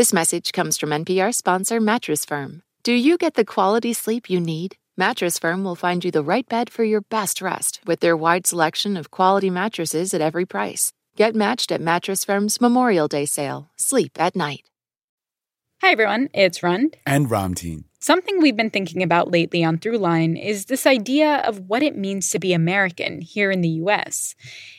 This 0.00 0.14
message 0.14 0.52
comes 0.52 0.78
from 0.78 0.92
NPR 0.92 1.34
sponsor 1.34 1.78
Mattress 1.78 2.24
Firm. 2.24 2.62
Do 2.84 2.94
you 2.94 3.18
get 3.18 3.34
the 3.34 3.44
quality 3.44 3.92
sleep 3.92 4.30
you 4.30 4.40
need? 4.40 4.76
Mattress 4.96 5.38
Firm 5.38 5.62
will 5.62 5.74
find 5.74 6.02
you 6.02 6.10
the 6.10 6.22
right 6.22 6.48
bed 6.48 6.70
for 6.70 6.84
your 6.84 7.02
best 7.02 7.42
rest 7.42 7.82
with 7.84 8.00
their 8.00 8.16
wide 8.16 8.46
selection 8.46 8.96
of 8.96 9.10
quality 9.10 9.50
mattresses 9.50 10.14
at 10.14 10.22
every 10.22 10.46
price. 10.46 10.94
Get 11.16 11.34
matched 11.34 11.70
at 11.70 11.82
Mattress 11.82 12.24
Firm's 12.24 12.62
Memorial 12.62 13.08
Day 13.08 13.26
sale. 13.26 13.68
Sleep 13.76 14.12
at 14.18 14.34
night. 14.34 14.70
Hi, 15.82 15.90
everyone. 15.90 16.30
It's 16.32 16.62
Rund. 16.62 16.96
And 17.04 17.26
Ramtin. 17.28 17.84
Something 18.02 18.40
we've 18.40 18.56
been 18.56 18.70
thinking 18.70 19.02
about 19.02 19.30
lately 19.30 19.62
on 19.62 19.76
Throughline 19.76 20.42
is 20.42 20.64
this 20.64 20.86
idea 20.86 21.42
of 21.46 21.68
what 21.68 21.82
it 21.82 21.98
means 21.98 22.30
to 22.30 22.38
be 22.38 22.54
American 22.54 23.20
here 23.20 23.50
in 23.50 23.60
the 23.60 23.68
US, 23.84 24.34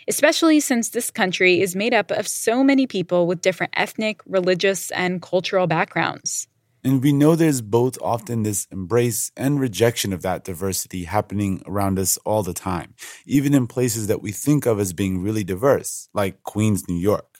especially 0.08 0.60
since 0.60 0.90
this 0.90 1.12
country 1.12 1.62
is 1.62 1.76
made 1.76 1.94
up 1.94 2.10
of 2.10 2.28
so 2.28 2.64
many 2.64 2.88
people 2.88 3.28
with 3.28 3.42
different 3.42 3.74
ethnic, 3.76 4.22
religious, 4.26 4.90
and 4.90 5.22
cultural 5.22 5.68
backgrounds. 5.68 6.48
And 6.84 7.04
we 7.04 7.14
know 7.14 7.36
there's 7.36 7.62
both 7.62 7.96
often 8.02 8.42
this 8.42 8.66
embrace 8.72 9.32
and 9.38 9.60
rejection 9.60 10.14
of 10.14 10.24
that 10.24 10.44
diversity 10.44 11.04
happening 11.04 11.62
around 11.68 12.00
us 12.00 12.18
all 12.26 12.42
the 12.42 12.56
time, 12.56 12.96
even 13.28 13.54
in 13.54 13.68
places 13.68 14.08
that 14.08 14.24
we 14.24 14.32
think 14.32 14.66
of 14.66 14.80
as 14.80 14.94
being 14.94 15.22
really 15.22 15.44
diverse, 15.44 16.10
like 16.16 16.42
Queens, 16.42 16.90
New 16.90 16.98
York. 16.98 17.31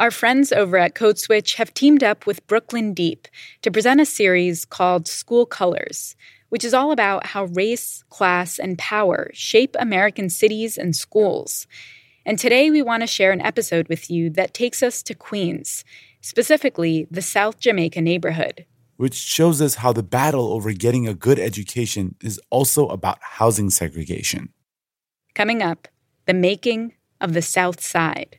Our 0.00 0.10
friends 0.10 0.50
over 0.50 0.78
at 0.78 0.94
Code 0.94 1.18
Switch 1.18 1.56
have 1.56 1.74
teamed 1.74 2.02
up 2.02 2.24
with 2.24 2.46
Brooklyn 2.46 2.94
Deep 2.94 3.28
to 3.60 3.70
present 3.70 4.00
a 4.00 4.06
series 4.06 4.64
called 4.64 5.06
School 5.06 5.44
Colors, 5.44 6.16
which 6.48 6.64
is 6.64 6.72
all 6.72 6.90
about 6.90 7.26
how 7.26 7.44
race, 7.44 8.02
class, 8.08 8.58
and 8.58 8.78
power 8.78 9.30
shape 9.34 9.76
American 9.78 10.30
cities 10.30 10.78
and 10.78 10.96
schools. 10.96 11.66
And 12.24 12.38
today 12.38 12.70
we 12.70 12.80
want 12.80 13.02
to 13.02 13.06
share 13.06 13.30
an 13.30 13.42
episode 13.42 13.90
with 13.90 14.10
you 14.10 14.30
that 14.30 14.54
takes 14.54 14.82
us 14.82 15.02
to 15.02 15.14
Queens, 15.14 15.84
specifically 16.22 17.06
the 17.10 17.20
South 17.20 17.60
Jamaica 17.60 18.00
neighborhood. 18.00 18.64
Which 18.96 19.14
shows 19.14 19.60
us 19.60 19.74
how 19.74 19.92
the 19.92 20.02
battle 20.02 20.54
over 20.54 20.72
getting 20.72 21.06
a 21.06 21.12
good 21.12 21.38
education 21.38 22.14
is 22.22 22.40
also 22.48 22.88
about 22.88 23.18
housing 23.20 23.68
segregation. 23.68 24.54
Coming 25.34 25.60
up, 25.62 25.88
the 26.24 26.32
making 26.32 26.94
of 27.20 27.34
the 27.34 27.42
South 27.42 27.82
Side. 27.82 28.38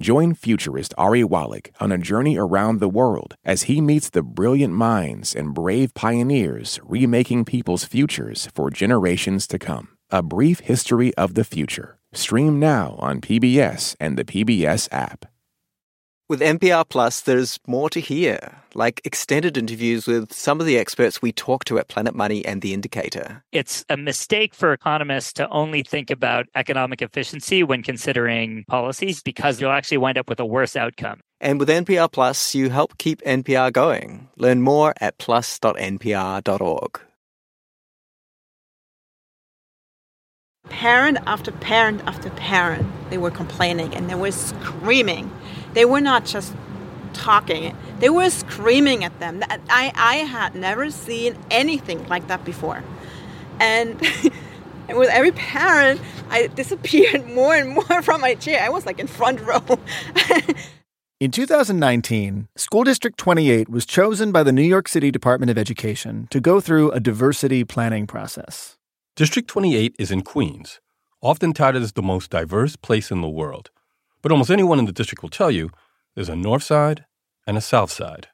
Join 0.00 0.34
futurist 0.34 0.94
Ari 0.96 1.24
Wallach 1.24 1.70
on 1.80 1.90
a 1.90 1.98
journey 1.98 2.38
around 2.38 2.78
the 2.78 2.88
world 2.88 3.34
as 3.44 3.62
he 3.62 3.80
meets 3.80 4.08
the 4.08 4.22
brilliant 4.22 4.72
minds 4.72 5.34
and 5.34 5.52
brave 5.52 5.92
pioneers 5.92 6.78
remaking 6.84 7.44
people's 7.44 7.84
futures 7.84 8.48
for 8.54 8.70
generations 8.70 9.48
to 9.48 9.58
come. 9.58 9.88
A 10.10 10.22
Brief 10.22 10.60
History 10.60 11.12
of 11.16 11.34
the 11.34 11.42
Future. 11.42 11.98
Stream 12.12 12.60
now 12.60 12.94
on 13.00 13.20
PBS 13.20 13.96
and 13.98 14.16
the 14.16 14.24
PBS 14.24 14.88
app. 14.92 15.26
With 16.28 16.40
NPR 16.42 16.86
Plus, 16.86 17.22
there's 17.22 17.58
more 17.66 17.88
to 17.88 18.00
hear, 18.00 18.60
like 18.74 19.00
extended 19.06 19.56
interviews 19.56 20.06
with 20.06 20.30
some 20.30 20.60
of 20.60 20.66
the 20.66 20.76
experts 20.76 21.22
we 21.22 21.32
talk 21.32 21.64
to 21.64 21.78
at 21.78 21.88
Planet 21.88 22.14
Money 22.14 22.44
and 22.44 22.60
The 22.60 22.74
Indicator. 22.74 23.42
It's 23.50 23.82
a 23.88 23.96
mistake 23.96 24.54
for 24.54 24.74
economists 24.74 25.32
to 25.34 25.48
only 25.48 25.82
think 25.82 26.10
about 26.10 26.44
economic 26.54 27.00
efficiency 27.00 27.62
when 27.62 27.82
considering 27.82 28.66
policies 28.68 29.22
because 29.22 29.58
you'll 29.58 29.70
actually 29.70 29.96
wind 29.96 30.18
up 30.18 30.28
with 30.28 30.38
a 30.38 30.44
worse 30.44 30.76
outcome. 30.76 31.20
And 31.40 31.58
with 31.58 31.70
NPR 31.70 32.12
Plus, 32.12 32.54
you 32.54 32.68
help 32.68 32.98
keep 32.98 33.22
NPR 33.22 33.72
going. 33.72 34.28
Learn 34.36 34.60
more 34.60 34.92
at 35.00 35.16
plus.npr.org. 35.16 37.00
Parent 40.68 41.18
after 41.26 41.52
parent 41.52 42.02
after 42.06 42.28
parent, 42.30 42.86
they 43.08 43.16
were 43.16 43.30
complaining 43.30 43.94
and 43.94 44.10
they 44.10 44.14
were 44.14 44.30
screaming. 44.30 45.30
They 45.74 45.84
were 45.84 46.00
not 46.00 46.24
just 46.24 46.54
talking, 47.12 47.76
they 47.98 48.10
were 48.10 48.30
screaming 48.30 49.04
at 49.04 49.18
them. 49.18 49.42
I, 49.68 49.92
I 49.94 50.16
had 50.16 50.54
never 50.54 50.90
seen 50.90 51.36
anything 51.50 52.06
like 52.08 52.28
that 52.28 52.44
before. 52.44 52.82
And, 53.60 54.00
and 54.88 54.98
with 54.98 55.08
every 55.10 55.32
parent, 55.32 56.00
I 56.30 56.46
disappeared 56.48 57.26
more 57.34 57.54
and 57.54 57.70
more 57.70 58.02
from 58.02 58.20
my 58.20 58.34
chair. 58.34 58.62
I 58.62 58.68
was 58.68 58.86
like 58.86 58.98
in 58.98 59.06
front 59.06 59.40
row. 59.40 59.62
In 61.20 61.32
2019, 61.32 62.46
School 62.54 62.84
District 62.84 63.18
28 63.18 63.68
was 63.68 63.84
chosen 63.84 64.30
by 64.30 64.44
the 64.44 64.52
New 64.52 64.62
York 64.62 64.86
City 64.86 65.10
Department 65.10 65.50
of 65.50 65.58
Education 65.58 66.28
to 66.30 66.40
go 66.40 66.60
through 66.60 66.92
a 66.92 67.00
diversity 67.00 67.64
planning 67.64 68.06
process. 68.06 68.76
District 69.16 69.48
28 69.48 69.96
is 69.98 70.12
in 70.12 70.22
Queens, 70.22 70.78
often 71.20 71.52
touted 71.52 71.82
as 71.82 71.94
the 71.94 72.02
most 72.02 72.30
diverse 72.30 72.76
place 72.76 73.10
in 73.10 73.20
the 73.20 73.28
world. 73.28 73.72
But 74.22 74.32
almost 74.32 74.50
anyone 74.50 74.78
in 74.78 74.86
the 74.86 74.92
district 74.92 75.22
will 75.22 75.30
tell 75.30 75.50
you 75.50 75.70
there's 76.14 76.28
a 76.28 76.36
north 76.36 76.62
side 76.62 77.04
and 77.46 77.56
a 77.56 77.60
south 77.60 77.90
side. 77.90 78.28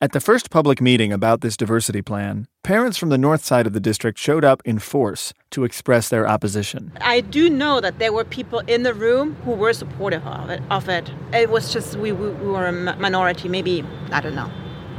At 0.00 0.12
the 0.12 0.20
first 0.20 0.50
public 0.50 0.80
meeting 0.80 1.12
about 1.12 1.40
this 1.40 1.56
diversity 1.56 2.02
plan, 2.02 2.46
parents 2.62 2.98
from 2.98 3.08
the 3.08 3.16
north 3.16 3.44
side 3.44 3.66
of 3.66 3.72
the 3.72 3.80
district 3.80 4.18
showed 4.18 4.44
up 4.44 4.60
in 4.64 4.78
force 4.78 5.32
to 5.50 5.64
express 5.64 6.08
their 6.08 6.28
opposition. 6.28 6.92
I 7.00 7.20
do 7.22 7.48
know 7.48 7.80
that 7.80 7.98
there 7.98 8.12
were 8.12 8.24
people 8.24 8.58
in 8.66 8.82
the 8.82 8.92
room 8.92 9.34
who 9.44 9.52
were 9.52 9.72
supportive 9.72 10.26
of 10.26 10.50
it. 10.50 10.62
Of 10.70 10.88
it, 10.88 11.10
it 11.32 11.48
was 11.48 11.72
just 11.72 11.96
we, 11.96 12.12
we, 12.12 12.28
we 12.28 12.48
were 12.48 12.66
a 12.66 12.96
minority, 12.96 13.48
maybe, 13.48 13.84
I 14.12 14.20
don't 14.20 14.34
know, 14.34 14.50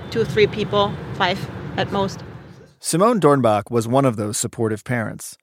two, 0.10 0.26
three 0.26 0.48
people, 0.48 0.92
five 1.16 1.40
at 1.78 1.92
most. 1.92 2.24
Simone 2.80 3.20
Dornbach 3.20 3.70
was 3.70 3.88
one 3.88 4.06
of 4.06 4.16
those 4.16 4.38
supportive 4.38 4.84
parents. 4.84 5.38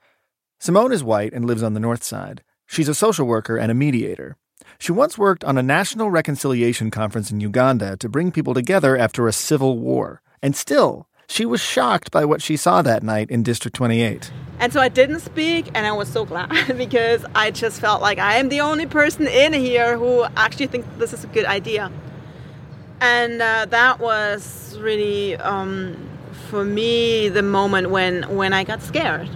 Simone 0.58 0.92
is 0.92 1.04
white 1.04 1.32
and 1.32 1.44
lives 1.44 1.62
on 1.62 1.74
the 1.74 1.80
north 1.80 2.02
side. 2.02 2.42
She's 2.66 2.88
a 2.88 2.94
social 2.94 3.26
worker 3.26 3.56
and 3.56 3.70
a 3.70 3.74
mediator. 3.74 4.36
She 4.78 4.92
once 4.92 5.16
worked 5.16 5.44
on 5.44 5.58
a 5.58 5.62
national 5.62 6.10
reconciliation 6.10 6.90
conference 6.90 7.30
in 7.30 7.40
Uganda 7.40 7.96
to 7.98 8.08
bring 8.08 8.32
people 8.32 8.54
together 8.54 8.96
after 8.96 9.26
a 9.26 9.32
civil 9.32 9.78
war. 9.78 10.22
And 10.42 10.56
still, 10.56 11.06
she 11.28 11.46
was 11.46 11.60
shocked 11.60 12.10
by 12.10 12.24
what 12.24 12.42
she 12.42 12.56
saw 12.56 12.82
that 12.82 13.02
night 13.02 13.30
in 13.30 13.42
District 13.42 13.74
28. 13.74 14.30
And 14.58 14.72
so 14.72 14.80
I 14.80 14.88
didn't 14.88 15.20
speak, 15.20 15.70
and 15.74 15.86
I 15.86 15.92
was 15.92 16.08
so 16.08 16.24
glad 16.24 16.50
because 16.76 17.24
I 17.34 17.50
just 17.50 17.80
felt 17.80 18.02
like 18.02 18.18
I 18.18 18.36
am 18.36 18.48
the 18.48 18.60
only 18.60 18.86
person 18.86 19.26
in 19.26 19.52
here 19.52 19.96
who 19.96 20.24
actually 20.36 20.66
thinks 20.66 20.86
this 20.98 21.12
is 21.12 21.24
a 21.24 21.28
good 21.28 21.46
idea. 21.46 21.90
And 23.00 23.42
uh, 23.42 23.66
that 23.70 23.98
was 23.98 24.78
really, 24.78 25.36
um, 25.36 25.96
for 26.48 26.64
me, 26.64 27.28
the 27.28 27.42
moment 27.42 27.90
when, 27.90 28.22
when 28.36 28.52
I 28.52 28.62
got 28.64 28.82
scared. 28.82 29.28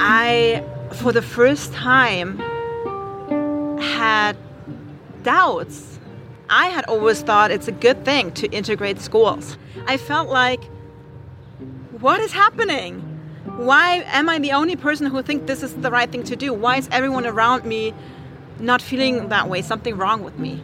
I 0.00 0.62
for 0.94 1.12
the 1.12 1.22
first 1.22 1.72
time 1.72 2.38
had 3.80 4.36
doubts. 5.22 5.98
I 6.50 6.66
had 6.68 6.84
always 6.86 7.20
thought 7.22 7.50
it's 7.50 7.68
a 7.68 7.72
good 7.72 8.04
thing 8.04 8.32
to 8.32 8.48
integrate 8.48 9.00
schools. 9.00 9.56
I 9.86 9.96
felt 9.96 10.28
like, 10.28 10.62
what 12.00 12.20
is 12.20 12.32
happening? 12.32 13.00
Why 13.56 14.04
am 14.06 14.28
I 14.28 14.38
the 14.38 14.52
only 14.52 14.76
person 14.76 15.06
who 15.06 15.22
thinks 15.22 15.46
this 15.46 15.62
is 15.62 15.74
the 15.76 15.90
right 15.90 16.10
thing 16.10 16.22
to 16.24 16.36
do? 16.36 16.54
Why 16.54 16.76
is 16.76 16.88
everyone 16.90 17.26
around 17.26 17.64
me 17.64 17.92
not 18.60 18.80
feeling 18.80 19.28
that 19.28 19.48
way? 19.48 19.62
Something 19.62 19.96
wrong 19.96 20.22
with 20.22 20.38
me. 20.38 20.62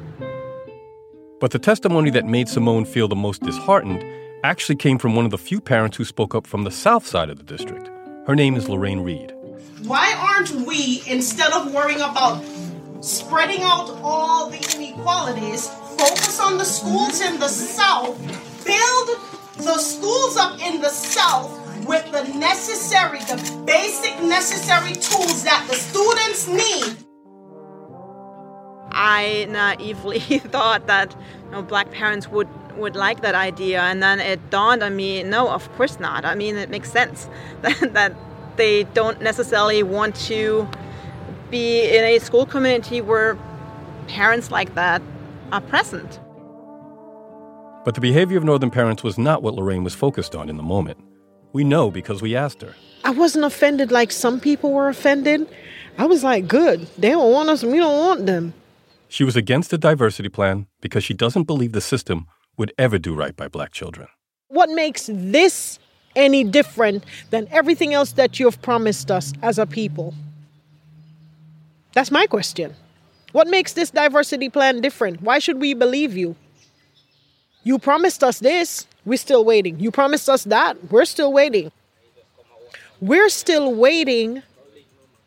But 1.40 1.50
the 1.50 1.58
testimony 1.58 2.10
that 2.10 2.24
made 2.24 2.48
Simone 2.48 2.84
feel 2.84 3.08
the 3.08 3.16
most 3.16 3.42
disheartened 3.42 4.04
actually 4.44 4.76
came 4.76 4.98
from 4.98 5.16
one 5.16 5.24
of 5.24 5.30
the 5.30 5.38
few 5.38 5.60
parents 5.60 5.96
who 5.96 6.04
spoke 6.04 6.34
up 6.34 6.46
from 6.46 6.64
the 6.64 6.70
south 6.70 7.06
side 7.06 7.30
of 7.30 7.36
the 7.36 7.42
district. 7.42 7.90
Her 8.26 8.34
name 8.34 8.54
is 8.54 8.68
Lorraine 8.68 9.00
Reed. 9.00 9.34
Why 9.82 10.14
aren't 10.16 10.66
we, 10.66 11.02
instead 11.06 11.52
of 11.52 11.74
worrying 11.74 12.00
about 12.00 12.42
spreading 13.00 13.62
out 13.62 13.90
all 14.02 14.48
the 14.48 14.56
inequalities, 14.76 15.68
focus 15.98 16.40
on 16.40 16.58
the 16.58 16.64
schools 16.64 17.20
in 17.20 17.38
the 17.38 17.48
South, 17.48 18.16
build 18.64 19.18
the 19.58 19.78
schools 19.78 20.36
up 20.36 20.60
in 20.60 20.80
the 20.80 20.88
South 20.88 21.60
with 21.86 22.10
the 22.12 22.22
necessary, 22.38 23.18
the 23.20 23.62
basic 23.66 24.22
necessary 24.22 24.94
tools 24.94 25.44
that 25.44 25.66
the 25.68 25.74
students 25.74 26.48
need? 26.48 26.96
I 28.92 29.46
naively 29.50 30.20
thought 30.38 30.86
that 30.86 31.14
you 31.46 31.50
know, 31.50 31.62
black 31.62 31.90
parents 31.90 32.28
would 32.28 32.48
would 32.76 32.96
like 32.96 33.20
that 33.20 33.36
idea 33.36 33.80
and 33.82 34.02
then 34.02 34.18
it 34.18 34.50
dawned 34.50 34.82
on 34.82 34.96
me 34.96 35.22
no 35.22 35.48
of 35.48 35.70
course 35.76 36.00
not 36.00 36.24
i 36.24 36.34
mean 36.34 36.56
it 36.56 36.68
makes 36.68 36.90
sense 36.90 37.28
that, 37.62 37.92
that 37.92 38.12
they 38.56 38.84
don't 38.84 39.20
necessarily 39.20 39.82
want 39.82 40.14
to 40.16 40.68
be 41.50 41.82
in 41.82 42.04
a 42.04 42.18
school 42.18 42.46
community 42.46 43.00
where 43.00 43.38
parents 44.08 44.50
like 44.50 44.74
that 44.74 45.02
are 45.52 45.60
present. 45.60 46.20
But 47.84 47.94
the 47.94 48.00
behavior 48.00 48.38
of 48.38 48.44
Northern 48.44 48.70
parents 48.70 49.02
was 49.02 49.18
not 49.18 49.42
what 49.42 49.54
Lorraine 49.54 49.84
was 49.84 49.94
focused 49.94 50.34
on 50.34 50.48
in 50.48 50.56
the 50.56 50.62
moment. 50.62 50.98
We 51.52 51.64
know 51.64 51.90
because 51.90 52.22
we 52.22 52.34
asked 52.34 52.62
her. 52.62 52.74
I 53.04 53.10
wasn't 53.10 53.44
offended 53.44 53.92
like 53.92 54.10
some 54.10 54.40
people 54.40 54.72
were 54.72 54.88
offended. 54.88 55.46
I 55.98 56.06
was 56.06 56.24
like, 56.24 56.48
good. 56.48 56.88
They 56.98 57.10
don't 57.10 57.30
want 57.30 57.50
us, 57.50 57.62
and 57.62 57.70
we 57.70 57.78
don't 57.78 57.98
want 57.98 58.26
them. 58.26 58.54
She 59.08 59.22
was 59.22 59.36
against 59.36 59.70
the 59.70 59.78
diversity 59.78 60.28
plan 60.28 60.66
because 60.80 61.04
she 61.04 61.14
doesn't 61.14 61.44
believe 61.44 61.72
the 61.72 61.80
system 61.80 62.26
would 62.56 62.72
ever 62.78 62.98
do 62.98 63.14
right 63.14 63.36
by 63.36 63.46
black 63.48 63.70
children. 63.70 64.08
What 64.48 64.70
makes 64.70 65.08
this 65.12 65.78
any 66.16 66.44
different 66.44 67.04
than 67.30 67.48
everything 67.50 67.94
else 67.94 68.12
that 68.12 68.38
you 68.38 68.46
have 68.46 68.60
promised 68.62 69.10
us 69.10 69.32
as 69.42 69.58
a 69.58 69.66
people? 69.66 70.14
That's 71.92 72.10
my 72.10 72.26
question. 72.26 72.74
What 73.32 73.48
makes 73.48 73.72
this 73.72 73.90
diversity 73.90 74.48
plan 74.48 74.80
different? 74.80 75.22
Why 75.22 75.38
should 75.38 75.60
we 75.60 75.74
believe 75.74 76.16
you? 76.16 76.36
You 77.64 77.78
promised 77.78 78.22
us 78.22 78.38
this, 78.38 78.86
we're 79.04 79.16
still 79.16 79.44
waiting. 79.44 79.80
You 79.80 79.90
promised 79.90 80.28
us 80.28 80.44
that, 80.44 80.90
we're 80.90 81.04
still 81.04 81.32
waiting. 81.32 81.72
We're 83.00 83.28
still 83.28 83.74
waiting 83.74 84.42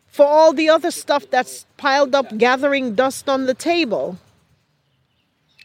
for 0.08 0.26
all 0.26 0.52
the 0.52 0.68
other 0.68 0.90
stuff 0.90 1.28
that's 1.30 1.66
piled 1.76 2.14
up, 2.14 2.36
gathering 2.38 2.94
dust 2.94 3.28
on 3.28 3.46
the 3.46 3.54
table. 3.54 4.18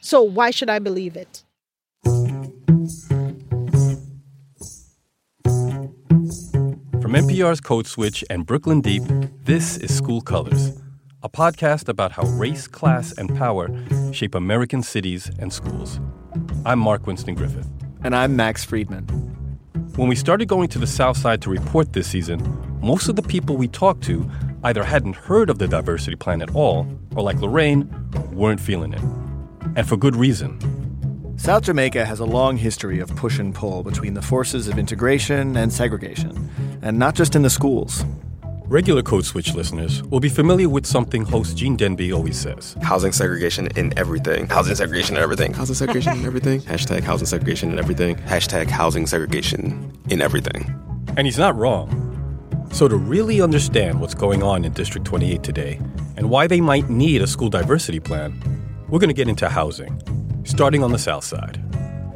So, 0.01 0.21
why 0.21 0.51
should 0.51 0.69
I 0.69 0.79
believe 0.79 1.15
it? 1.15 1.43
From 7.13 7.27
NPR's 7.27 7.61
Code 7.61 7.85
Switch 7.85 8.25
and 8.31 8.43
Brooklyn 8.43 8.81
Deep, 8.81 9.03
this 9.43 9.77
is 9.77 9.95
School 9.95 10.19
Colors, 10.19 10.81
a 11.21 11.29
podcast 11.29 11.87
about 11.87 12.11
how 12.11 12.23
race, 12.23 12.67
class, 12.67 13.11
and 13.11 13.37
power 13.37 13.69
shape 14.11 14.33
American 14.33 14.81
cities 14.81 15.29
and 15.37 15.53
schools. 15.53 15.99
I'm 16.65 16.79
Mark 16.79 17.05
Winston 17.05 17.35
Griffith. 17.35 17.69
And 18.03 18.15
I'm 18.15 18.35
Max 18.35 18.65
Freedman. 18.65 19.03
When 19.95 20.07
we 20.07 20.15
started 20.15 20.47
going 20.47 20.69
to 20.69 20.79
the 20.79 20.87
South 20.87 21.15
Side 21.15 21.39
to 21.43 21.51
report 21.51 21.93
this 21.93 22.07
season, 22.07 22.41
most 22.81 23.07
of 23.07 23.15
the 23.15 23.21
people 23.21 23.57
we 23.57 23.67
talked 23.67 24.03
to 24.05 24.27
either 24.63 24.83
hadn't 24.83 25.15
heard 25.15 25.51
of 25.51 25.59
the 25.59 25.67
diversity 25.67 26.15
plan 26.15 26.41
at 26.41 26.55
all, 26.55 26.87
or 27.15 27.21
like 27.21 27.39
Lorraine, 27.39 27.87
weren't 28.31 28.59
feeling 28.59 28.91
it. 28.91 29.01
And 29.75 29.87
for 29.87 29.97
good 29.97 30.15
reason. 30.15 30.57
South 31.43 31.63
Jamaica 31.63 32.05
has 32.05 32.21
a 32.21 32.25
long 32.25 32.55
history 32.55 33.01
of 33.01 33.13
push 33.17 33.37
and 33.37 33.53
pull 33.53 33.83
between 33.83 34.13
the 34.13 34.21
forces 34.21 34.69
of 34.69 34.79
integration 34.79 35.57
and 35.57 35.73
segregation, 35.73 36.49
and 36.81 36.97
not 36.97 37.15
just 37.15 37.35
in 37.35 37.41
the 37.41 37.49
schools. 37.49 38.05
Regular 38.63 39.01
Code 39.01 39.25
Switch 39.25 39.53
listeners 39.53 40.01
will 40.03 40.21
be 40.21 40.29
familiar 40.29 40.69
with 40.69 40.85
something 40.85 41.25
host 41.25 41.57
Gene 41.57 41.75
Demby 41.75 42.15
always 42.15 42.39
says 42.39 42.77
Housing 42.81 43.11
segregation 43.11 43.67
in 43.75 43.91
everything. 43.99 44.47
Housing 44.47 44.73
segregation 44.73 45.17
in 45.17 45.21
everything. 45.21 45.53
Housing 45.53 45.75
segregation 45.75 46.17
in 46.17 46.25
everything. 46.25 46.61
Hashtag 46.71 47.01
housing 47.01 47.27
segregation 47.27 47.73
in 47.73 47.77
everything. 47.77 48.15
Hashtag 48.15 48.69
housing 48.69 49.05
segregation 49.05 49.91
in 50.09 50.21
everything. 50.21 50.73
And 51.17 51.27
he's 51.27 51.37
not 51.37 51.57
wrong. 51.57 51.89
So, 52.71 52.87
to 52.87 52.95
really 52.95 53.41
understand 53.41 53.99
what's 53.99 54.15
going 54.15 54.43
on 54.43 54.63
in 54.63 54.71
District 54.71 55.05
28 55.05 55.43
today 55.43 55.77
and 56.15 56.29
why 56.29 56.47
they 56.47 56.61
might 56.61 56.89
need 56.89 57.21
a 57.21 57.27
school 57.27 57.49
diversity 57.49 57.99
plan, 57.99 58.41
we're 58.87 58.99
going 58.99 59.09
to 59.09 59.13
get 59.13 59.27
into 59.27 59.49
housing, 59.49 60.01
starting 60.43 60.83
on 60.83 60.91
the 60.91 60.99
South 60.99 61.23
Side. 61.23 61.61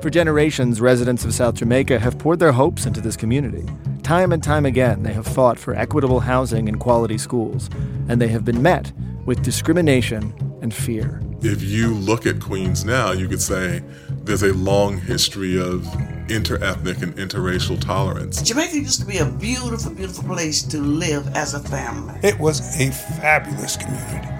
For 0.01 0.09
generations, 0.09 0.79
residents 0.79 1.25
of 1.25 1.33
South 1.33 1.55
Jamaica 1.55 1.99
have 1.99 2.19
poured 2.19 2.39
their 2.39 2.51
hopes 2.51 2.85
into 2.85 3.01
this 3.01 3.17
community. 3.17 3.65
Time 4.03 4.31
and 4.31 4.43
time 4.43 4.65
again, 4.65 5.03
they 5.03 5.13
have 5.13 5.27
fought 5.27 5.57
for 5.57 5.75
equitable 5.75 6.19
housing 6.19 6.69
and 6.69 6.79
quality 6.79 7.17
schools, 7.17 7.69
and 8.07 8.21
they 8.21 8.27
have 8.27 8.45
been 8.45 8.61
met 8.61 8.91
with 9.25 9.43
discrimination 9.43 10.33
and 10.61 10.73
fear. 10.73 11.21
If 11.41 11.61
you 11.61 11.93
look 11.93 12.25
at 12.25 12.39
Queens 12.39 12.85
now, 12.85 13.11
you 13.11 13.27
could 13.27 13.41
say 13.41 13.83
there's 14.23 14.43
a 14.43 14.53
long 14.53 14.97
history 14.97 15.59
of 15.59 15.81
interethnic 16.27 17.01
and 17.01 17.15
interracial 17.15 17.79
tolerance. 17.79 18.41
Jamaica 18.41 18.77
used 18.77 18.99
to 19.01 19.05
be 19.05 19.17
a 19.17 19.25
beautiful, 19.25 19.93
beautiful 19.93 20.23
place 20.23 20.61
to 20.63 20.79
live 20.79 21.27
as 21.35 21.53
a 21.53 21.59
family. 21.59 22.19
It 22.23 22.39
was 22.39 22.79
a 22.79 22.91
fabulous 22.91 23.77
community. 23.77 24.36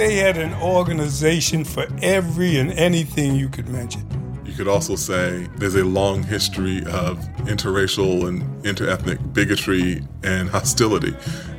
They 0.00 0.14
had 0.14 0.38
an 0.38 0.54
organization 0.62 1.62
for 1.62 1.86
every 2.00 2.56
and 2.56 2.72
anything 2.72 3.34
you 3.34 3.50
could 3.50 3.68
mention. 3.68 4.02
You 4.46 4.54
could 4.54 4.66
also 4.66 4.96
say 4.96 5.46
there's 5.58 5.74
a 5.74 5.84
long 5.84 6.22
history 6.22 6.78
of 6.86 7.18
interracial 7.44 8.26
and 8.26 8.42
interethnic 8.64 9.34
bigotry 9.34 10.02
and 10.22 10.48
hostility. 10.48 11.14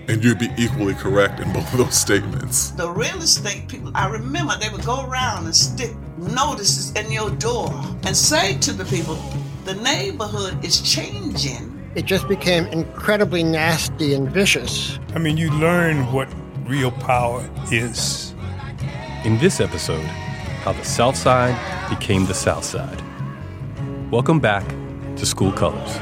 And 0.07 0.23
you'd 0.23 0.39
be 0.39 0.49
equally 0.57 0.95
correct 0.95 1.39
in 1.39 1.53
both 1.53 1.71
of 1.71 1.77
those 1.77 1.93
statements. 1.93 2.71
The 2.71 2.89
real 2.89 3.17
estate 3.17 3.67
people, 3.67 3.91
I 3.93 4.07
remember 4.07 4.57
they 4.59 4.69
would 4.69 4.85
go 4.85 5.05
around 5.05 5.45
and 5.45 5.55
stick 5.55 5.95
notices 6.17 6.93
in 6.93 7.11
your 7.11 7.29
door 7.29 7.69
and 8.05 8.17
say 8.17 8.57
to 8.57 8.73
the 8.73 8.85
people, 8.85 9.23
the 9.65 9.75
neighborhood 9.75 10.65
is 10.65 10.81
changing. 10.81 11.91
It 11.93 12.05
just 12.05 12.27
became 12.27 12.65
incredibly 12.69 13.43
nasty 13.43 14.15
and 14.15 14.27
vicious. 14.31 14.97
I 15.13 15.19
mean, 15.19 15.37
you 15.37 15.51
learn 15.51 16.11
what 16.11 16.27
real 16.65 16.91
power 16.91 17.47
is. 17.71 18.30
In 19.23 19.37
this 19.37 19.59
episode, 19.59 20.03
how 20.63 20.71
the 20.71 20.83
South 20.83 21.15
Side 21.15 21.55
became 21.91 22.25
the 22.25 22.33
South 22.33 22.63
Side. 22.63 22.99
Welcome 24.09 24.39
back 24.39 24.67
to 25.15 25.27
School 25.27 25.51
Colors. 25.51 25.95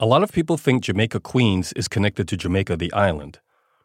A 0.00 0.06
lot 0.06 0.22
of 0.22 0.32
people 0.32 0.56
think 0.56 0.84
Jamaica 0.84 1.20
Queens 1.20 1.74
is 1.74 1.86
connected 1.86 2.26
to 2.28 2.38
Jamaica 2.38 2.78
the 2.78 2.90
island, 2.94 3.40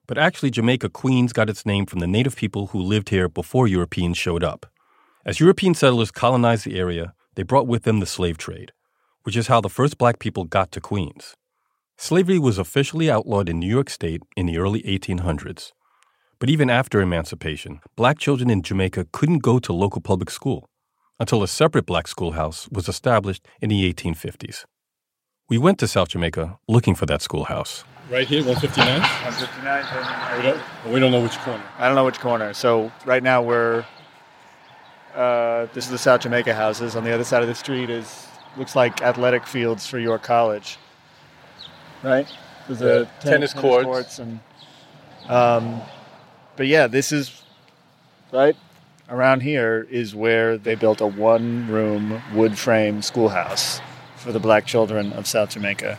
but 0.08 0.18
actually, 0.18 0.52
Jamaica 0.52 0.90
Queens 0.90 1.34
got 1.34 1.50
its 1.50 1.66
name 1.66 1.86
from 1.86 2.00
the 2.00 2.08
native 2.08 2.38
people 2.38 2.68
who 2.68 2.80
lived 2.80 3.10
here 3.10 3.28
before 3.28 3.68
Europeans 3.68 4.18
showed 4.18 4.42
up. 4.42 4.66
As 5.25 5.42
European 5.42 5.74
settlers 5.74 6.12
colonized 6.12 6.66
the 6.66 6.80
area, 6.80 7.13
they 7.36 7.44
brought 7.44 7.68
with 7.68 7.83
them 7.83 8.00
the 8.00 8.06
slave 8.06 8.38
trade, 8.38 8.71
which 9.24 9.36
is 9.36 9.48
how 9.48 9.60
the 9.60 9.69
first 9.69 9.98
black 9.98 10.18
people 10.18 10.45
got 10.45 10.71
to 10.71 10.80
Queens. 10.80 11.36
Slavery 11.98 12.39
was 12.39 12.57
officially 12.57 13.12
outlawed 13.12 13.50
in 13.50 13.60
New 13.60 13.68
York 13.68 13.89
State 13.89 14.21
in 14.38 14.45
the 14.45 14.57
early 14.57 14.81
1800s. 14.83 15.74
But 16.39 16.50
even 16.50 16.69
after 16.69 17.01
emancipation, 17.01 17.81
black 17.98 18.18
children 18.18 18.50
in 18.50 18.62
Jamaica 18.62 19.07
couldn't 19.12 19.39
go 19.39 19.60
to 19.60 19.74
local 19.74 20.00
public 20.00 20.30
school 20.30 20.69
until 21.19 21.44
a 21.44 21.50
separate 21.50 21.86
black 21.86 22.07
schoolhouse 22.07 22.69
was 22.72 22.88
established 22.88 23.45
in 23.60 23.69
the 23.69 23.94
1850s. 23.94 24.63
We 25.50 25.57
went 25.57 25.80
to 25.80 25.88
South 25.89 26.07
Jamaica 26.07 26.57
looking 26.69 26.95
for 26.95 27.06
that 27.07 27.22
schoolhouse. 27.22 27.83
Right 28.10 28.25
here, 28.25 28.44
159? 28.45 29.01
159. 29.01 30.38
We 30.38 30.44
don't, 30.44 30.94
we 30.94 31.00
don't 31.01 31.12
know 31.12 31.22
which 31.22 31.38
corner. 31.39 31.63
I 31.77 31.88
don't 31.88 31.96
know 31.96 32.05
which 32.05 32.22
corner. 32.22 32.53
So 32.53 32.94
right 33.05 33.22
now 33.22 33.41
we're. 33.41 33.84
Uh, 35.16 35.68
this 35.74 35.86
is 35.86 35.92
the 35.92 35.98
South 35.98 36.22
Jamaica 36.22 36.54
houses. 36.54 36.96
On 36.96 37.04
the 37.04 37.12
other 37.12 37.24
side 37.24 37.42
of 37.42 37.48
the 37.48 37.56
street 37.56 37.89
is 37.89 38.28
looks 38.58 38.75
like 38.75 39.01
athletic 39.01 39.46
fields 39.46 39.88
for 39.88 40.00
York 40.00 40.24
College. 40.24 40.78
Right. 42.04 42.28
There's 42.68 42.82
a 42.82 43.10
Yeah, 43.24 43.32
tennis 43.32 43.54
courts. 43.54 43.86
courts 43.86 44.20
and. 44.20 44.39
Um, 45.28 45.82
but 46.56 46.68
yeah, 46.68 46.88
this 46.88 47.12
is 47.12 47.44
right 48.32 48.56
around 49.10 49.42
here 49.42 49.88
is 49.89 50.13
where 50.16 50.58
they 50.58 50.75
built 50.75 51.01
a 51.01 51.08
one-room 51.08 52.22
wood 52.34 52.58
frame 52.58 53.01
schoolhouse 53.01 53.82
for 54.16 54.32
the 54.32 54.39
black 54.39 54.66
children 54.66 55.12
of 55.13 55.25
South 55.25 55.50
Jamaica. 55.51 55.98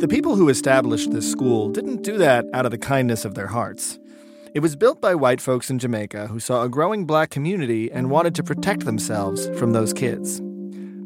The 0.00 0.08
people 0.08 0.36
who 0.36 0.48
established 0.48 1.10
this 1.10 1.30
school 1.30 1.70
didn't 1.70 2.02
do 2.02 2.18
that 2.18 2.44
out 2.52 2.64
of 2.64 2.70
the 2.70 2.78
kindness 2.78 3.24
of 3.24 3.34
their 3.34 3.48
hearts. 3.48 3.98
It 4.54 4.60
was 4.60 4.76
built 4.76 5.00
by 5.00 5.14
white 5.14 5.40
folks 5.40 5.68
in 5.68 5.78
Jamaica 5.78 6.28
who 6.28 6.40
saw 6.40 6.62
a 6.62 6.68
growing 6.68 7.04
black 7.04 7.30
community 7.30 7.92
and 7.92 8.10
wanted 8.10 8.34
to 8.36 8.42
protect 8.42 8.84
themselves 8.86 9.48
from 9.58 9.72
those 9.72 9.92
kids. 9.92 10.40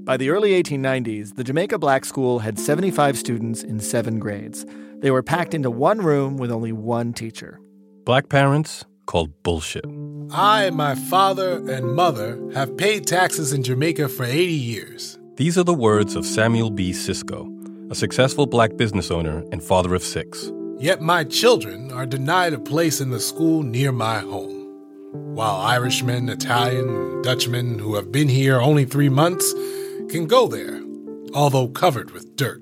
By 0.04 0.16
the 0.16 0.30
early 0.30 0.50
1890s, 0.62 1.34
the 1.34 1.44
Jamaica 1.44 1.78
Black 1.78 2.04
School 2.04 2.38
had 2.40 2.58
75 2.58 3.18
students 3.18 3.62
in 3.62 3.80
seven 3.80 4.18
grades. 4.18 4.64
They 4.98 5.10
were 5.10 5.22
packed 5.22 5.54
into 5.54 5.70
one 5.70 5.98
room 5.98 6.36
with 6.36 6.50
only 6.52 6.72
one 6.72 7.12
teacher. 7.12 7.60
Black 8.04 8.28
parents 8.28 8.84
called 9.06 9.30
bullshit. 9.42 9.84
I 10.32 10.64
and 10.64 10.76
my 10.76 10.94
father 10.94 11.68
and 11.70 11.94
mother 11.94 12.40
have 12.54 12.76
paid 12.76 13.06
taxes 13.06 13.52
in 13.52 13.62
Jamaica 13.64 14.08
for 14.08 14.24
80 14.24 14.52
years. 14.52 15.18
These 15.36 15.58
are 15.58 15.64
the 15.64 15.74
words 15.74 16.14
of 16.14 16.26
Samuel 16.26 16.70
B. 16.70 16.92
Cisco, 16.92 17.50
a 17.90 17.94
successful 17.94 18.46
black 18.46 18.76
business 18.76 19.10
owner 19.10 19.44
and 19.50 19.62
father 19.62 19.94
of 19.94 20.02
six. 20.02 20.50
Yet 20.82 21.00
my 21.00 21.22
children 21.22 21.92
are 21.92 22.06
denied 22.06 22.54
a 22.54 22.58
place 22.58 23.00
in 23.00 23.10
the 23.10 23.20
school 23.20 23.62
near 23.62 23.92
my 23.92 24.18
home. 24.18 24.66
While 25.12 25.60
Irishmen, 25.60 26.28
Italian, 26.28 26.88
and 26.88 27.22
Dutchmen 27.22 27.78
who 27.78 27.94
have 27.94 28.10
been 28.10 28.28
here 28.28 28.60
only 28.60 28.84
three 28.84 29.08
months 29.08 29.52
can 30.10 30.26
go 30.26 30.48
there, 30.48 30.82
although 31.34 31.68
covered 31.68 32.10
with 32.10 32.34
dirt. 32.34 32.60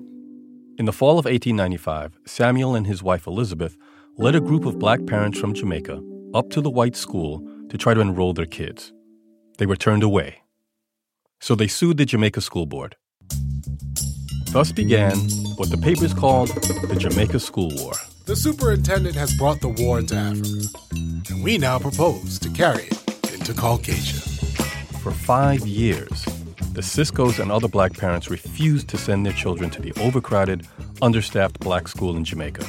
In 0.77 0.85
the 0.85 0.93
fall 0.93 1.17
of 1.17 1.25
1895, 1.25 2.19
Samuel 2.27 2.75
and 2.75 2.85
his 2.85 3.01
wife 3.01 3.25
Elizabeth 3.25 3.75
led 4.19 4.35
a 4.35 4.39
group 4.39 4.65
of 4.65 4.77
black 4.77 5.03
parents 5.07 5.39
from 5.39 5.55
Jamaica 5.55 5.99
up 6.35 6.51
to 6.51 6.61
the 6.61 6.69
white 6.69 6.95
school 6.95 7.43
to 7.69 7.77
try 7.79 7.95
to 7.95 8.01
enroll 8.01 8.33
their 8.33 8.45
kids. 8.45 8.93
they 9.57 9.65
were 9.65 9.75
turned 9.75 10.03
away. 10.03 10.43
So 11.39 11.55
they 11.55 11.67
sued 11.67 11.97
the 11.97 12.05
Jamaica 12.05 12.41
School 12.41 12.67
Board. 12.67 12.97
Thus 14.51 14.71
began 14.71 15.17
what 15.55 15.71
the 15.71 15.79
papers 15.81 16.13
called 16.13 16.49
the 16.49 16.95
Jamaica 16.99 17.39
School 17.39 17.71
War. 17.77 17.93
The 18.25 18.35
superintendent 18.35 19.15
has 19.15 19.33
brought 19.33 19.61
the 19.61 19.69
war 19.69 19.99
into 19.99 20.15
Africa, 20.15 20.67
and 21.29 21.43
we 21.43 21.57
now 21.57 21.79
propose 21.79 22.37
to 22.39 22.49
carry 22.49 22.83
it 22.83 23.33
into 23.33 23.53
Caucasia. 23.53 24.21
For 24.99 25.11
five 25.11 25.65
years, 25.65 26.23
the 26.73 26.81
Ciscos 26.81 27.39
and 27.39 27.51
other 27.51 27.67
black 27.67 27.93
parents 27.97 28.29
refused 28.29 28.87
to 28.89 28.97
send 28.97 29.25
their 29.25 29.33
children 29.33 29.71
to 29.71 29.81
the 29.81 29.91
overcrowded, 29.99 30.67
understaffed 31.01 31.59
black 31.59 31.87
school 31.87 32.15
in 32.15 32.23
Jamaica. 32.23 32.65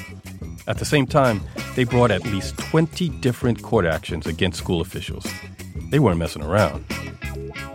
At 0.67 0.79
the 0.79 0.87
same 0.87 1.07
time, 1.07 1.43
they 1.77 1.85
brought 1.85 2.11
at 2.11 2.25
least 2.25 2.57
20 2.57 3.11
different 3.21 3.63
court 3.63 3.85
actions 3.85 4.27
against 4.27 4.59
school 4.59 4.81
officials. 4.81 5.27
They 5.91 5.99
weren't 5.99 6.19
messing 6.19 6.43
around. 6.43 6.85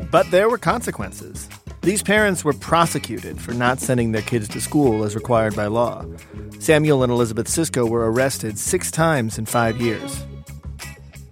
But 0.10 0.31
there 0.31 0.50
were 0.50 0.57
consequences. 0.57 1.48
These 1.81 2.01
parents 2.01 2.43
were 2.43 2.53
prosecuted 2.53 3.39
for 3.39 3.53
not 3.53 3.79
sending 3.79 4.13
their 4.13 4.24
kids 4.24 4.48
to 4.50 4.60
school 4.60 5.03
as 5.03 5.15
required 5.15 5.55
by 5.55 5.67
law. 5.67 6.05
Samuel 6.60 7.04
and 7.04 7.12
Elizabeth 7.12 7.48
Cisco 7.48 7.86
were 7.86 8.12
arrested 8.12 8.58
six 8.58 8.92
times 8.92 9.38
in 9.38 9.46
five 9.46 9.80
years. 9.80 10.26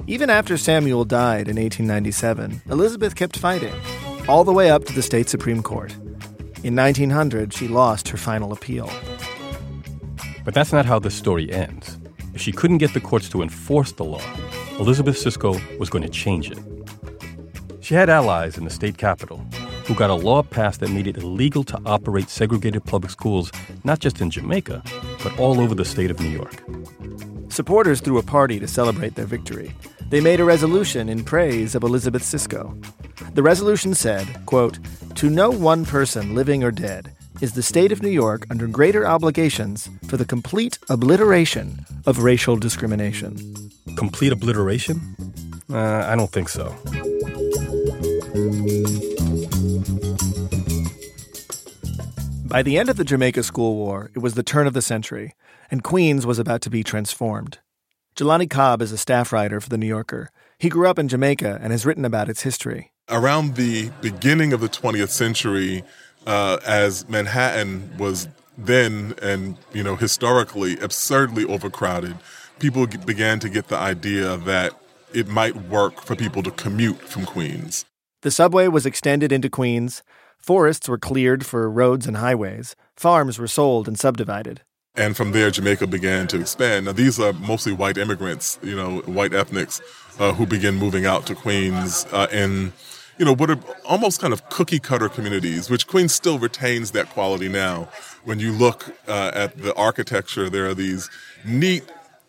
Even 0.08 0.30
after 0.30 0.56
Samuel 0.56 1.04
died 1.04 1.48
in 1.48 1.58
1897, 1.58 2.62
Elizabeth 2.70 3.16
kept 3.16 3.38
fighting, 3.38 3.74
all 4.28 4.44
the 4.44 4.54
way 4.54 4.70
up 4.70 4.86
to 4.86 4.94
the 4.94 5.02
state 5.02 5.28
Supreme 5.28 5.64
Court. 5.64 5.94
In 6.64 6.76
1900, 6.76 7.54
she 7.54 7.68
lost 7.68 8.08
her 8.10 8.18
final 8.18 8.54
appeal. 8.54 8.90
But 10.44 10.54
that's 10.54 10.72
not 10.72 10.86
how 10.86 11.00
the 11.00 11.12
story 11.12 11.52
ends. 11.52 11.98
If 12.34 12.42
she 12.42 12.52
couldn't 12.52 12.78
get 12.78 12.94
the 12.94 13.02
courts 13.02 13.30
to 13.30 13.42
enforce 13.42 13.94
the 13.94 14.04
law, 14.04 14.22
Elizabeth 14.80 15.18
Cisco 15.18 15.60
was 15.80 15.90
going 15.90 16.04
to 16.04 16.10
change 16.10 16.52
it. 16.52 16.60
She 17.82 17.94
had 17.96 18.10
allies 18.10 18.58
in 18.58 18.64
the 18.64 18.70
state 18.70 18.98
capitol 18.98 19.46
who 19.86 19.94
got 19.94 20.10
a 20.10 20.16
law 20.16 20.42
passed 20.42 20.80
that 20.80 20.90
made 20.90 21.08
it 21.08 21.18
illegal 21.18 21.64
to 21.64 21.80
operate 21.86 22.30
segregated 22.30 22.84
public 22.84 23.12
schools 23.12 23.52
not 23.84 24.00
just 24.00 24.20
in 24.20 24.32
Jamaica, 24.32 24.84
but 25.26 25.40
all 25.40 25.60
over 25.60 25.74
the 25.74 25.84
state 25.84 26.12
of 26.12 26.20
New 26.20 26.30
York. 26.30 26.62
Supporters 27.50 28.00
threw 28.00 28.20
a 28.20 28.24
party 28.24 28.60
to 28.60 28.68
celebrate 28.68 29.16
their 29.16 29.26
victory. 29.26 29.74
They 30.10 30.22
made 30.22 30.40
a 30.40 30.46
resolution 30.46 31.10
in 31.10 31.24
praise 31.24 31.74
of 31.74 31.82
Elizabeth 31.82 32.22
Cisco. 32.22 32.78
The 33.34 33.42
resolution 33.42 33.96
said, 33.96 34.28
quote, 34.46 34.78
To 35.16 35.32
no 35.32 35.50
one 35.50 35.84
person, 35.84 36.36
living 36.36 36.64
or 36.64 36.70
dead, 36.70 37.12
is 37.42 37.54
the 37.54 37.64
state 37.64 37.92
of 37.92 38.04
New 38.04 38.10
York 38.10 38.46
under 38.52 38.68
greater 38.68 39.08
obligations 39.08 39.90
for 40.08 40.16
the 40.16 40.26
complete 40.26 40.78
obliteration 40.90 41.84
of 42.06 42.20
racial 42.20 42.56
discrimination. 42.56 43.36
Complete 43.98 44.32
obliteration? 44.32 45.02
Uh, 45.74 46.06
I 46.08 46.16
don't 46.16 46.32
think 46.32 46.50
so. 46.50 46.76
By 52.56 52.64
the 52.64 52.78
end 52.78 52.88
of 52.88 52.96
the 52.96 53.04
Jamaica 53.04 53.44
School 53.44 53.76
War, 53.76 54.12
it 54.16 54.20
was 54.20 54.36
the 54.36 54.42
turn 54.42 54.66
of 54.66 54.72
the 54.72 54.82
century, 54.82 55.34
and 55.70 55.84
Queens 55.84 56.26
was 56.26 56.40
about 56.40 56.62
to 56.62 56.70
be 56.70 56.86
transformed. 56.86 57.60
Jelani 58.16 58.50
Cobb 58.50 58.82
is 58.82 58.94
a 58.94 58.98
staff 58.98 59.34
writer 59.34 59.60
for 59.60 59.68
The 59.68 59.78
New 59.78 59.86
Yorker. 59.86 60.30
He 60.58 60.70
grew 60.70 60.88
up 60.88 60.98
in 60.98 61.10
Jamaica 61.10 61.60
and 61.62 61.74
has 61.74 61.86
written 61.86 62.06
about 62.06 62.30
its 62.30 62.44
history. 62.44 62.94
Around 63.10 63.56
the 63.56 63.92
beginning 64.00 64.54
of 64.54 64.62
the 64.62 64.70
20th 64.70 65.10
century, 65.10 65.84
uh, 66.26 66.60
as 66.66 67.10
Manhattan 67.10 67.92
was 67.98 68.30
then 68.58 69.16
and 69.22 69.58
you 69.74 69.84
know 69.84 69.98
historically 69.98 70.80
absurdly 70.80 71.44
overcrowded, 71.44 72.16
people 72.60 72.88
began 72.88 73.38
to 73.42 73.50
get 73.50 73.68
the 73.68 73.78
idea 73.78 74.38
that 74.38 74.72
it 75.14 75.28
might 75.28 75.58
work 75.68 76.00
for 76.00 76.16
people 76.16 76.42
to 76.44 76.52
commute 76.52 77.02
from 77.02 77.26
Queens. 77.26 77.84
The 78.22 78.32
subway 78.32 78.70
was 78.70 78.86
extended 78.86 79.34
into 79.34 79.50
Queens, 79.50 80.04
forests 80.46 80.88
were 80.88 81.00
cleared 81.00 81.44
for 81.44 81.68
roads 81.68 82.06
and 82.06 82.18
highways, 82.18 82.76
farms 82.96 83.40
were 83.40 83.48
sold 83.48 83.88
and 83.88 83.98
subdivided. 83.98 84.62
And 84.96 85.18
from 85.18 85.32
there, 85.32 85.50
Jamaica 85.50 85.88
began 85.88 86.28
to 86.28 86.40
expand. 86.40 86.86
Now, 86.86 86.92
these 86.92 87.20
are 87.20 87.34
mostly 87.34 87.74
white 87.74 87.98
immigrants, 87.98 88.60
you 88.62 88.76
know, 88.76 89.00
white 89.08 89.34
ethnics, 89.34 89.82
uh, 90.20 90.34
who 90.34 90.46
begin 90.46 90.76
moving 90.76 91.06
out 91.06 91.26
to 91.26 91.36
Queens 91.36 92.06
uh, 92.12 92.28
in, 92.32 92.72
you 93.18 93.26
know, 93.26 93.34
what 93.34 93.50
are 93.50 93.60
almost 93.86 94.22
kind 94.22 94.34
of 94.34 94.48
cookie 94.50 94.80
cutter 94.80 95.10
communities, 95.10 95.68
which 95.70 95.88
Queens 95.88 96.14
still 96.14 96.38
retains 96.38 96.92
that 96.92 97.10
quality 97.10 97.50
now. 97.50 97.90
When 98.24 98.40
you 98.40 98.52
look 98.52 98.96
uh, 99.08 99.32
at 99.34 99.58
the 99.58 99.74
architecture, 99.74 100.48
there 100.48 100.68
are 100.68 100.76
these 100.76 101.10
neat, 101.44 101.84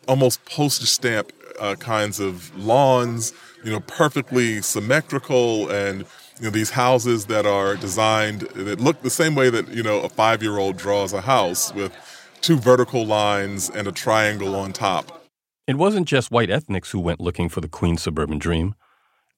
almost 0.08 0.42
postage 0.46 0.88
stamp 0.88 1.32
uh, 1.61 1.75
kinds 1.75 2.18
of 2.18 2.56
lawns, 2.56 3.35
you 3.62 3.70
know, 3.70 3.80
perfectly 3.80 4.62
symmetrical 4.62 5.68
and 5.68 6.06
you 6.38 6.45
know 6.45 6.50
these 6.50 6.71
houses 6.71 7.26
that 7.26 7.47
are 7.47 7.76
designed 7.76 8.40
that 8.40 8.81
look 8.81 9.02
the 9.02 9.11
same 9.11 9.35
way 9.35 9.50
that 9.50 9.69
you 9.69 9.83
know 9.83 10.00
a 10.00 10.09
five 10.09 10.43
year 10.43 10.59
old 10.59 10.76
draws 10.76 11.12
a 11.12 11.23
house 11.23 11.73
with 11.75 11.93
two 12.40 12.57
vertical 12.57 13.07
lines 13.07 13.71
and 13.71 13.88
a 13.88 13.93
triangle 13.93 14.55
on 14.55 14.73
top. 14.73 15.25
It 15.66 15.76
wasn't 15.76 16.07
just 16.07 16.31
white 16.31 16.50
ethnics 16.50 16.90
who 16.90 17.00
went 17.00 17.21
looking 17.21 17.49
for 17.49 17.61
the 17.61 17.69
Queens 17.69 18.02
suburban 18.02 18.38
dream. 18.38 18.75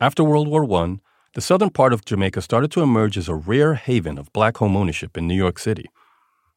After 0.00 0.22
World 0.22 0.48
War 0.48 0.70
I, 0.82 0.98
the 1.34 1.40
southern 1.40 1.70
part 1.70 1.92
of 1.92 2.04
Jamaica 2.04 2.42
started 2.42 2.70
to 2.72 2.82
emerge 2.82 3.16
as 3.16 3.28
a 3.28 3.34
rare 3.34 3.74
haven 3.74 4.18
of 4.18 4.32
black 4.32 4.58
home 4.58 4.76
ownership 4.76 5.16
in 5.16 5.26
New 5.26 5.34
York 5.34 5.58
City. 5.58 5.86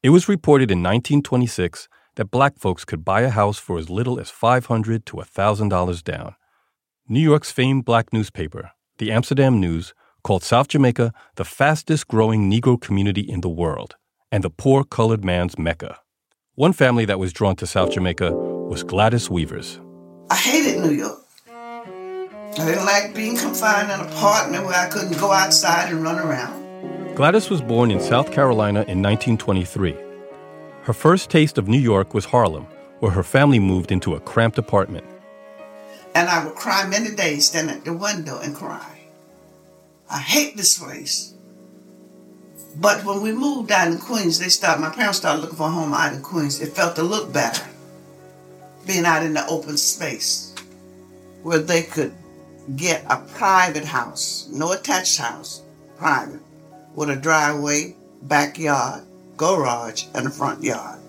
It 0.02 0.10
was 0.10 0.28
reported 0.28 0.70
in 0.70 0.78
1926 0.82 1.88
that 2.16 2.30
black 2.30 2.58
folks 2.58 2.84
could 2.84 3.04
buy 3.04 3.22
a 3.22 3.30
house 3.30 3.58
for 3.58 3.78
as 3.78 3.88
little 3.88 4.20
as 4.20 4.28
500 4.28 5.06
to 5.06 5.16
$1,000 5.16 6.04
down. 6.04 6.34
New 7.08 7.20
York's 7.20 7.52
famed 7.52 7.84
black 7.84 8.12
newspaper, 8.12 8.72
the 8.98 9.10
Amsterdam 9.10 9.60
News, 9.60 9.94
called 10.22 10.42
South 10.42 10.68
Jamaica 10.68 11.12
the 11.36 11.44
fastest 11.44 12.08
growing 12.08 12.50
Negro 12.50 12.80
community 12.80 13.22
in 13.22 13.40
the 13.40 13.48
world 13.48 13.96
and 14.30 14.42
the 14.42 14.50
poor 14.50 14.84
colored 14.84 15.24
man's 15.24 15.58
Mecca. 15.58 15.98
One 16.54 16.72
family 16.72 17.04
that 17.04 17.18
was 17.18 17.32
drawn 17.32 17.56
to 17.56 17.66
South 17.66 17.92
Jamaica 17.92 18.32
was 18.32 18.82
Gladys 18.82 19.28
Weavers. 19.28 19.80
I 20.30 20.36
hated 20.36 20.80
New 20.80 20.92
York. 20.92 21.18
I 21.48 22.66
didn't 22.66 22.84
like 22.84 23.14
being 23.14 23.36
confined 23.36 23.90
in 23.90 24.00
an 24.00 24.06
apartment 24.06 24.66
where 24.66 24.74
I 24.74 24.88
couldn't 24.88 25.18
go 25.18 25.32
outside 25.32 25.90
and 25.90 26.02
run 26.02 26.18
around. 26.18 27.14
Gladys 27.14 27.50
was 27.50 27.60
born 27.60 27.90
in 27.90 28.00
South 28.00 28.32
Carolina 28.32 28.80
in 28.80 29.02
1923. 29.02 29.96
Her 30.82 30.92
first 30.92 31.30
taste 31.30 31.58
of 31.58 31.68
New 31.68 31.78
York 31.78 32.14
was 32.14 32.26
Harlem, 32.26 32.66
where 33.00 33.12
her 33.12 33.22
family 33.22 33.58
moved 33.58 33.92
into 33.92 34.14
a 34.14 34.20
cramped 34.20 34.58
apartment. 34.58 35.06
And 36.14 36.28
I 36.28 36.44
would 36.44 36.54
cry 36.54 36.86
many 36.86 37.14
days 37.14 37.46
standing 37.46 37.76
at 37.76 37.84
the 37.84 37.92
window 37.92 38.38
and 38.40 38.54
cry. 38.54 38.91
I 40.12 40.18
hate 40.18 40.56
this 40.58 40.78
place. 40.78 41.32
But 42.76 43.04
when 43.04 43.22
we 43.22 43.32
moved 43.32 43.70
down 43.70 43.92
in 43.92 43.98
Queens, 43.98 44.38
they 44.38 44.50
started, 44.50 44.82
my 44.82 44.90
parents 44.90 45.18
started 45.18 45.40
looking 45.40 45.56
for 45.56 45.68
a 45.68 45.70
home 45.70 45.94
out 45.94 46.12
in 46.12 46.22
Queens. 46.22 46.60
It 46.60 46.74
felt 46.74 46.96
to 46.96 47.02
look 47.02 47.32
better 47.32 47.66
being 48.86 49.06
out 49.06 49.24
in 49.24 49.32
the 49.32 49.46
open 49.46 49.78
space 49.78 50.54
where 51.42 51.58
they 51.58 51.82
could 51.82 52.12
get 52.76 53.04
a 53.08 53.16
private 53.34 53.84
house, 53.84 54.48
no 54.52 54.72
attached 54.72 55.18
house, 55.18 55.62
private, 55.96 56.40
with 56.94 57.08
a 57.08 57.16
driveway, 57.16 57.96
backyard, 58.22 59.04
garage, 59.36 60.04
and 60.14 60.26
a 60.26 60.30
front 60.30 60.62
yard. 60.62 61.00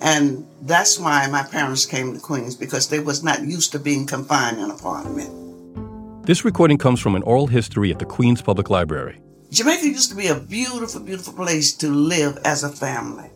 And 0.00 0.46
that's 0.62 0.98
why 0.98 1.26
my 1.28 1.42
parents 1.42 1.86
came 1.86 2.14
to 2.14 2.20
Queens 2.20 2.54
because 2.54 2.88
they 2.88 3.00
was 3.00 3.22
not 3.22 3.42
used 3.42 3.72
to 3.72 3.78
being 3.78 4.06
confined 4.06 4.58
in 4.58 4.64
an 4.64 4.70
apartment. 4.70 5.45
This 6.26 6.44
recording 6.44 6.76
comes 6.76 6.98
from 6.98 7.14
an 7.14 7.22
oral 7.22 7.46
history 7.46 7.92
at 7.92 8.00
the 8.00 8.04
Queens 8.04 8.42
Public 8.42 8.68
Library. 8.68 9.20
Jamaica 9.52 9.86
used 9.86 10.10
to 10.10 10.16
be 10.16 10.26
a 10.26 10.34
beautiful, 10.34 11.00
beautiful 11.00 11.32
place 11.32 11.72
to 11.74 11.88
live 11.88 12.36
as 12.44 12.64
a 12.64 12.68
family. 12.68 13.30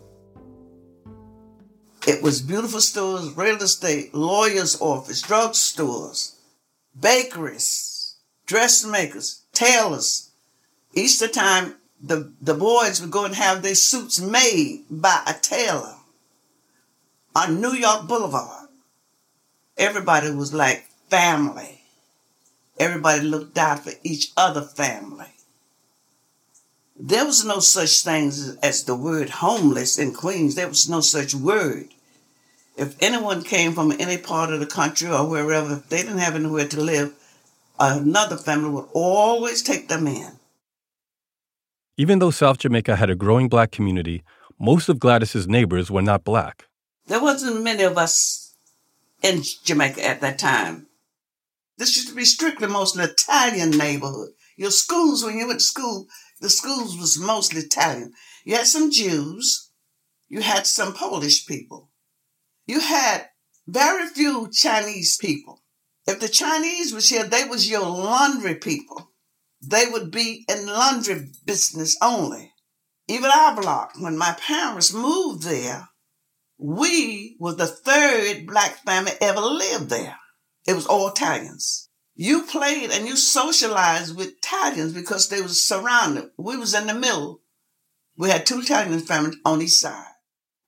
It 2.09 2.21
was 2.21 2.43
beautiful 2.43 2.81
stores, 2.81 3.37
real 3.37 3.59
estate, 3.59 4.13
lawyer's 4.13 4.81
office, 4.81 5.23
drug 5.23 5.55
stores, 5.55 6.35
bakeries, 6.99 8.17
dressmakers, 8.47 9.43
tailors. 9.53 10.33
Easter 10.93 11.29
time, 11.29 11.77
the, 12.03 12.33
the 12.43 12.55
boys 12.55 13.01
would 13.01 13.13
go 13.13 13.25
and 13.25 13.37
have 13.37 13.63
their 13.63 13.77
suits 13.77 14.19
made 14.19 14.85
by 14.91 15.23
a 15.29 15.35
tailor 15.35 15.95
on 17.37 17.61
New 17.61 17.75
York 17.75 18.09
Boulevard. 18.09 18.69
Everybody 19.77 20.33
was 20.33 20.53
like 20.53 20.87
family. 21.09 21.80
Everybody 22.79 23.23
looked 23.23 23.59
out 23.59 23.85
for 23.85 23.93
each 24.03 24.33
other 24.37 24.63
family. 24.63 25.35
There 26.99 27.25
was 27.25 27.45
no 27.45 27.61
such 27.61 28.03
thing 28.03 28.31
as 28.63 28.85
the 28.85 28.95
word 28.95 29.31
homeless 29.31 29.99
in 29.99 30.13
Queens. 30.13 30.55
There 30.55 30.69
was 30.69 30.89
no 30.89 31.01
such 31.01 31.35
word. 31.35 31.89
If 32.77 32.97
anyone 33.03 33.43
came 33.43 33.73
from 33.73 33.93
any 33.99 34.19
part 34.19 34.53
of 34.53 34.61
the 34.61 34.67
country 34.67 35.11
or 35.11 35.27
wherever, 35.27 35.75
if 35.75 35.89
they 35.89 36.03
didn't 36.03 36.19
have 36.19 36.35
anywhere 36.35 36.69
to 36.69 36.81
live, 36.81 37.15
another 37.79 38.37
family 38.37 38.71
would 38.71 38.89
always 38.93 39.63
take 39.63 39.89
them 39.89 40.07
in. 40.07 40.33
Even 41.97 42.19
though 42.19 42.31
South 42.31 42.59
Jamaica 42.59 42.97
had 42.97 43.11
a 43.11 43.15
growing 43.15 43.49
black 43.49 43.71
community, 43.71 44.23
most 44.59 44.89
of 44.89 44.99
Gladys's 44.99 45.49
neighbors 45.49 45.91
were 45.91 46.03
not 46.03 46.25
black. 46.25 46.69
There 47.07 47.21
wasn't 47.21 47.63
many 47.63 47.83
of 47.83 47.99
us 47.99 48.55
in 49.23 49.43
Jamaica 49.65 50.07
at 50.07 50.21
that 50.21 50.39
time. 50.39 50.87
This 51.81 51.97
used 51.97 52.09
to 52.11 52.15
be 52.15 52.27
strictly 52.27 52.69
mostly 52.69 53.05
Italian 53.05 53.71
neighborhood. 53.71 54.33
Your 54.55 54.71
schools, 54.71 55.25
when 55.25 55.39
you 55.39 55.47
went 55.47 55.61
to 55.61 55.65
school, 55.65 56.09
the 56.39 56.51
schools 56.51 56.99
was 56.99 57.19
mostly 57.19 57.63
Italian. 57.63 58.13
You 58.45 58.57
had 58.57 58.67
some 58.67 58.91
Jews. 58.91 59.71
You 60.29 60.43
had 60.43 60.67
some 60.67 60.93
Polish 60.93 61.47
people. 61.47 61.89
You 62.67 62.81
had 62.81 63.31
very 63.67 64.07
few 64.09 64.51
Chinese 64.53 65.17
people. 65.17 65.63
If 66.07 66.21
the 66.21 66.29
Chinese 66.29 66.93
was 66.93 67.09
here, 67.09 67.25
they 67.25 67.45
was 67.45 67.71
your 67.71 67.87
laundry 67.87 68.57
people. 68.57 69.13
They 69.63 69.87
would 69.91 70.11
be 70.11 70.45
in 70.51 70.67
laundry 70.67 71.31
business 71.47 71.97
only. 72.03 72.53
Even 73.09 73.31
our 73.31 73.59
block, 73.59 73.93
when 73.99 74.19
my 74.19 74.37
parents 74.39 74.93
moved 74.93 75.45
there, 75.45 75.89
we 76.59 77.39
were 77.41 77.55
the 77.55 77.67
third 77.67 78.47
black 78.47 78.85
family 78.85 79.13
ever 79.23 79.41
lived 79.41 79.89
there. 79.89 80.19
It 80.67 80.75
was 80.75 80.87
all 80.87 81.09
Italians. 81.09 81.89
You 82.15 82.43
played 82.43 82.91
and 82.91 83.07
you 83.07 83.17
socialized 83.17 84.17
with 84.17 84.37
Italians 84.39 84.93
because 84.93 85.29
they 85.29 85.41
was 85.41 85.65
surrounded. 85.65 86.31
We 86.37 86.57
was 86.57 86.75
in 86.75 86.87
the 86.87 86.95
middle. 86.95 87.41
We 88.17 88.29
had 88.29 88.45
two 88.45 88.61
Italian 88.61 89.01
families 89.01 89.37
on 89.45 89.63
each 89.63 89.71
side. 89.71 90.13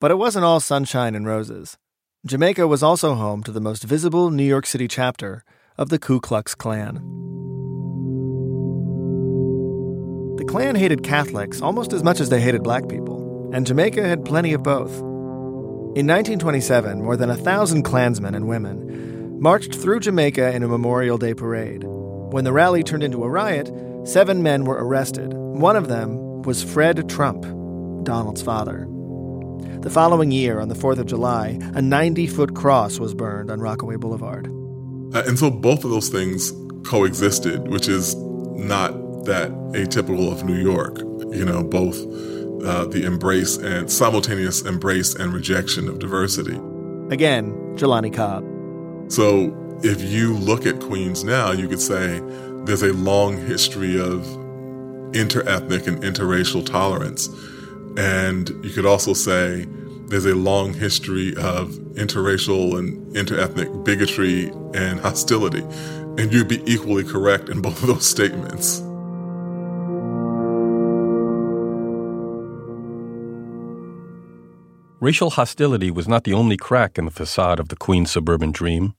But 0.01 0.11
it 0.11 0.19
wasn't 0.19 0.47
all 0.47 0.61
sunshine 0.61 1.15
and 1.15 1.27
roses. 1.27 1.77
Jamaica 2.25 2.67
was 2.67 2.83
also 2.83 3.15
home 3.15 3.43
to 3.43 3.53
the 3.53 3.61
most 3.61 3.83
visible 3.83 4.31
New 4.31 4.45
York 4.45 4.65
City 4.65 4.89
chapter 4.89 5.45
of 5.77 5.91
the 5.91 5.99
Ku 5.99 6.21
Klux 6.21 6.55
Klan. 6.55 6.95
The 10.39 10.45
Klan 10.45 10.75
hated 10.75 11.03
Catholics 11.03 11.61
almost 11.61 11.93
as 11.93 12.03
much 12.03 12.21
as 12.21 12.31
they 12.31 12.41
hated 12.41 12.63
black 12.63 12.89
people, 12.89 13.51
and 13.53 13.67
Jamaica 13.67 14.03
had 14.03 14.25
plenty 14.25 14.55
of 14.55 14.63
both. 14.63 14.93
In 15.95 16.07
1927, 16.07 17.03
more 17.03 17.17
than 17.17 17.29
a 17.29 17.37
thousand 17.37 17.83
Klansmen 17.83 18.35
and 18.35 18.49
women 18.49 19.03
marched 19.43 19.75
through 19.75 19.99
Jamaica 19.99 20.55
in 20.55 20.63
a 20.63 20.69
Memorial 20.69 21.19
Day 21.19 21.35
parade. 21.35 21.83
When 21.85 22.45
the 22.45 22.53
rally 22.53 22.85
turned 22.85 23.03
into 23.03 23.25
a 23.25 23.29
riot, 23.29 23.69
seven 24.05 24.41
men 24.41 24.65
were 24.65 24.77
arrested. 24.77 25.35
One 25.35 25.75
of 25.75 25.89
them 25.89 26.43
was 26.43 26.63
Fred 26.63 27.09
Trump, 27.09 27.43
Donald's 28.05 28.41
father. 28.41 28.87
The 29.81 29.91
following 29.91 30.31
year, 30.31 30.61
on 30.61 30.69
the 30.69 30.77
4th 30.77 30.99
of 30.99 31.07
July, 31.07 31.59
a 31.75 31.83
90 31.83 32.29
foot 32.29 32.55
cross 32.55 33.01
was 33.01 33.15
burned 33.15 33.51
on 33.51 33.59
Rockaway 33.59 33.97
Boulevard. 33.97 34.47
Uh, 35.13 35.25
and 35.27 35.37
so 35.37 35.51
both 35.51 35.83
of 35.83 35.91
those 35.91 36.09
things 36.09 36.53
coexisted, 36.87 37.67
which 37.67 37.89
is 37.89 38.15
not 38.15 38.93
that 39.25 39.51
atypical 39.73 40.31
of 40.31 40.45
New 40.45 40.55
York. 40.55 41.01
You 41.37 41.45
know, 41.45 41.65
both 41.65 41.97
uh, 42.65 42.85
the 42.85 43.03
embrace 43.05 43.57
and 43.57 43.91
simultaneous 43.91 44.63
embrace 44.63 45.17
and 45.17 45.33
rejection 45.35 45.89
of 45.89 45.99
diversity. 45.99 46.55
Again, 47.11 47.51
Jelani 47.77 48.15
Cobb. 48.15 48.52
So 49.12 49.54
if 49.83 50.02
you 50.02 50.33
look 50.33 50.64
at 50.64 50.81
Queens 50.81 51.23
now, 51.23 51.52
you 51.52 51.69
could 51.69 51.83
say 51.83 52.23
there's 52.64 52.81
a 52.81 52.95
long 52.95 53.37
history 53.37 54.00
of 54.00 54.23
interethnic 55.12 55.87
and 55.87 56.02
interracial 56.02 56.64
tolerance. 56.64 57.28
And 57.99 58.49
you 58.64 58.71
could 58.71 58.87
also 58.87 59.12
say 59.12 59.66
there's 60.07 60.25
a 60.25 60.35
long 60.35 60.73
history 60.73 61.37
of 61.37 61.73
interracial 61.92 62.78
and 62.78 63.14
interethnic 63.14 63.85
bigotry 63.85 64.50
and 64.73 64.99
hostility. 64.99 65.61
And 66.16 66.33
you'd 66.33 66.49
be 66.49 66.62
equally 66.64 67.04
correct 67.04 67.50
in 67.50 67.61
both 67.61 67.83
of 67.83 67.88
those 67.88 68.07
statements. 68.07 68.81
Racial 75.00 75.28
hostility 75.28 75.90
was 75.90 76.09
not 76.09 76.25
the 76.25 76.33
only 76.33 76.57
crack 76.57 76.97
in 76.97 77.04
the 77.04 77.11
facade 77.11 77.61
of 77.61 77.69
the 77.69 77.76
Queens 77.76 78.11
suburban 78.11 78.52
dream. 78.52 78.95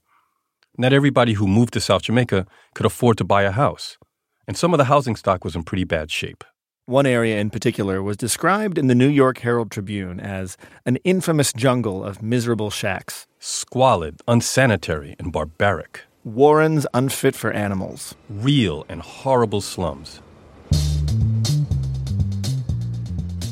Not 0.75 0.91
everybody 0.91 1.33
who 1.33 1.45
moved 1.45 1.73
to 1.73 1.79
South 1.79 2.01
Jamaica 2.01 2.47
could 2.73 2.87
afford 2.87 3.19
to 3.19 3.23
buy 3.23 3.43
a 3.43 3.51
house, 3.51 3.99
and 4.47 4.57
some 4.57 4.73
of 4.73 4.79
the 4.79 4.85
housing 4.85 5.15
stock 5.15 5.45
was 5.45 5.55
in 5.55 5.61
pretty 5.61 5.83
bad 5.83 6.09
shape. 6.09 6.43
One 6.87 7.05
area 7.05 7.39
in 7.39 7.51
particular 7.51 8.01
was 8.01 8.17
described 8.17 8.79
in 8.79 8.87
the 8.87 8.95
New 8.95 9.07
York 9.07 9.37
Herald 9.37 9.69
Tribune 9.69 10.19
as 10.19 10.57
an 10.83 10.95
infamous 11.03 11.53
jungle 11.53 12.03
of 12.03 12.23
miserable 12.23 12.71
shacks. 12.71 13.27
Squalid, 13.37 14.21
unsanitary, 14.27 15.15
and 15.19 15.31
barbaric. 15.31 16.01
Warrens 16.23 16.87
unfit 16.91 17.35
for 17.35 17.51
animals. 17.51 18.15
Real 18.27 18.83
and 18.89 19.03
horrible 19.03 19.61
slums. 19.61 20.22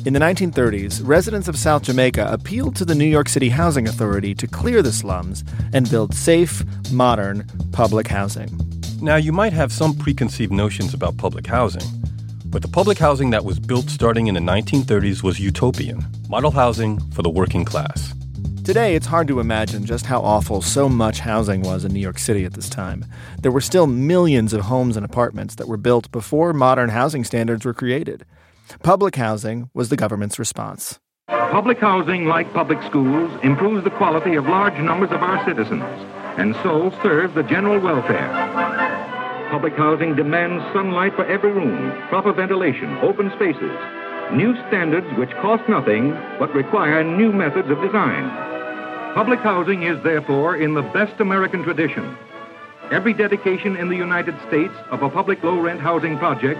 In 0.04 0.14
the 0.14 0.18
1930s, 0.18 1.00
residents 1.04 1.46
of 1.46 1.56
South 1.56 1.82
Jamaica 1.84 2.26
appealed 2.28 2.74
to 2.74 2.84
the 2.84 2.94
New 2.94 3.04
York 3.04 3.28
City 3.28 3.50
Housing 3.50 3.86
Authority 3.86 4.34
to 4.34 4.48
clear 4.48 4.82
the 4.82 4.90
slums 4.90 5.44
and 5.72 5.88
build 5.88 6.12
safe, 6.12 6.64
modern 6.90 7.46
public 7.70 8.08
housing. 8.08 8.50
Now, 9.00 9.14
you 9.14 9.30
might 9.30 9.52
have 9.52 9.70
some 9.70 9.94
preconceived 9.94 10.50
notions 10.50 10.92
about 10.92 11.18
public 11.18 11.46
housing, 11.46 11.84
but 12.46 12.62
the 12.62 12.68
public 12.68 12.98
housing 12.98 13.30
that 13.30 13.44
was 13.44 13.60
built 13.60 13.90
starting 13.90 14.26
in 14.26 14.34
the 14.34 14.40
1930s 14.40 15.22
was 15.22 15.38
utopian 15.38 16.04
model 16.28 16.50
housing 16.50 16.98
for 17.12 17.22
the 17.22 17.30
working 17.30 17.64
class. 17.64 18.12
Today, 18.64 18.96
it's 18.96 19.06
hard 19.06 19.28
to 19.28 19.38
imagine 19.38 19.86
just 19.86 20.06
how 20.06 20.20
awful 20.20 20.62
so 20.62 20.88
much 20.88 21.20
housing 21.20 21.62
was 21.62 21.84
in 21.84 21.92
New 21.92 22.00
York 22.00 22.18
City 22.18 22.44
at 22.44 22.54
this 22.54 22.68
time. 22.68 23.04
There 23.40 23.52
were 23.52 23.60
still 23.60 23.86
millions 23.86 24.52
of 24.52 24.62
homes 24.62 24.96
and 24.96 25.06
apartments 25.06 25.54
that 25.56 25.68
were 25.68 25.76
built 25.76 26.10
before 26.10 26.52
modern 26.52 26.88
housing 26.88 27.22
standards 27.22 27.64
were 27.64 27.74
created. 27.74 28.24
Public 28.80 29.16
housing 29.16 29.70
was 29.74 29.88
the 29.88 29.96
government's 29.96 30.38
response. 30.38 30.98
Public 31.28 31.78
housing, 31.78 32.26
like 32.26 32.52
public 32.52 32.82
schools, 32.82 33.30
improves 33.42 33.84
the 33.84 33.90
quality 33.90 34.34
of 34.34 34.46
large 34.46 34.78
numbers 34.80 35.10
of 35.10 35.22
our 35.22 35.44
citizens 35.44 35.84
and 36.38 36.54
so 36.62 36.90
serves 37.02 37.34
the 37.34 37.42
general 37.42 37.78
welfare. 37.78 38.28
Public 39.50 39.74
housing 39.74 40.16
demands 40.16 40.64
sunlight 40.72 41.14
for 41.14 41.26
every 41.26 41.52
room, 41.52 41.92
proper 42.08 42.32
ventilation, 42.32 42.96
open 42.98 43.30
spaces, 43.36 43.70
new 44.32 44.56
standards 44.68 45.06
which 45.18 45.30
cost 45.42 45.68
nothing 45.68 46.12
but 46.38 46.54
require 46.54 47.04
new 47.04 47.32
methods 47.32 47.68
of 47.68 47.80
design. 47.82 48.30
Public 49.14 49.40
housing 49.40 49.82
is 49.82 50.02
therefore 50.02 50.56
in 50.56 50.72
the 50.72 50.82
best 50.82 51.20
American 51.20 51.62
tradition. 51.62 52.16
Every 52.90 53.12
dedication 53.12 53.76
in 53.76 53.90
the 53.90 53.96
United 53.96 54.34
States 54.48 54.74
of 54.90 55.02
a 55.02 55.10
public 55.10 55.42
low 55.42 55.60
rent 55.60 55.80
housing 55.80 56.16
project 56.16 56.58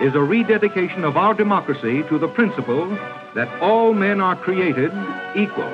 is 0.00 0.14
a 0.14 0.20
rededication 0.20 1.04
of 1.04 1.16
our 1.16 1.34
democracy 1.34 2.02
to 2.04 2.18
the 2.18 2.28
principle 2.28 2.88
that 3.34 3.48
all 3.60 3.92
men 3.92 4.20
are 4.20 4.36
created 4.36 4.92
equal. 5.36 5.70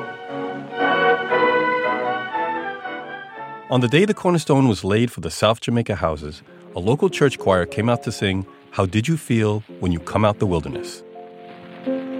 On 3.71 3.81
the 3.81 3.89
day 3.89 4.05
the 4.05 4.15
cornerstone 4.15 4.67
was 4.67 4.83
laid 4.85 5.13
for 5.13 5.21
the 5.21 5.31
South 5.31 5.61
Jamaica 5.61 5.97
houses, 5.97 6.43
a 6.75 6.81
local 6.81 7.11
church 7.11 7.39
choir 7.39 7.67
came 7.67 7.89
out 7.89 8.03
to 8.05 8.13
sing, 8.13 8.47
How 8.71 8.87
Did 8.87 9.09
You 9.09 9.17
Feel 9.17 9.61
When 9.81 9.93
You 9.93 10.01
Come 10.01 10.25
Out 10.25 10.39
the 10.39 10.47
Wilderness? 10.47 11.03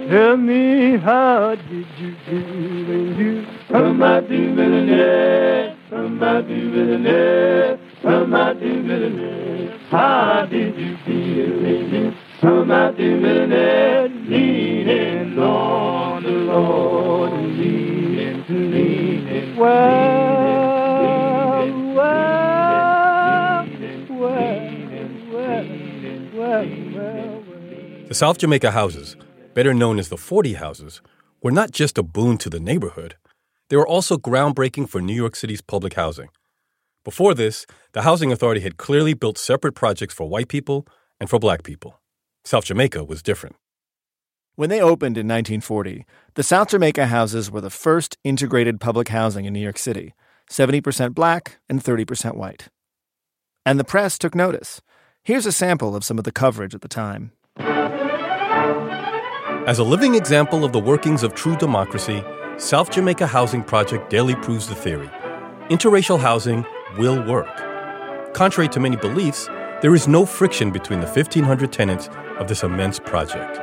Tell 0.09 0.37
me 0.37 0.97
how 0.97 1.53
did 1.53 1.85
you 1.99 2.15
feel 2.25 2.87
when 2.87 3.15
you 3.15 3.45
come 3.67 4.01
out 4.01 4.27
the 4.27 4.49
wilderness? 4.49 5.77
Come 5.91 6.23
out 6.23 6.47
the 6.47 6.69
wilderness. 6.71 7.79
Come 8.01 8.33
out 8.33 8.59
the 8.59 8.81
wilderness. 8.81 9.79
How 9.91 10.47
did 10.49 10.75
you 10.79 10.97
feel 11.05 11.61
when 11.61 11.93
you 11.93 12.13
come 12.41 12.71
out 12.71 12.97
the 12.97 13.19
wilderness? 13.19 14.11
Leaning 14.27 15.37
on 15.37 16.23
the 16.23 16.31
Lord 16.31 17.31
leaning, 17.33 18.43
leaning, 18.49 19.55
well, 19.57 20.09
well, 21.93 23.67
The 28.07 28.15
South 28.15 28.39
Jamaica 28.39 28.71
houses, 28.71 29.15
better 29.59 29.73
known 29.73 29.99
as 29.99 30.07
the 30.07 30.15
40 30.15 30.53
houses, 30.53 31.01
were 31.43 31.51
not 31.51 31.71
just 31.71 31.97
a 31.97 32.01
boon 32.17 32.37
to 32.37 32.49
the 32.49 32.61
neighborhood, 32.61 33.17
they 33.67 33.75
were 33.75 33.85
also 33.85 34.15
groundbreaking 34.15 34.87
for 34.87 35.01
New 35.01 35.13
York 35.13 35.35
City's 35.35 35.59
public 35.59 35.95
housing. 35.95 36.29
Before 37.03 37.33
this, 37.33 37.65
the 37.91 38.03
Housing 38.03 38.31
Authority 38.31 38.61
had 38.61 38.77
clearly 38.77 39.13
built 39.13 39.37
separate 39.37 39.73
projects 39.73 40.13
for 40.13 40.29
white 40.29 40.47
people 40.47 40.87
and 41.19 41.29
for 41.29 41.39
black 41.39 41.63
people. 41.63 41.99
South 42.45 42.63
Jamaica 42.63 43.03
was 43.03 43.21
different. 43.21 43.57
When 44.55 44.69
they 44.69 44.79
opened 44.79 45.17
in 45.17 45.27
1940, 45.27 46.05
the 46.35 46.43
South 46.43 46.69
Jamaica 46.69 47.07
houses 47.07 47.51
were 47.51 47.59
the 47.59 47.69
first 47.69 48.17
integrated 48.23 48.79
public 48.79 49.09
housing 49.09 49.43
in 49.43 49.51
New 49.51 49.59
York 49.59 49.77
City 49.77 50.13
70% 50.49 51.13
black 51.13 51.59
and 51.67 51.83
30% 51.83 52.37
white. 52.37 52.69
And 53.65 53.77
the 53.77 53.83
press 53.83 54.17
took 54.17 54.35
notice. 54.35 54.81
Here's 55.21 55.45
a 55.45 55.51
sample 55.51 55.97
of 55.97 56.05
some 56.05 56.17
of 56.17 56.23
the 56.23 56.31
coverage 56.31 56.73
at 56.73 56.79
the 56.79 56.87
time. 56.87 57.33
As 59.69 59.77
a 59.77 59.83
living 59.83 60.15
example 60.15 60.65
of 60.65 60.71
the 60.71 60.79
workings 60.79 61.21
of 61.21 61.35
true 61.35 61.55
democracy, 61.55 62.23
South 62.57 62.89
Jamaica 62.89 63.27
Housing 63.27 63.63
Project 63.63 64.09
daily 64.09 64.33
proves 64.33 64.67
the 64.67 64.73
theory 64.73 65.11
interracial 65.69 66.19
housing 66.19 66.65
will 66.97 67.23
work. 67.27 67.55
Contrary 68.33 68.67
to 68.69 68.79
many 68.79 68.95
beliefs, 68.95 69.45
there 69.83 69.93
is 69.93 70.07
no 70.07 70.25
friction 70.25 70.71
between 70.71 71.01
the 71.01 71.05
1,500 71.05 71.71
tenants 71.71 72.09
of 72.39 72.47
this 72.47 72.63
immense 72.63 72.97
project. 72.97 73.59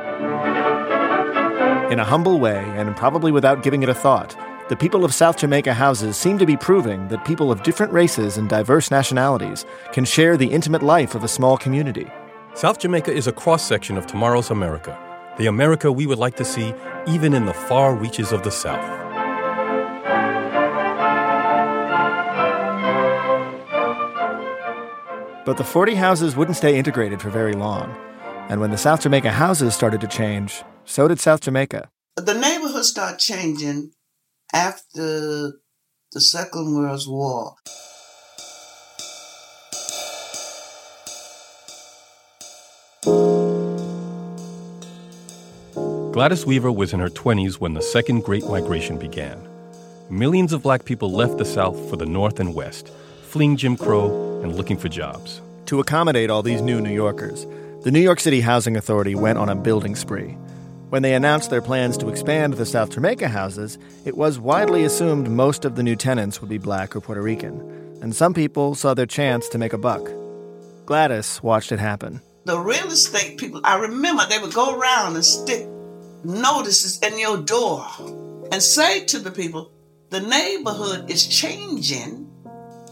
In 1.91 1.99
a 1.99 2.05
humble 2.05 2.39
way, 2.39 2.63
and 2.77 2.95
probably 2.95 3.33
without 3.33 3.61
giving 3.61 3.83
it 3.83 3.89
a 3.89 3.93
thought, 3.93 4.33
the 4.69 4.77
people 4.77 5.03
of 5.03 5.13
South 5.13 5.37
Jamaica 5.37 5.73
houses 5.73 6.15
seem 6.15 6.37
to 6.37 6.45
be 6.45 6.55
proving 6.55 7.09
that 7.09 7.25
people 7.25 7.51
of 7.51 7.63
different 7.63 7.91
races 7.91 8.37
and 8.37 8.47
diverse 8.47 8.89
nationalities 8.91 9.65
can 9.91 10.05
share 10.05 10.37
the 10.37 10.47
intimate 10.47 10.83
life 10.83 11.15
of 11.15 11.25
a 11.25 11.27
small 11.27 11.57
community. 11.57 12.07
South 12.53 12.79
Jamaica 12.79 13.11
is 13.11 13.27
a 13.27 13.33
cross 13.33 13.61
section 13.61 13.97
of 13.97 14.07
tomorrow's 14.07 14.51
America, 14.51 14.97
the 15.37 15.45
America 15.45 15.91
we 15.91 16.05
would 16.05 16.17
like 16.17 16.35
to 16.37 16.45
see 16.45 16.73
even 17.07 17.33
in 17.33 17.45
the 17.45 17.53
far 17.53 17.95
reaches 17.95 18.31
of 18.31 18.43
the 18.43 18.51
South. 18.51 18.97
But 25.45 25.57
the 25.57 25.63
40 25.63 25.95
houses 25.95 26.35
wouldn't 26.35 26.57
stay 26.57 26.77
integrated 26.77 27.21
for 27.21 27.29
very 27.29 27.53
long. 27.53 27.95
And 28.49 28.59
when 28.59 28.71
the 28.71 28.77
South 28.77 29.01
Jamaica 29.01 29.31
houses 29.31 29.73
started 29.73 30.01
to 30.01 30.07
change, 30.07 30.63
so 30.83 31.07
did 31.07 31.19
South 31.19 31.41
Jamaica. 31.41 31.89
The 32.17 32.33
neighborhood 32.33 32.83
started 32.83 33.19
changing 33.19 33.91
after 34.53 35.53
the 36.11 36.21
Second 36.21 36.75
World 36.75 37.03
War. 37.07 37.55
Gladys 46.17 46.47
Weaver 46.47 46.71
was 46.71 46.93
in 46.93 46.99
her 46.99 47.11
20s 47.11 47.59
when 47.59 47.75
the 47.75 47.81
Second 47.83 48.23
Great 48.23 48.43
Migration 48.47 48.97
began. 48.97 49.39
Millions 50.09 50.51
of 50.51 50.63
black 50.63 50.83
people 50.83 51.11
left 51.11 51.37
the 51.37 51.45
South 51.45 51.77
for 51.91 51.95
the 51.95 52.07
North 52.07 52.39
and 52.39 52.55
West, 52.55 52.91
fleeing 53.21 53.55
Jim 53.55 53.77
Crow 53.77 54.41
and 54.41 54.55
looking 54.55 54.77
for 54.77 54.89
jobs. 54.89 55.41
To 55.67 55.79
accommodate 55.79 56.31
all 56.31 56.41
these 56.41 56.59
new 56.59 56.81
New 56.81 56.91
Yorkers, 56.91 57.45
the 57.83 57.91
New 57.91 57.99
York 57.99 58.19
City 58.19 58.41
Housing 58.41 58.75
Authority 58.75 59.13
went 59.13 59.37
on 59.37 59.47
a 59.47 59.55
building 59.55 59.95
spree. 59.95 60.35
When 60.89 61.03
they 61.03 61.13
announced 61.13 61.51
their 61.51 61.61
plans 61.61 61.99
to 61.99 62.09
expand 62.09 62.55
the 62.55 62.65
South 62.65 62.89
Jamaica 62.89 63.27
houses, 63.27 63.77
it 64.03 64.17
was 64.17 64.39
widely 64.39 64.85
assumed 64.85 65.29
most 65.29 65.65
of 65.65 65.75
the 65.75 65.83
new 65.83 65.95
tenants 65.95 66.41
would 66.41 66.49
be 66.49 66.57
black 66.57 66.95
or 66.95 66.99
Puerto 66.99 67.21
Rican, 67.21 67.59
and 68.01 68.15
some 68.15 68.33
people 68.33 68.73
saw 68.73 68.95
their 68.95 69.05
chance 69.05 69.47
to 69.49 69.59
make 69.59 69.73
a 69.73 69.77
buck. 69.77 70.09
Gladys 70.87 71.43
watched 71.43 71.71
it 71.71 71.77
happen. 71.77 72.21
The 72.45 72.57
real 72.57 72.87
estate 72.87 73.37
people, 73.37 73.61
I 73.63 73.77
remember 73.77 74.25
they 74.25 74.39
would 74.39 74.55
go 74.55 74.79
around 74.79 75.13
and 75.13 75.23
stick 75.23 75.67
notices 76.23 76.99
in 76.99 77.19
your 77.19 77.37
door 77.37 77.85
and 78.51 78.61
say 78.61 79.05
to 79.05 79.19
the 79.19 79.31
people, 79.31 79.71
the 80.09 80.19
neighborhood 80.19 81.09
is 81.09 81.27
changing 81.27 82.29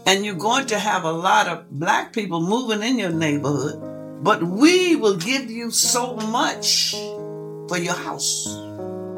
and 0.06 0.24
you're 0.24 0.34
going 0.34 0.66
to 0.66 0.78
have 0.78 1.04
a 1.04 1.12
lot 1.12 1.48
of 1.48 1.70
black 1.70 2.12
people 2.12 2.40
moving 2.40 2.82
in 2.82 2.98
your 2.98 3.10
neighborhood, 3.10 4.22
but 4.22 4.42
we 4.42 4.96
will 4.96 5.16
give 5.16 5.50
you 5.50 5.70
so 5.70 6.16
much 6.16 6.92
for 7.68 7.76
your 7.76 7.94
house 7.94 8.46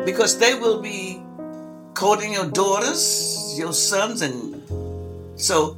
because 0.04 0.38
they 0.38 0.54
will 0.54 0.80
be 0.80 1.22
courting 1.94 2.32
your 2.32 2.46
daughters, 2.46 3.54
your 3.58 3.72
sons, 3.72 4.22
and 4.22 4.54
so, 5.38 5.76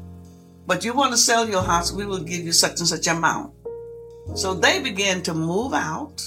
but 0.67 0.85
you 0.85 0.95
want 0.95 1.13
to 1.13 1.19
sell 1.19 1.49
your 1.49 1.63
house, 1.63 1.93
we 1.93 2.07
will 2.07 2.23
give 2.23 2.45
you 2.45 2.53
such 2.53 2.79
and 2.79 2.89
such 2.89 3.07
amount. 3.07 3.53
So 4.35 4.55
they 4.55 4.81
began 4.81 5.23
to 5.23 5.35
move 5.35 5.73
out. 5.73 6.23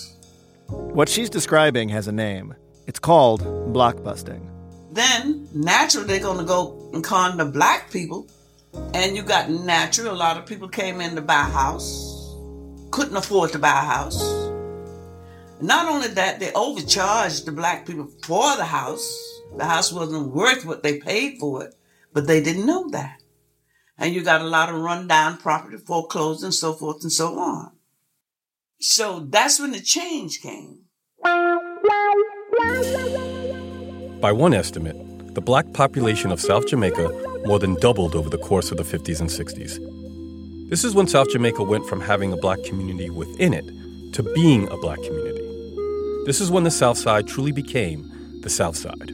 What 0.94 1.10
she's 1.10 1.30
describing 1.30 1.90
has 1.90 2.08
a 2.08 2.12
name. 2.12 2.56
It's 2.88 3.00
called 3.00 3.42
blockbusting. 3.74 4.50
Then, 4.92 5.48
naturally, 5.54 6.08
they're 6.08 6.20
going 6.20 6.38
to 6.38 6.44
go 6.44 6.90
and 6.94 7.04
con 7.04 7.38
the 7.38 7.46
black 7.46 7.92
people. 7.92 8.28
And 8.94 9.16
you 9.16 9.24
got 9.24 9.50
natural, 9.50 10.14
a 10.14 10.16
lot 10.16 10.38
of 10.38 10.46
people 10.46 10.68
came 10.68 11.00
in 11.00 11.16
to 11.16 11.22
buy 11.22 11.42
a 11.42 11.52
house, 11.52 12.36
couldn't 12.92 13.16
afford 13.16 13.52
to 13.52 13.60
buy 13.60 13.70
a 13.70 13.86
house. 13.86 14.22
Not 15.62 15.88
only 15.88 16.10
that, 16.10 16.40
they 16.40 16.52
overcharged 16.54 17.46
the 17.46 17.52
black 17.52 17.86
people 17.86 18.10
for 18.24 18.56
the 18.58 18.66
house. 18.66 19.42
The 19.58 19.66
house 19.66 19.92
wasn't 19.94 20.34
worth 20.34 20.66
what 20.66 20.84
they 20.84 21.00
paid 21.00 21.38
for 21.40 21.64
it, 21.64 21.76
but 22.12 22.28
they 22.28 22.42
didn't 22.42 22.66
know 22.66 22.90
that. 22.90 23.22
And 23.98 24.14
you 24.14 24.24
got 24.24 24.42
a 24.42 24.46
lot 24.46 24.70
of 24.70 24.82
rundown 24.82 25.38
property, 25.38 25.78
foreclosed, 25.78 26.44
and 26.44 26.54
so 26.54 26.74
forth 26.74 27.04
and 27.04 27.12
so 27.12 27.38
on. 27.38 27.72
So 28.86 29.22
that's 29.30 29.62
when 29.62 29.72
the 29.72 29.80
change 29.80 30.42
came. 30.42 30.82
By 34.20 34.34
one 34.34 34.54
estimate, 34.54 34.98
the 35.36 35.40
black 35.40 35.72
population 35.72 36.34
of 36.34 36.42
South 36.42 36.68
Jamaica 36.68 37.10
more 37.46 37.60
than 37.60 37.76
doubled 37.76 38.14
over 38.14 38.30
the 38.30 38.38
course 38.38 38.72
of 38.72 38.78
the 38.78 38.84
50s 38.84 39.22
and 39.22 39.30
60s. 39.30 40.70
This 40.70 40.84
is 40.84 40.96
when 40.96 41.08
South 41.08 41.30
Jamaica 41.30 41.64
went 41.64 41.86
from 41.86 42.02
having 42.02 42.34
a 42.34 42.36
black 42.36 42.62
community 42.66 43.10
within 43.10 43.54
it 43.54 43.64
to 44.16 44.22
being 44.34 44.68
a 44.68 44.76
black 44.76 45.02
community. 45.02 45.40
This 46.26 46.42
is 46.42 46.52
when 46.52 46.66
the 46.66 46.72
South 46.72 46.98
Side 46.98 47.26
truly 47.26 47.54
became 47.54 48.12
the 48.42 48.50
South 48.50 48.76
Side. 48.76 49.14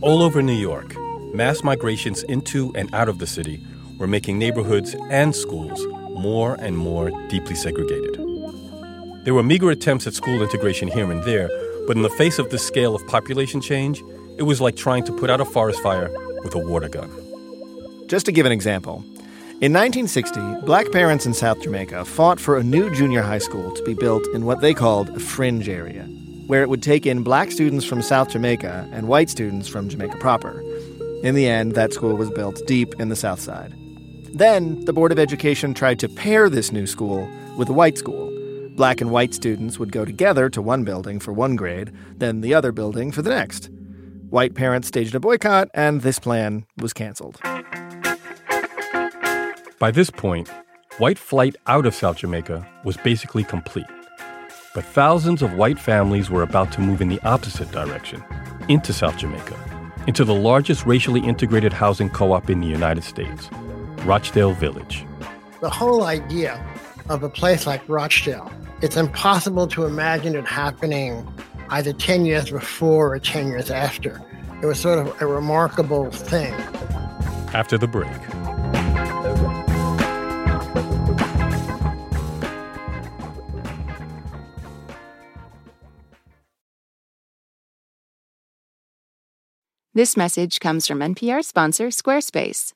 All 0.00 0.22
over 0.22 0.40
New 0.40 0.54
York, 0.54 0.96
mass 1.34 1.62
migrations 1.62 2.22
into 2.22 2.72
and 2.74 2.88
out 2.94 3.10
of 3.10 3.18
the 3.18 3.26
city 3.26 3.62
were 3.98 4.06
making 4.06 4.38
neighborhoods 4.38 4.94
and 5.10 5.34
schools 5.34 5.84
more 6.10 6.54
and 6.60 6.76
more 6.76 7.10
deeply 7.28 7.54
segregated. 7.54 8.14
There 9.24 9.34
were 9.34 9.42
meager 9.42 9.70
attempts 9.70 10.06
at 10.06 10.14
school 10.14 10.42
integration 10.42 10.88
here 10.88 11.10
and 11.10 11.22
there, 11.24 11.48
but 11.86 11.96
in 11.96 12.02
the 12.02 12.10
face 12.10 12.38
of 12.38 12.50
this 12.50 12.66
scale 12.66 12.94
of 12.94 13.06
population 13.06 13.60
change, 13.60 14.02
it 14.38 14.42
was 14.42 14.60
like 14.60 14.76
trying 14.76 15.04
to 15.04 15.12
put 15.12 15.30
out 15.30 15.40
a 15.40 15.44
forest 15.44 15.82
fire 15.82 16.10
with 16.44 16.54
a 16.54 16.58
water 16.58 16.88
gun. 16.88 17.10
Just 18.06 18.26
to 18.26 18.32
give 18.32 18.46
an 18.46 18.52
example, 18.52 19.04
in 19.60 19.72
1960, 19.72 20.66
black 20.66 20.92
parents 20.92 21.24
in 21.24 21.32
South 21.32 21.60
Jamaica 21.62 22.04
fought 22.04 22.38
for 22.38 22.58
a 22.58 22.62
new 22.62 22.94
junior 22.94 23.22
high 23.22 23.38
school 23.38 23.72
to 23.72 23.82
be 23.84 23.94
built 23.94 24.26
in 24.34 24.44
what 24.44 24.60
they 24.60 24.74
called 24.74 25.08
a 25.08 25.18
fringe 25.18 25.68
area, 25.68 26.04
where 26.46 26.62
it 26.62 26.68
would 26.68 26.82
take 26.82 27.06
in 27.06 27.22
black 27.22 27.50
students 27.50 27.84
from 27.86 28.02
South 28.02 28.28
Jamaica 28.28 28.88
and 28.92 29.08
white 29.08 29.30
students 29.30 29.66
from 29.66 29.88
Jamaica 29.88 30.18
proper. 30.18 30.60
In 31.22 31.34
the 31.34 31.48
end, 31.48 31.72
that 31.72 31.94
school 31.94 32.14
was 32.14 32.30
built 32.30 32.60
deep 32.66 32.94
in 33.00 33.08
the 33.08 33.16
South 33.16 33.40
Side. 33.40 33.74
Then, 34.34 34.84
the 34.84 34.92
Board 34.92 35.12
of 35.12 35.18
Education 35.18 35.74
tried 35.74 35.98
to 36.00 36.08
pair 36.08 36.48
this 36.48 36.72
new 36.72 36.86
school 36.86 37.28
with 37.56 37.68
a 37.68 37.72
white 37.72 37.98
school. 37.98 38.32
Black 38.76 39.00
and 39.00 39.10
white 39.10 39.32
students 39.32 39.78
would 39.78 39.92
go 39.92 40.04
together 40.04 40.50
to 40.50 40.60
one 40.60 40.84
building 40.84 41.18
for 41.18 41.32
one 41.32 41.56
grade, 41.56 41.92
then 42.16 42.42
the 42.42 42.52
other 42.52 42.72
building 42.72 43.10
for 43.10 43.22
the 43.22 43.30
next. 43.30 43.70
White 44.28 44.54
parents 44.54 44.88
staged 44.88 45.14
a 45.14 45.20
boycott, 45.20 45.68
and 45.72 46.02
this 46.02 46.18
plan 46.18 46.66
was 46.76 46.92
canceled. 46.92 47.40
By 49.78 49.90
this 49.90 50.10
point, 50.10 50.50
white 50.98 51.18
flight 51.18 51.56
out 51.66 51.86
of 51.86 51.94
South 51.94 52.16
Jamaica 52.16 52.66
was 52.84 52.96
basically 52.98 53.44
complete. 53.44 53.86
But 54.74 54.84
thousands 54.84 55.40
of 55.40 55.54
white 55.54 55.78
families 55.78 56.28
were 56.28 56.42
about 56.42 56.72
to 56.72 56.80
move 56.80 57.00
in 57.00 57.08
the 57.08 57.20
opposite 57.22 57.70
direction, 57.72 58.22
into 58.68 58.92
South 58.92 59.16
Jamaica, 59.16 59.56
into 60.06 60.24
the 60.24 60.34
largest 60.34 60.84
racially 60.84 61.20
integrated 61.20 61.72
housing 61.72 62.10
co 62.10 62.32
op 62.32 62.50
in 62.50 62.60
the 62.60 62.66
United 62.66 63.04
States, 63.04 63.48
Rochdale 64.06 64.52
Village. 64.52 65.04
The 65.60 65.68
whole 65.68 66.04
idea 66.04 66.64
of 67.08 67.24
a 67.24 67.28
place 67.28 67.66
like 67.66 67.82
Rochdale, 67.88 68.48
it's 68.80 68.96
impossible 68.96 69.66
to 69.68 69.84
imagine 69.84 70.36
it 70.36 70.46
happening 70.46 71.26
either 71.70 71.92
10 71.92 72.24
years 72.24 72.48
before 72.48 73.14
or 73.14 73.18
10 73.18 73.48
years 73.48 73.68
after. 73.68 74.22
It 74.62 74.66
was 74.66 74.78
sort 74.78 75.00
of 75.00 75.20
a 75.20 75.26
remarkable 75.26 76.12
thing. 76.12 76.54
After 77.52 77.76
the 77.76 77.88
break. 77.88 78.12
This 89.94 90.16
message 90.16 90.60
comes 90.60 90.86
from 90.86 91.00
NPR 91.00 91.42
sponsor 91.42 91.88
Squarespace. 91.88 92.75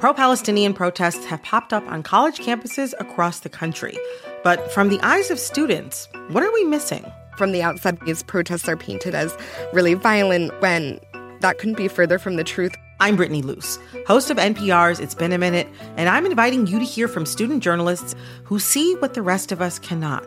Pro 0.00 0.14
Palestinian 0.14 0.72
protests 0.72 1.26
have 1.26 1.42
popped 1.42 1.74
up 1.74 1.86
on 1.86 2.02
college 2.02 2.38
campuses 2.38 2.94
across 2.98 3.40
the 3.40 3.50
country. 3.50 3.98
But 4.42 4.72
from 4.72 4.88
the 4.88 4.98
eyes 5.02 5.30
of 5.30 5.38
students, 5.38 6.08
what 6.30 6.42
are 6.42 6.50
we 6.50 6.64
missing? 6.64 7.04
From 7.36 7.52
the 7.52 7.60
outside, 7.60 8.00
these 8.06 8.22
protests 8.22 8.66
are 8.66 8.78
painted 8.78 9.14
as 9.14 9.36
really 9.74 9.92
violent 9.92 10.58
when 10.62 11.00
that 11.40 11.58
couldn't 11.58 11.76
be 11.76 11.86
further 11.86 12.18
from 12.18 12.36
the 12.36 12.44
truth. 12.44 12.74
I'm 12.98 13.14
Brittany 13.14 13.42
Luce, 13.42 13.78
host 14.06 14.30
of 14.30 14.38
NPR's 14.38 15.00
It's 15.00 15.14
Been 15.14 15.32
a 15.32 15.38
Minute, 15.38 15.68
and 15.98 16.08
I'm 16.08 16.24
inviting 16.24 16.66
you 16.66 16.78
to 16.78 16.84
hear 16.84 17.06
from 17.06 17.26
student 17.26 17.62
journalists 17.62 18.14
who 18.44 18.58
see 18.58 18.94
what 19.00 19.12
the 19.12 19.20
rest 19.20 19.52
of 19.52 19.60
us 19.60 19.78
cannot. 19.78 20.26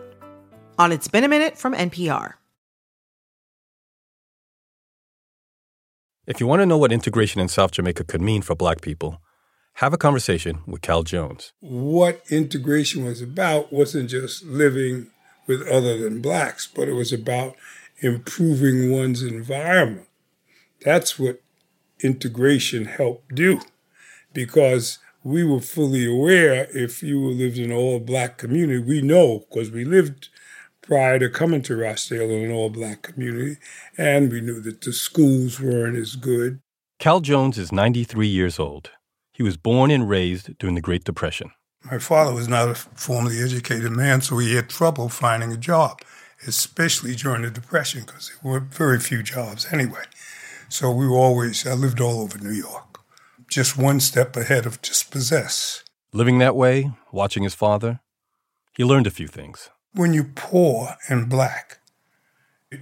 On 0.77 0.91
It's 0.91 1.07
Been 1.07 1.23
a 1.23 1.27
Minute 1.27 1.57
from 1.57 1.73
NPR. 1.73 2.33
If 6.27 6.39
you 6.39 6.45
want 6.45 6.61
to 6.61 6.67
know 6.67 6.77
what 6.77 6.91
integration 6.91 7.41
in 7.41 7.47
South 7.47 7.71
Jamaica 7.71 8.03
could 8.03 8.21
mean 8.21 8.43
for 8.43 8.53
black 8.55 8.81
people, 8.81 9.19
have 9.75 9.93
a 9.93 9.97
conversation 9.97 10.59
with 10.65 10.81
Cal 10.81 11.03
Jones. 11.03 11.53
What 11.59 12.21
integration 12.29 13.05
was 13.05 13.21
about 13.21 13.73
wasn't 13.73 14.09
just 14.09 14.43
living 14.43 15.07
with 15.47 15.67
other 15.67 15.97
than 15.97 16.21
blacks, 16.21 16.67
but 16.67 16.87
it 16.87 16.93
was 16.93 17.11
about 17.11 17.55
improving 17.99 18.91
one's 18.91 19.23
environment. 19.23 20.07
That's 20.83 21.17
what 21.17 21.41
integration 22.01 22.85
helped 22.85 23.33
do 23.35 23.61
because 24.33 24.99
we 25.23 25.43
were 25.43 25.61
fully 25.61 26.05
aware 26.05 26.67
if 26.71 27.01
you 27.01 27.19
lived 27.19 27.57
in 27.57 27.71
an 27.71 27.77
all 27.77 27.99
black 27.99 28.37
community, 28.37 28.79
we 28.79 29.01
know 29.01 29.45
because 29.49 29.71
we 29.71 29.85
lived 29.85 30.29
prior 30.81 31.17
to 31.17 31.29
coming 31.29 31.61
to 31.63 31.77
Rochdale 31.77 32.29
in 32.29 32.45
an 32.45 32.51
all 32.51 32.69
black 32.69 33.01
community, 33.01 33.57
and 33.97 34.31
we 34.31 34.41
knew 34.41 34.59
that 34.59 34.81
the 34.81 34.91
schools 34.91 35.61
weren't 35.61 35.97
as 35.97 36.15
good. 36.15 36.59
Cal 36.99 37.21
Jones 37.21 37.57
is 37.57 37.71
93 37.71 38.27
years 38.27 38.59
old. 38.59 38.91
He 39.33 39.43
was 39.43 39.57
born 39.57 39.89
and 39.89 40.07
raised 40.07 40.57
during 40.59 40.75
the 40.75 40.81
Great 40.81 41.03
Depression. 41.03 41.51
My 41.83 41.97
father 41.97 42.33
was 42.33 42.47
not 42.47 42.69
a 42.69 42.75
formally 42.75 43.41
educated 43.41 43.91
man, 43.91 44.21
so 44.21 44.37
he 44.37 44.55
had 44.55 44.69
trouble 44.69 45.09
finding 45.09 45.51
a 45.51 45.57
job, 45.57 46.01
especially 46.47 47.15
during 47.15 47.41
the 47.41 47.49
Depression, 47.49 48.03
because 48.05 48.29
there 48.29 48.51
were 48.51 48.59
very 48.59 48.99
few 48.99 49.23
jobs 49.23 49.67
anyway. 49.71 50.03
So 50.69 50.91
we 50.91 51.07
were 51.07 51.17
always, 51.17 51.65
I 51.65 51.73
lived 51.73 51.99
all 51.99 52.21
over 52.21 52.37
New 52.37 52.53
York, 52.53 52.99
just 53.49 53.77
one 53.77 53.99
step 53.99 54.37
ahead 54.37 54.65
of 54.67 54.81
dispossess. 54.81 55.83
Living 56.13 56.37
that 56.37 56.55
way, 56.55 56.91
watching 57.11 57.43
his 57.43 57.55
father, 57.55 58.01
he 58.77 58.83
learned 58.83 59.07
a 59.07 59.11
few 59.11 59.27
things. 59.27 59.71
When 59.93 60.13
you're 60.13 60.31
poor 60.35 60.95
and 61.09 61.27
black, 61.27 61.79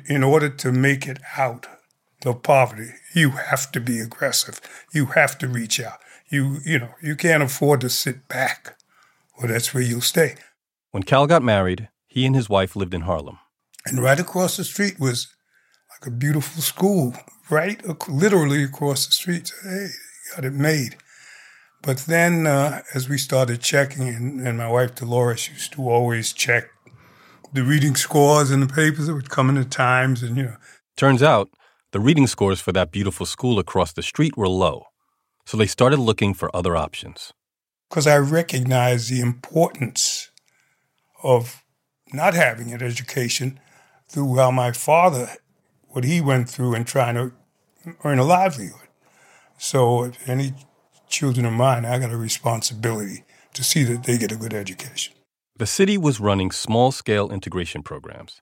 in 0.06 0.24
order 0.24 0.50
to 0.50 0.72
make 0.72 1.08
it 1.08 1.20
out 1.38 1.68
of 2.26 2.44
poverty, 2.44 2.92
you 3.16 3.32
have 3.32 3.72
to 3.72 3.80
be 3.80 4.00
aggressive. 4.00 4.62
You 4.94 5.08
have 5.08 5.38
to 5.40 5.48
reach 5.48 5.80
out. 5.80 6.00
You, 6.32 6.60
you 6.66 6.80
know, 6.80 6.94
you 7.02 7.16
can't 7.16 7.44
afford 7.44 7.82
to 7.82 7.90
sit 7.90 8.28
back, 8.28 8.78
or 9.38 9.48
that's 9.48 9.74
where 9.74 9.84
you'll 9.84 10.02
stay. 10.02 10.36
When 10.92 11.04
Cal 11.04 11.28
got 11.28 11.44
married, 11.44 11.90
he 12.08 12.26
and 12.26 12.36
his 12.36 12.50
wife 12.50 12.76
lived 12.76 12.94
in 12.94 13.02
Harlem. 13.02 13.38
And 13.86 14.02
right 14.02 14.20
across 14.20 14.58
the 14.58 14.64
street 14.64 15.00
was 15.00 15.28
like 15.90 16.08
a 16.08 16.16
beautiful 16.16 16.62
school, 16.62 17.14
right? 17.50 17.82
Literally 18.08 18.64
across 18.64 19.06
the 19.06 19.12
street. 19.12 19.48
So, 19.48 19.70
hey, 19.70 19.88
got 20.36 20.46
it 20.46 20.54
made. 20.54 20.96
But 21.82 21.98
then, 22.08 22.48
uh, 22.48 22.82
as 22.94 23.10
we 23.10 23.18
started 23.18 23.60
checking, 23.60 24.08
and, 24.08 24.48
and 24.48 24.58
my 24.58 24.70
wife 24.70 24.96
Dolores 24.96 25.50
used 25.50 25.74
to 25.74 25.90
always 25.90 26.32
check 26.32 26.70
the 27.54 27.64
reading 27.64 27.96
scores 27.96 28.52
in 28.52 28.60
the 28.60 28.68
papers 28.68 29.08
that 29.08 29.16
would 29.16 29.30
come 29.30 29.50
in 29.50 29.56
the 29.56 29.66
Times, 29.66 30.24
and 30.24 30.38
you 30.38 30.44
know. 30.44 30.56
Turns 30.96 31.24
out, 31.24 31.50
the 31.92 32.00
reading 32.00 32.28
scores 32.28 32.62
for 32.62 32.72
that 32.72 32.92
beautiful 32.92 33.26
school 33.26 33.60
across 33.60 33.94
the 33.94 34.04
street 34.04 34.38
were 34.38 34.48
low, 34.48 34.86
so 35.46 35.58
they 35.58 35.68
started 35.68 36.00
looking 36.00 36.34
for 36.34 36.56
other 36.56 36.76
options. 36.76 37.34
Because 37.90 38.08
I 38.08 38.18
recognized 38.18 39.10
the 39.10 39.22
importance 39.22 40.30
of 41.24 41.64
not 42.14 42.34
having 42.34 42.72
an 42.74 42.82
education 42.82 43.60
through 44.08 44.36
how 44.36 44.52
my 44.52 44.72
father, 44.72 45.30
what 45.88 46.04
he 46.04 46.22
went 46.22 46.50
through 46.50 46.76
in 46.76 46.84
trying 46.84 47.16
to 47.16 47.32
earn 48.04 48.20
a 48.20 48.24
livelihood. 48.24 48.88
So, 49.58 50.06
if 50.06 50.28
any 50.28 50.54
children 51.08 51.46
of 51.46 51.54
mine, 51.54 51.86
I 51.86 52.00
got 52.00 52.12
a 52.12 52.18
responsibility 52.18 53.24
to 53.54 53.64
see 53.64 53.84
that 53.84 54.04
they 54.04 54.18
get 54.18 54.32
a 54.32 54.36
good 54.36 54.54
education. 54.54 55.14
The 55.58 55.68
city 55.68 55.98
was 55.98 56.20
running 56.20 56.52
small 56.52 56.92
scale 56.92 57.30
integration 57.32 57.84
programs. 57.84 58.42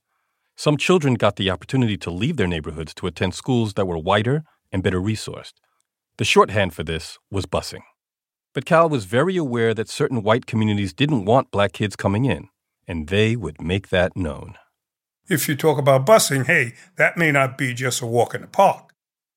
Some 0.56 0.78
children 0.78 1.16
got 1.16 1.36
the 1.36 1.50
opportunity 1.50 1.98
to 1.98 2.12
leave 2.12 2.38
their 2.38 2.48
neighborhoods 2.48 2.94
to 2.96 3.08
attend 3.08 3.34
schools 3.34 3.74
that 3.74 3.88
were 3.88 3.98
whiter 3.98 4.44
and 4.72 4.84
better 4.84 5.02
resourced. 5.02 5.54
The 6.20 6.26
shorthand 6.26 6.74
for 6.74 6.84
this 6.84 7.18
was 7.32 7.46
busing. 7.46 7.84
But 8.54 8.66
Cal 8.66 8.90
was 8.90 9.06
very 9.06 9.38
aware 9.38 9.74
that 9.74 9.88
certain 9.88 10.22
white 10.22 10.46
communities 10.46 10.92
didn't 10.92 11.24
want 11.24 11.50
black 11.50 11.72
kids 11.72 11.96
coming 11.96 12.26
in, 12.26 12.50
and 12.86 13.08
they 13.08 13.38
would 13.38 13.62
make 13.62 13.88
that 13.88 14.18
known. 14.18 14.56
If 15.30 15.48
you 15.48 15.56
talk 15.56 15.78
about 15.78 16.06
busing, 16.06 16.46
hey, 16.46 16.74
that 16.98 17.16
may 17.16 17.32
not 17.32 17.58
be 17.58 17.74
just 17.74 18.02
a 18.02 18.06
walk 18.06 18.36
in 18.36 18.42
the 18.42 18.48
park. 18.48 18.92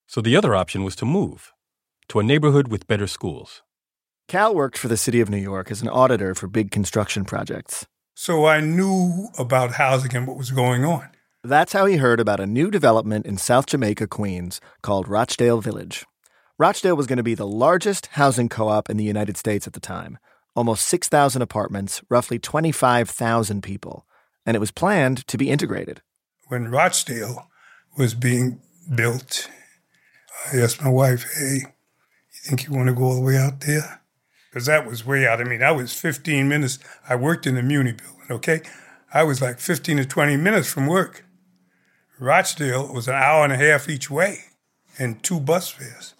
So 0.08 0.20
the 0.20 0.34
other 0.34 0.56
option 0.56 0.82
was 0.82 0.96
to 0.96 1.04
move 1.04 1.52
to 2.08 2.18
a 2.18 2.24
neighborhood 2.24 2.66
with 2.66 2.88
better 2.88 3.06
schools. 3.06 3.62
Cal 4.26 4.52
worked 4.52 4.76
for 4.76 4.88
the 4.88 4.96
city 4.96 5.20
of 5.20 5.30
New 5.30 5.36
York 5.36 5.70
as 5.70 5.82
an 5.82 5.88
auditor 5.88 6.34
for 6.34 6.48
big 6.48 6.72
construction 6.72 7.24
projects. 7.24 7.86
So 8.16 8.46
I 8.46 8.58
knew 8.58 9.28
about 9.38 9.74
housing 9.74 10.16
and 10.16 10.26
what 10.26 10.36
was 10.36 10.50
going 10.50 10.84
on. 10.84 11.10
That's 11.44 11.74
how 11.74 11.86
he 11.86 11.98
heard 11.98 12.18
about 12.18 12.40
a 12.40 12.46
new 12.46 12.72
development 12.72 13.24
in 13.24 13.38
South 13.38 13.66
Jamaica, 13.66 14.08
Queens, 14.08 14.60
called 14.82 15.06
Rochdale 15.06 15.60
Village. 15.60 16.04
Rochdale 16.62 16.96
was 16.96 17.08
going 17.08 17.16
to 17.16 17.24
be 17.24 17.34
the 17.34 17.44
largest 17.44 18.06
housing 18.12 18.48
co 18.48 18.68
op 18.68 18.88
in 18.88 18.96
the 18.96 19.02
United 19.02 19.36
States 19.36 19.66
at 19.66 19.72
the 19.72 19.80
time 19.80 20.18
almost 20.54 20.86
6,000 20.86 21.42
apartments, 21.42 22.02
roughly 22.08 22.38
25,000 22.38 23.64
people, 23.64 24.06
and 24.46 24.54
it 24.54 24.60
was 24.60 24.70
planned 24.70 25.26
to 25.26 25.36
be 25.36 25.50
integrated. 25.50 26.02
When 26.46 26.70
Rochdale 26.70 27.48
was 27.98 28.14
being 28.14 28.60
built, 28.94 29.50
I 30.52 30.58
asked 30.58 30.80
my 30.80 30.88
wife, 30.88 31.24
hey, 31.36 31.62
you 31.64 32.40
think 32.44 32.68
you 32.68 32.72
want 32.72 32.90
to 32.90 32.94
go 32.94 33.06
all 33.06 33.16
the 33.16 33.22
way 33.22 33.36
out 33.36 33.62
there? 33.62 34.00
Because 34.48 34.66
that 34.66 34.86
was 34.86 35.04
way 35.04 35.26
out. 35.26 35.40
I 35.40 35.44
mean, 35.44 35.64
I 35.64 35.72
was 35.72 35.92
15 35.98 36.48
minutes. 36.48 36.78
I 37.08 37.16
worked 37.16 37.44
in 37.44 37.56
the 37.56 37.62
Muni 37.64 37.90
building, 37.90 38.30
okay? 38.30 38.60
I 39.12 39.24
was 39.24 39.42
like 39.42 39.58
15 39.58 39.96
to 39.96 40.04
20 40.04 40.36
minutes 40.36 40.72
from 40.72 40.86
work. 40.86 41.24
Rochdale 42.20 42.92
was 42.94 43.08
an 43.08 43.14
hour 43.14 43.42
and 43.42 43.52
a 43.52 43.56
half 43.56 43.88
each 43.88 44.08
way 44.08 44.44
and 44.96 45.20
two 45.24 45.40
bus 45.40 45.68
fares. 45.68 46.14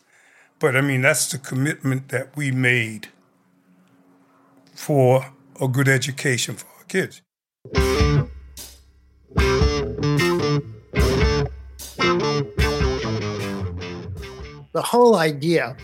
But 0.63 0.77
I 0.77 0.81
mean, 0.81 1.03
that's 1.03 1.29
the 1.33 1.39
commitment 1.39 2.11
that 2.11 2.37
we 2.37 2.53
made 2.53 3.09
for 4.77 5.33
a 5.61 5.67
good 5.67 5.89
education 5.89 6.55
for 6.55 6.69
our 6.79 6.85
kids. 6.85 7.21
The 14.73 14.83
whole 14.83 15.17
idea 15.17 15.77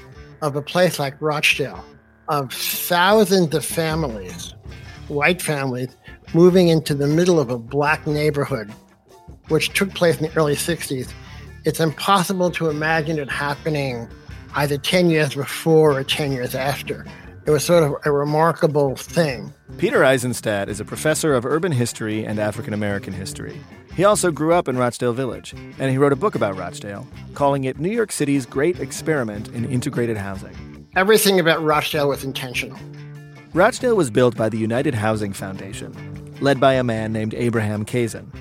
of 0.42 0.54
a 0.54 0.62
place 0.62 1.00
like 1.00 1.20
Rochdale, 1.20 1.84
of 2.28 2.52
thousands 2.52 3.56
of 3.56 3.64
families, 3.64 4.54
white 5.08 5.42
families, 5.42 5.88
moving 6.34 6.68
into 6.68 6.94
the 6.94 7.08
middle 7.08 7.40
of 7.40 7.50
a 7.50 7.58
black 7.58 8.06
neighborhood, 8.06 8.72
which 9.48 9.70
took 9.70 9.92
place 9.92 10.18
in 10.20 10.30
the 10.30 10.36
early 10.36 10.54
60s, 10.54 11.12
it's 11.64 11.80
impossible 11.80 12.52
to 12.52 12.70
imagine 12.70 13.18
it 13.18 13.28
happening 13.28 14.08
either 14.58 14.76
10 14.76 15.08
years 15.08 15.36
before 15.36 15.92
or 15.92 16.02
10 16.02 16.32
years 16.32 16.52
after. 16.52 17.06
It 17.46 17.50
was 17.52 17.64
sort 17.64 17.84
of 17.84 17.94
a 18.04 18.10
remarkable 18.10 18.96
thing. 18.96 19.52
Peter 19.78 20.04
Eisenstadt 20.04 20.68
is 20.68 20.80
a 20.80 20.84
professor 20.84 21.32
of 21.34 21.46
urban 21.46 21.70
history 21.70 22.26
and 22.26 22.40
African 22.40 22.74
American 22.74 23.12
history. 23.12 23.60
He 23.94 24.04
also 24.04 24.32
grew 24.32 24.52
up 24.52 24.66
in 24.66 24.76
Rochdale 24.76 25.12
Village, 25.12 25.54
and 25.78 25.90
he 25.92 25.96
wrote 25.96 26.12
a 26.12 26.16
book 26.16 26.34
about 26.34 26.56
Rochdale, 26.56 27.06
calling 27.34 27.64
it 27.64 27.78
New 27.78 27.90
York 27.90 28.10
City's 28.10 28.46
great 28.46 28.80
experiment 28.80 29.48
in 29.48 29.64
integrated 29.64 30.16
housing. 30.16 30.88
Everything 30.96 31.38
about 31.38 31.62
Rochdale 31.62 32.08
was 32.08 32.24
intentional. 32.24 32.78
Rochdale 33.54 33.96
was 33.96 34.10
built 34.10 34.36
by 34.36 34.48
the 34.48 34.58
United 34.58 34.94
Housing 34.94 35.32
Foundation, 35.32 35.94
led 36.40 36.58
by 36.58 36.74
a 36.74 36.82
man 36.82 37.12
named 37.12 37.32
Abraham 37.34 37.84
Kazan. 37.84 38.32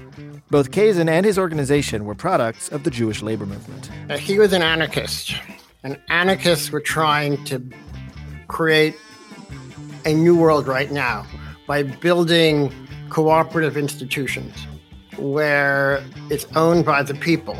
Both 0.49 0.71
Kazan 0.71 1.09
and 1.09 1.25
his 1.25 1.37
organization 1.37 2.05
were 2.05 2.15
products 2.15 2.69
of 2.69 2.83
the 2.83 2.89
Jewish 2.89 3.21
labor 3.21 3.45
movement. 3.45 3.91
Uh, 4.09 4.17
he 4.17 4.39
was 4.39 4.53
an 4.53 4.63
anarchist, 4.63 5.35
and 5.83 5.99
anarchists 6.09 6.71
were 6.71 6.81
trying 6.81 7.43
to 7.45 7.61
create 8.47 8.95
a 10.05 10.13
new 10.13 10.37
world 10.37 10.67
right 10.67 10.91
now 10.91 11.25
by 11.67 11.83
building 11.83 12.71
cooperative 13.09 13.77
institutions 13.77 14.55
where 15.17 16.03
it's 16.29 16.45
owned 16.55 16.85
by 16.85 17.03
the 17.03 17.13
people. 17.15 17.57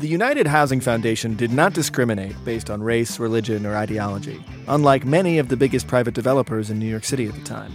The 0.00 0.08
United 0.08 0.46
Housing 0.46 0.80
Foundation 0.80 1.36
did 1.36 1.52
not 1.52 1.72
discriminate 1.72 2.34
based 2.44 2.68
on 2.68 2.82
race, 2.82 3.20
religion, 3.20 3.64
or 3.64 3.76
ideology, 3.76 4.44
unlike 4.66 5.04
many 5.04 5.38
of 5.38 5.48
the 5.48 5.56
biggest 5.56 5.86
private 5.86 6.14
developers 6.14 6.68
in 6.68 6.78
New 6.78 6.88
York 6.88 7.04
City 7.04 7.26
at 7.26 7.34
the 7.34 7.44
time. 7.44 7.72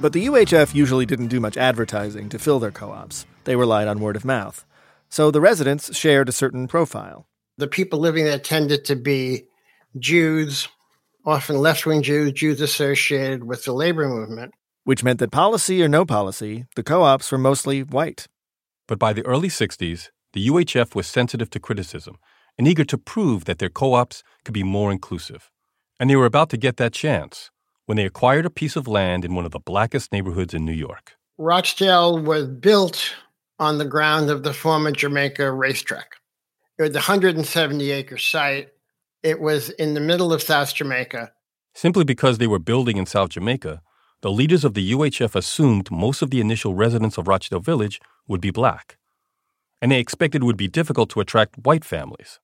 But 0.00 0.12
the 0.12 0.26
UHF 0.26 0.74
usually 0.74 1.04
didn't 1.06 1.28
do 1.28 1.40
much 1.40 1.56
advertising 1.56 2.28
to 2.30 2.38
fill 2.38 2.58
their 2.58 2.70
co 2.70 2.90
ops, 2.90 3.26
they 3.44 3.54
relied 3.54 3.86
on 3.86 4.00
word 4.00 4.16
of 4.16 4.24
mouth. 4.24 4.64
So 5.10 5.30
the 5.30 5.40
residents 5.40 5.96
shared 5.96 6.28
a 6.28 6.32
certain 6.32 6.68
profile. 6.68 7.27
The 7.58 7.68
people 7.68 7.98
living 7.98 8.24
there 8.24 8.38
tended 8.38 8.84
to 8.86 8.96
be 8.96 9.44
Jews, 9.98 10.68
often 11.26 11.58
left 11.58 11.84
wing 11.86 12.02
Jews, 12.02 12.32
Jews 12.32 12.60
associated 12.60 13.44
with 13.44 13.64
the 13.64 13.72
labor 13.72 14.08
movement. 14.08 14.54
Which 14.84 15.04
meant 15.04 15.18
that 15.18 15.32
policy 15.32 15.82
or 15.82 15.88
no 15.88 16.06
policy, 16.06 16.66
the 16.76 16.82
co 16.82 17.02
ops 17.02 17.30
were 17.30 17.38
mostly 17.38 17.82
white. 17.82 18.26
But 18.86 18.98
by 18.98 19.12
the 19.12 19.26
early 19.26 19.48
60s, 19.48 20.08
the 20.32 20.48
UHF 20.48 20.94
was 20.94 21.06
sensitive 21.06 21.50
to 21.50 21.60
criticism 21.60 22.16
and 22.56 22.66
eager 22.66 22.84
to 22.84 22.96
prove 22.96 23.44
that 23.44 23.58
their 23.58 23.68
co 23.68 23.94
ops 23.94 24.22
could 24.44 24.54
be 24.54 24.62
more 24.62 24.90
inclusive. 24.92 25.50
And 25.98 26.08
they 26.08 26.16
were 26.16 26.26
about 26.26 26.50
to 26.50 26.56
get 26.56 26.76
that 26.76 26.92
chance 26.92 27.50
when 27.86 27.96
they 27.96 28.06
acquired 28.06 28.46
a 28.46 28.50
piece 28.50 28.76
of 28.76 28.86
land 28.86 29.24
in 29.24 29.34
one 29.34 29.44
of 29.44 29.50
the 29.50 29.58
blackest 29.58 30.12
neighborhoods 30.12 30.54
in 30.54 30.64
New 30.64 30.72
York. 30.72 31.16
Rochdale 31.38 32.18
was 32.18 32.46
built 32.46 33.14
on 33.58 33.78
the 33.78 33.84
ground 33.84 34.30
of 34.30 34.42
the 34.42 34.52
former 34.52 34.92
Jamaica 34.92 35.50
racetrack. 35.50 36.17
It 36.78 36.82
was 36.82 36.90
a 36.92 37.10
170 37.10 37.90
acre 37.90 38.18
site. 38.18 38.68
It 39.24 39.40
was 39.40 39.70
in 39.70 39.94
the 39.94 40.00
middle 40.00 40.32
of 40.32 40.42
South 40.42 40.72
Jamaica. 40.72 41.32
Simply 41.74 42.04
because 42.04 42.38
they 42.38 42.46
were 42.46 42.60
building 42.60 42.96
in 42.96 43.06
South 43.06 43.30
Jamaica, 43.30 43.82
the 44.22 44.30
leaders 44.30 44.64
of 44.64 44.74
the 44.74 44.92
UHF 44.92 45.34
assumed 45.34 45.90
most 45.90 46.22
of 46.22 46.30
the 46.30 46.40
initial 46.40 46.74
residents 46.74 47.18
of 47.18 47.26
Rochdale 47.26 47.58
Village 47.58 48.00
would 48.28 48.40
be 48.40 48.50
black. 48.50 48.96
And 49.82 49.90
they 49.90 49.98
expected 49.98 50.42
it 50.42 50.44
would 50.44 50.56
be 50.56 50.68
difficult 50.68 51.10
to 51.10 51.20
attract 51.20 51.58
white 51.58 51.84
families. 51.84 52.38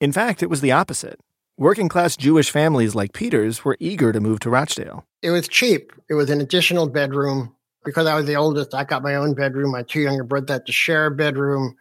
In 0.00 0.12
fact, 0.12 0.42
it 0.42 0.48
was 0.48 0.62
the 0.62 0.72
opposite. 0.72 1.20
Working 1.58 1.90
class 1.90 2.16
Jewish 2.16 2.50
families 2.50 2.94
like 2.94 3.12
Peter's 3.12 3.62
were 3.62 3.76
eager 3.78 4.10
to 4.12 4.20
move 4.20 4.40
to 4.40 4.50
Rochdale. 4.50 5.04
It 5.20 5.30
was 5.32 5.48
cheap. 5.48 5.92
It 6.08 6.14
was 6.14 6.30
an 6.30 6.40
additional 6.40 6.88
bedroom. 6.88 7.54
Because 7.84 8.06
I 8.06 8.14
was 8.14 8.24
the 8.24 8.36
oldest, 8.36 8.74
I 8.74 8.84
got 8.84 9.02
my 9.02 9.14
own 9.14 9.34
bedroom. 9.34 9.72
My 9.72 9.82
two 9.82 10.00
younger 10.00 10.24
brothers 10.24 10.50
had 10.50 10.66
to 10.66 10.72
share 10.72 11.06
a 11.06 11.10
bedroom. 11.10 11.76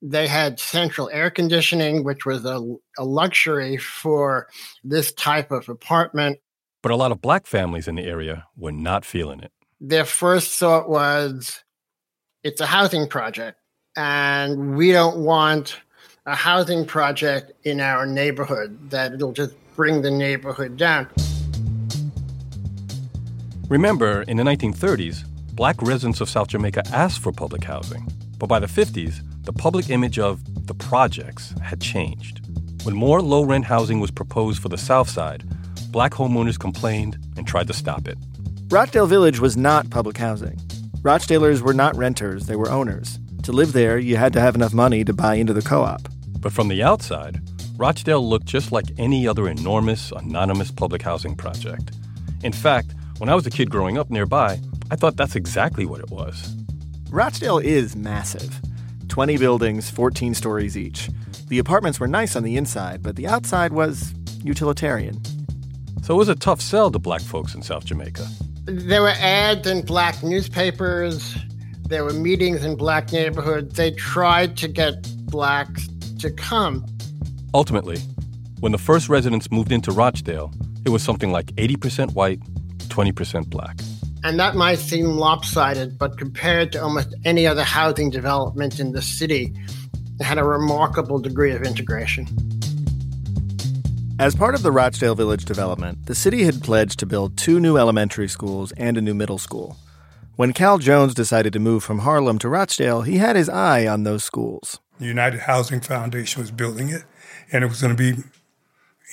They 0.00 0.28
had 0.28 0.60
central 0.60 1.10
air 1.12 1.30
conditioning, 1.30 2.04
which 2.04 2.24
was 2.24 2.44
a, 2.44 2.60
a 2.98 3.04
luxury 3.04 3.76
for 3.76 4.48
this 4.84 5.12
type 5.12 5.50
of 5.50 5.68
apartment. 5.68 6.38
But 6.82 6.92
a 6.92 6.96
lot 6.96 7.10
of 7.10 7.20
black 7.20 7.46
families 7.46 7.88
in 7.88 7.96
the 7.96 8.04
area 8.04 8.46
were 8.56 8.72
not 8.72 9.04
feeling 9.04 9.40
it. 9.40 9.50
Their 9.80 10.04
first 10.04 10.58
thought 10.58 10.88
was 10.88 11.64
it's 12.44 12.60
a 12.60 12.66
housing 12.66 13.08
project, 13.08 13.58
and 13.96 14.76
we 14.76 14.92
don't 14.92 15.18
want 15.18 15.80
a 16.26 16.34
housing 16.34 16.84
project 16.84 17.52
in 17.64 17.80
our 17.80 18.06
neighborhood 18.06 18.90
that 18.90 19.12
it'll 19.12 19.32
just 19.32 19.54
bring 19.74 20.02
the 20.02 20.10
neighborhood 20.10 20.76
down. 20.76 21.08
Remember, 23.68 24.22
in 24.22 24.36
the 24.36 24.44
1930s, 24.44 25.24
black 25.52 25.80
residents 25.82 26.20
of 26.20 26.28
South 26.28 26.48
Jamaica 26.48 26.82
asked 26.92 27.20
for 27.20 27.32
public 27.32 27.64
housing. 27.64 28.06
But 28.38 28.48
by 28.48 28.58
the 28.60 28.66
50s, 28.66 29.20
the 29.44 29.52
public 29.52 29.90
image 29.90 30.18
of 30.18 30.40
the 30.66 30.74
projects 30.74 31.54
had 31.62 31.80
changed. 31.80 32.40
When 32.84 32.94
more 32.94 33.20
low 33.20 33.42
rent 33.42 33.64
housing 33.64 34.00
was 34.00 34.10
proposed 34.10 34.62
for 34.62 34.68
the 34.68 34.78
South 34.78 35.10
Side, 35.10 35.44
black 35.90 36.12
homeowners 36.12 36.58
complained 36.58 37.18
and 37.36 37.46
tried 37.46 37.66
to 37.66 37.72
stop 37.72 38.06
it. 38.06 38.18
Rochdale 38.68 39.06
Village 39.06 39.40
was 39.40 39.56
not 39.56 39.90
public 39.90 40.16
housing. 40.16 40.56
Rochdalers 41.02 41.62
were 41.62 41.74
not 41.74 41.96
renters, 41.96 42.46
they 42.46 42.56
were 42.56 42.70
owners. 42.70 43.18
To 43.44 43.52
live 43.52 43.72
there, 43.72 43.98
you 43.98 44.16
had 44.16 44.32
to 44.34 44.40
have 44.40 44.54
enough 44.54 44.74
money 44.74 45.04
to 45.04 45.12
buy 45.12 45.36
into 45.36 45.52
the 45.52 45.62
co 45.62 45.82
op. 45.82 46.08
But 46.40 46.52
from 46.52 46.68
the 46.68 46.82
outside, 46.82 47.40
Rochdale 47.76 48.28
looked 48.28 48.46
just 48.46 48.72
like 48.72 48.86
any 48.98 49.26
other 49.26 49.48
enormous, 49.48 50.12
anonymous 50.12 50.70
public 50.70 51.00
housing 51.02 51.34
project. 51.34 51.92
In 52.42 52.52
fact, 52.52 52.94
when 53.18 53.28
I 53.28 53.34
was 53.34 53.46
a 53.46 53.50
kid 53.50 53.70
growing 53.70 53.96
up 53.96 54.10
nearby, 54.10 54.60
I 54.90 54.96
thought 54.96 55.16
that's 55.16 55.36
exactly 55.36 55.86
what 55.86 56.00
it 56.00 56.10
was. 56.10 56.57
Rochdale 57.10 57.58
is 57.58 57.96
massive 57.96 58.60
20 59.08 59.38
buildings, 59.38 59.88
14 59.90 60.34
stories 60.34 60.76
each. 60.76 61.08
The 61.48 61.58
apartments 61.58 61.98
were 61.98 62.06
nice 62.06 62.36
on 62.36 62.42
the 62.42 62.56
inside, 62.56 63.02
but 63.02 63.16
the 63.16 63.26
outside 63.26 63.72
was 63.72 64.12
utilitarian. 64.44 65.18
So 66.02 66.14
it 66.14 66.18
was 66.18 66.28
a 66.28 66.34
tough 66.34 66.60
sell 66.60 66.90
to 66.90 66.98
black 66.98 67.22
folks 67.22 67.54
in 67.54 67.62
South 67.62 67.86
Jamaica. 67.86 68.26
There 68.66 69.00
were 69.00 69.14
ads 69.18 69.66
in 69.66 69.86
black 69.86 70.22
newspapers, 70.22 71.36
there 71.88 72.04
were 72.04 72.12
meetings 72.12 72.64
in 72.64 72.76
black 72.76 73.12
neighborhoods. 73.12 73.74
They 73.74 73.92
tried 73.92 74.58
to 74.58 74.68
get 74.68 75.08
blacks 75.26 75.88
to 76.18 76.30
come. 76.30 76.84
Ultimately, 77.54 77.98
when 78.60 78.72
the 78.72 78.78
first 78.78 79.08
residents 79.08 79.50
moved 79.50 79.72
into 79.72 79.90
Rochdale, 79.90 80.52
it 80.84 80.90
was 80.90 81.02
something 81.02 81.32
like 81.32 81.46
80% 81.56 82.12
white, 82.12 82.40
20% 82.88 83.48
black. 83.48 83.78
And 84.24 84.38
that 84.40 84.56
might 84.56 84.78
seem 84.78 85.16
lopsided, 85.16 85.98
but 85.98 86.18
compared 86.18 86.72
to 86.72 86.82
almost 86.82 87.14
any 87.24 87.46
other 87.46 87.64
housing 87.64 88.10
development 88.10 88.80
in 88.80 88.92
the 88.92 89.02
city, 89.02 89.54
it 90.18 90.24
had 90.24 90.38
a 90.38 90.44
remarkable 90.44 91.18
degree 91.20 91.52
of 91.52 91.62
integration. 91.62 92.26
As 94.20 94.34
part 94.34 94.56
of 94.56 94.64
the 94.64 94.72
Rochdale 94.72 95.14
Village 95.14 95.44
development, 95.44 96.06
the 96.06 96.14
city 96.14 96.42
had 96.42 96.60
pledged 96.60 96.98
to 96.98 97.06
build 97.06 97.36
two 97.36 97.60
new 97.60 97.76
elementary 97.76 98.26
schools 98.26 98.72
and 98.72 98.98
a 98.98 99.00
new 99.00 99.14
middle 99.14 99.38
school. 99.38 99.76
When 100.34 100.52
Cal 100.52 100.78
Jones 100.78 101.14
decided 101.14 101.52
to 101.52 101.60
move 101.60 101.84
from 101.84 102.00
Harlem 102.00 102.38
to 102.40 102.48
Rochdale, 102.48 103.02
he 103.02 103.18
had 103.18 103.36
his 103.36 103.48
eye 103.48 103.86
on 103.86 104.02
those 104.02 104.24
schools. 104.24 104.80
The 104.98 105.06
United 105.06 105.40
Housing 105.40 105.80
Foundation 105.80 106.40
was 106.42 106.50
building 106.50 106.88
it, 106.88 107.04
and 107.52 107.62
it 107.62 107.68
was 107.68 107.80
going 107.80 107.96
to 107.96 108.14
be 108.14 108.22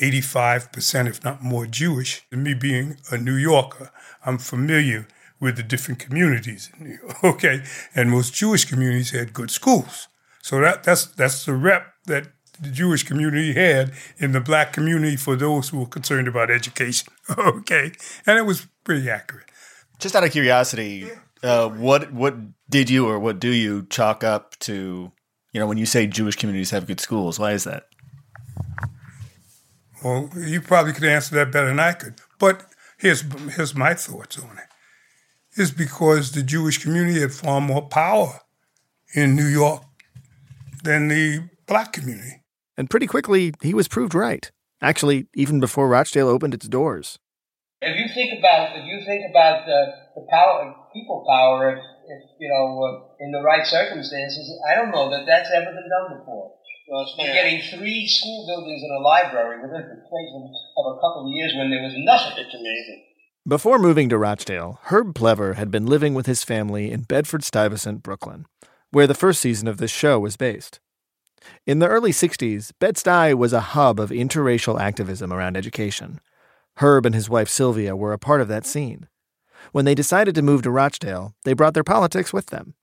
85%, 0.01 1.07
if 1.07 1.23
not 1.23 1.43
more, 1.43 1.65
Jewish. 1.65 2.25
And 2.31 2.43
me 2.43 2.53
being 2.53 2.97
a 3.11 3.17
New 3.17 3.35
Yorker, 3.35 3.91
I'm 4.25 4.37
familiar 4.37 5.07
with 5.39 5.57
the 5.57 5.63
different 5.63 5.99
communities 5.99 6.69
in 6.77 6.87
New 6.87 6.97
York, 7.01 7.23
okay? 7.23 7.63
And 7.93 8.09
most 8.09 8.33
Jewish 8.33 8.65
communities 8.65 9.11
had 9.11 9.33
good 9.33 9.51
schools. 9.51 10.07
So 10.41 10.59
that, 10.61 10.83
that's, 10.83 11.05
that's 11.05 11.45
the 11.45 11.53
rep 11.53 11.93
that 12.05 12.27
the 12.59 12.69
Jewish 12.69 13.03
community 13.03 13.53
had 13.53 13.91
in 14.17 14.31
the 14.31 14.39
black 14.39 14.73
community 14.73 15.17
for 15.17 15.35
those 15.35 15.69
who 15.69 15.79
were 15.79 15.85
concerned 15.85 16.27
about 16.27 16.49
education, 16.49 17.11
okay? 17.37 17.91
And 18.25 18.37
it 18.37 18.45
was 18.45 18.67
pretty 18.83 19.09
accurate. 19.09 19.45
Just 19.99 20.15
out 20.15 20.23
of 20.23 20.31
curiosity, 20.31 21.09
uh, 21.43 21.69
what 21.69 22.11
what 22.11 22.35
did 22.69 22.89
you 22.89 23.07
or 23.07 23.17
what 23.19 23.39
do 23.39 23.49
you 23.49 23.85
chalk 23.89 24.23
up 24.23 24.57
to? 24.59 25.11
You 25.53 25.59
know, 25.61 25.67
when 25.67 25.77
you 25.77 25.85
say 25.85 26.05
Jewish 26.05 26.35
communities 26.35 26.71
have 26.71 26.85
good 26.85 26.99
schools, 26.99 27.39
why 27.39 27.53
is 27.53 27.63
that? 27.63 27.85
Well, 30.05 30.29
you 30.37 30.61
probably 30.61 30.93
could 30.93 31.05
answer 31.05 31.33
that 31.33 31.51
better 31.51 31.65
than 31.65 31.79
I 31.79 31.93
could. 31.93 32.21
But 32.37 32.67
here's 32.99 33.23
here's 33.55 33.73
my 33.73 33.95
thoughts 33.95 34.37
on 34.37 34.55
it. 34.55 34.69
It's 35.57 35.71
because 35.71 36.31
the 36.31 36.43
Jewish 36.43 36.77
community 36.77 37.21
had 37.21 37.33
far 37.33 37.59
more 37.59 37.81
power 37.81 38.41
in 39.15 39.35
New 39.35 39.47
York 39.47 39.81
than 40.83 41.07
the 41.07 41.49
black 41.65 41.93
community. 41.93 42.43
And 42.77 42.87
pretty 42.87 43.07
quickly, 43.07 43.55
he 43.63 43.73
was 43.73 43.87
proved 43.87 44.13
right. 44.13 44.51
Actually, 44.79 45.25
even 45.33 45.59
before 45.59 45.87
Rochdale 45.87 46.27
opened 46.27 46.53
its 46.53 46.67
doors. 46.67 47.17
If 47.81 47.97
you 47.97 48.07
think 48.13 48.37
about 48.37 48.77
if 48.77 48.85
you 48.85 49.01
think 49.07 49.25
about 49.27 49.65
the, 49.65 49.87
the 50.13 50.27
power, 50.29 50.69
of 50.69 50.93
people 50.93 51.25
power, 51.27 51.71
if, 51.71 51.79
if 51.79 52.21
you 52.39 52.47
know, 52.47 52.67
uh, 52.85 53.25
in 53.25 53.31
the 53.31 53.41
right 53.41 53.65
circumstances, 53.65 54.53
I 54.69 54.75
don't 54.75 54.91
know 54.91 55.09
that 55.09 55.25
that's 55.25 55.49
ever 55.49 55.73
been 55.73 55.89
done 55.89 56.19
before. 56.19 56.53
Well, 56.87 57.07
You're 57.17 57.33
getting 57.33 57.61
three 57.61 58.07
school 58.07 58.45
buildings 58.47 58.83
and 58.83 58.91
a 58.91 59.01
library 59.01 59.61
within 59.61 59.81
the 59.81 59.95
space 59.95 60.31
of 60.77 60.85
a 60.85 60.99
couple 61.01 61.25
of 61.25 61.33
years 61.33 61.53
when 61.55 61.71
there 61.71 61.81
was 61.81 61.93
nothing. 61.95 62.43
It's 62.45 62.53
amazing. 62.53 63.03
Before 63.47 63.79
moving 63.79 64.09
to 64.09 64.17
Rochdale, 64.17 64.79
Herb 64.85 65.15
Plever 65.15 65.53
had 65.53 65.71
been 65.71 65.85
living 65.85 66.13
with 66.13 66.25
his 66.25 66.43
family 66.43 66.91
in 66.91 67.01
Bedford 67.01 67.43
Stuyvesant, 67.43 68.03
Brooklyn, 68.03 68.45
where 68.91 69.07
the 69.07 69.13
first 69.13 69.39
season 69.39 69.67
of 69.67 69.77
this 69.77 69.91
show 69.91 70.19
was 70.19 70.37
based. 70.37 70.79
In 71.65 71.79
the 71.79 71.87
early 71.87 72.11
60s, 72.11 72.71
Bed-Stuy 72.79 73.35
was 73.35 73.53
a 73.53 73.59
hub 73.59 73.99
of 73.99 74.09
interracial 74.09 74.79
activism 74.79 75.31
around 75.31 75.57
education. 75.57 76.19
Herb 76.77 77.05
and 77.05 77.15
his 77.15 77.29
wife 77.29 77.49
Sylvia 77.49 77.95
were 77.95 78.13
a 78.13 78.19
part 78.19 78.41
of 78.41 78.47
that 78.47 78.65
scene. 78.65 79.07
When 79.71 79.85
they 79.85 79.95
decided 79.95 80.35
to 80.35 80.41
move 80.41 80.61
to 80.63 80.71
Rochdale, 80.71 81.35
they 81.43 81.53
brought 81.53 81.73
their 81.73 81.83
politics 81.83 82.33
with 82.33 82.47
them. 82.47 82.75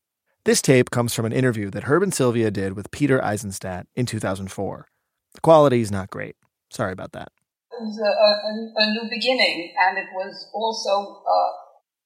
This 0.45 0.61
tape 0.61 0.91
comes 0.91 1.15
from 1.15 1.25
an 1.25 1.33
interview 1.33 1.71
that 1.71 1.85
Herb 1.85 2.03
and 2.03 2.13
Sylvia 2.13 2.51
did 2.51 2.75
with 2.75 2.91
Peter 2.91 3.23
Eisenstadt 3.25 3.87
in 3.95 4.07
2004. 4.07 4.89
The 5.35 5.41
quality 5.41 5.81
is 5.81 5.93
not 5.93 6.11
great. 6.11 6.35
Sorry 6.71 6.93
about 6.93 7.13
that. 7.13 7.31
It 7.71 7.79
was 7.81 7.95
a, 7.99 8.11
a, 8.11 8.85
a 8.85 8.93
new 8.93 9.09
beginning, 9.09 9.73
and 9.79 9.99
it 9.99 10.07
was 10.15 10.35
also, 10.53 11.23
uh, 11.23 11.51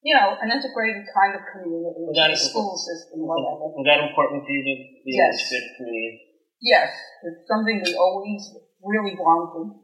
you 0.03 0.13
know, 0.15 0.37
an 0.39 0.51
integrated 0.51 1.03
kind 1.17 1.33
of 1.33 1.41
community, 1.51 1.97
Was 2.05 2.15
that- 2.15 2.37
school 2.37 2.77
system, 2.77 3.25
whatever. 3.25 3.73
Was 3.73 3.85
that 3.89 4.07
important 4.07 4.43
for 4.45 4.51
you 4.51 4.61
to 4.63 4.75
be 5.03 5.17
Yes. 5.17 5.51
in 5.51 5.61
community? 5.77 6.21
Yes, 6.61 6.89
it's 7.23 7.41
something 7.49 7.81
we 7.83 7.95
always 7.95 8.53
really 8.83 9.15
wanted. 9.15 9.79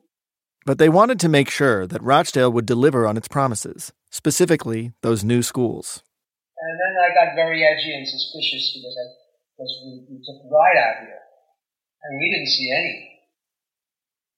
But 0.65 0.77
they 0.77 0.89
wanted 0.89 1.19
to 1.21 1.29
make 1.29 1.49
sure 1.49 1.85
that 1.87 2.01
Rochdale 2.01 2.51
would 2.51 2.65
deliver 2.65 3.05
on 3.07 3.17
its 3.17 3.27
promises, 3.27 3.91
specifically 4.11 4.93
those 5.01 5.23
new 5.23 5.41
schools. 5.43 6.03
And 6.57 6.79
then 6.79 6.92
I 6.92 6.92
got 7.13 7.35
very 7.35 7.63
edgy 7.63 7.93
and 7.93 8.05
suspicious 8.05 8.73
because, 8.75 8.95
I, 8.97 9.05
because 9.53 9.73
we, 9.85 9.91
we 10.09 10.17
took 10.21 10.41
a 10.41 10.47
ride 10.49 10.77
out 10.77 10.97
here, 11.05 11.21
and 12.03 12.11
we 12.19 12.27
didn't 12.29 12.51
see 12.51 12.69
any 12.69 13.13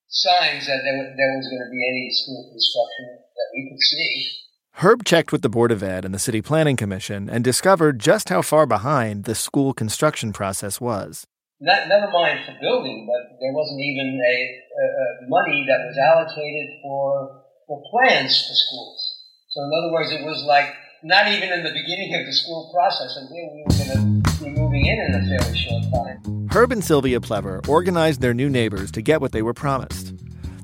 signs 0.08 0.68
that 0.68 0.84
there, 0.84 0.96
there 0.96 1.34
was 1.36 1.48
going 1.50 1.64
to 1.66 1.72
be 1.72 1.84
any 1.84 2.08
school 2.12 2.48
construction 2.52 3.04
that 3.36 3.50
we 3.52 3.70
could 3.72 3.82
see. 3.82 4.32
Herb 4.80 5.04
checked 5.04 5.32
with 5.32 5.41
the 5.41 5.49
Board 5.49 5.72
of 5.72 5.82
Ed 5.82 6.04
and 6.04 6.14
the 6.14 6.20
City 6.20 6.41
Planning 6.41 6.76
Commission 6.76 7.30
and 7.30 7.43
discovered 7.43 7.99
just 7.99 8.30
how 8.30 8.41
far 8.41 8.66
behind 8.66 9.24
the 9.24 9.36
school 9.36 9.74
construction 9.74 10.34
process 10.34 10.82
was. 10.82 11.26
Not, 11.62 11.88
never 11.88 12.12
mind 12.12 12.43
for 12.45 12.60
building, 12.60 13.08
but 13.08 13.39
there 13.39 13.56
wasn't 13.56 13.80
even 13.80 14.20
a, 14.20 14.36
a, 14.36 14.86
a 14.86 15.30
money 15.30 15.66
that 15.68 15.80
was 15.88 15.95
allocated 15.97 16.68
for 16.84 17.45
for 17.68 17.82
plans 17.89 18.36
for 18.45 18.54
schools. 18.54 19.02
So 19.49 19.64
in 19.64 19.72
other 19.72 19.93
words, 19.93 20.12
it 20.12 20.24
was 20.24 20.43
like 20.45 20.70
not 21.06 21.28
even 21.28 21.51
in 21.51 21.64
the 21.64 21.72
beginning 21.72 22.16
of 22.16 22.26
the 22.26 22.34
school 22.34 22.72
process, 22.74 23.16
and 23.16 23.30
here 23.30 23.47
we 23.53 23.62
were 23.62 23.86
going 23.86 24.24
to 24.24 24.43
be 24.43 24.49
moving 24.49 24.88
in 24.88 24.99
in 24.99 25.14
a 25.14 25.38
fairly 25.38 25.56
short 25.56 25.84
time. 25.93 26.47
Herb 26.51 26.72
and 26.72 26.84
Sylvia 26.84 27.22
Plever 27.22 27.62
organized 27.68 28.22
their 28.22 28.34
new 28.34 28.49
neighbors 28.49 28.91
to 28.93 29.03
get 29.03 29.22
what 29.22 29.32
they 29.32 29.43
were 29.43 29.53
promised. 29.53 30.16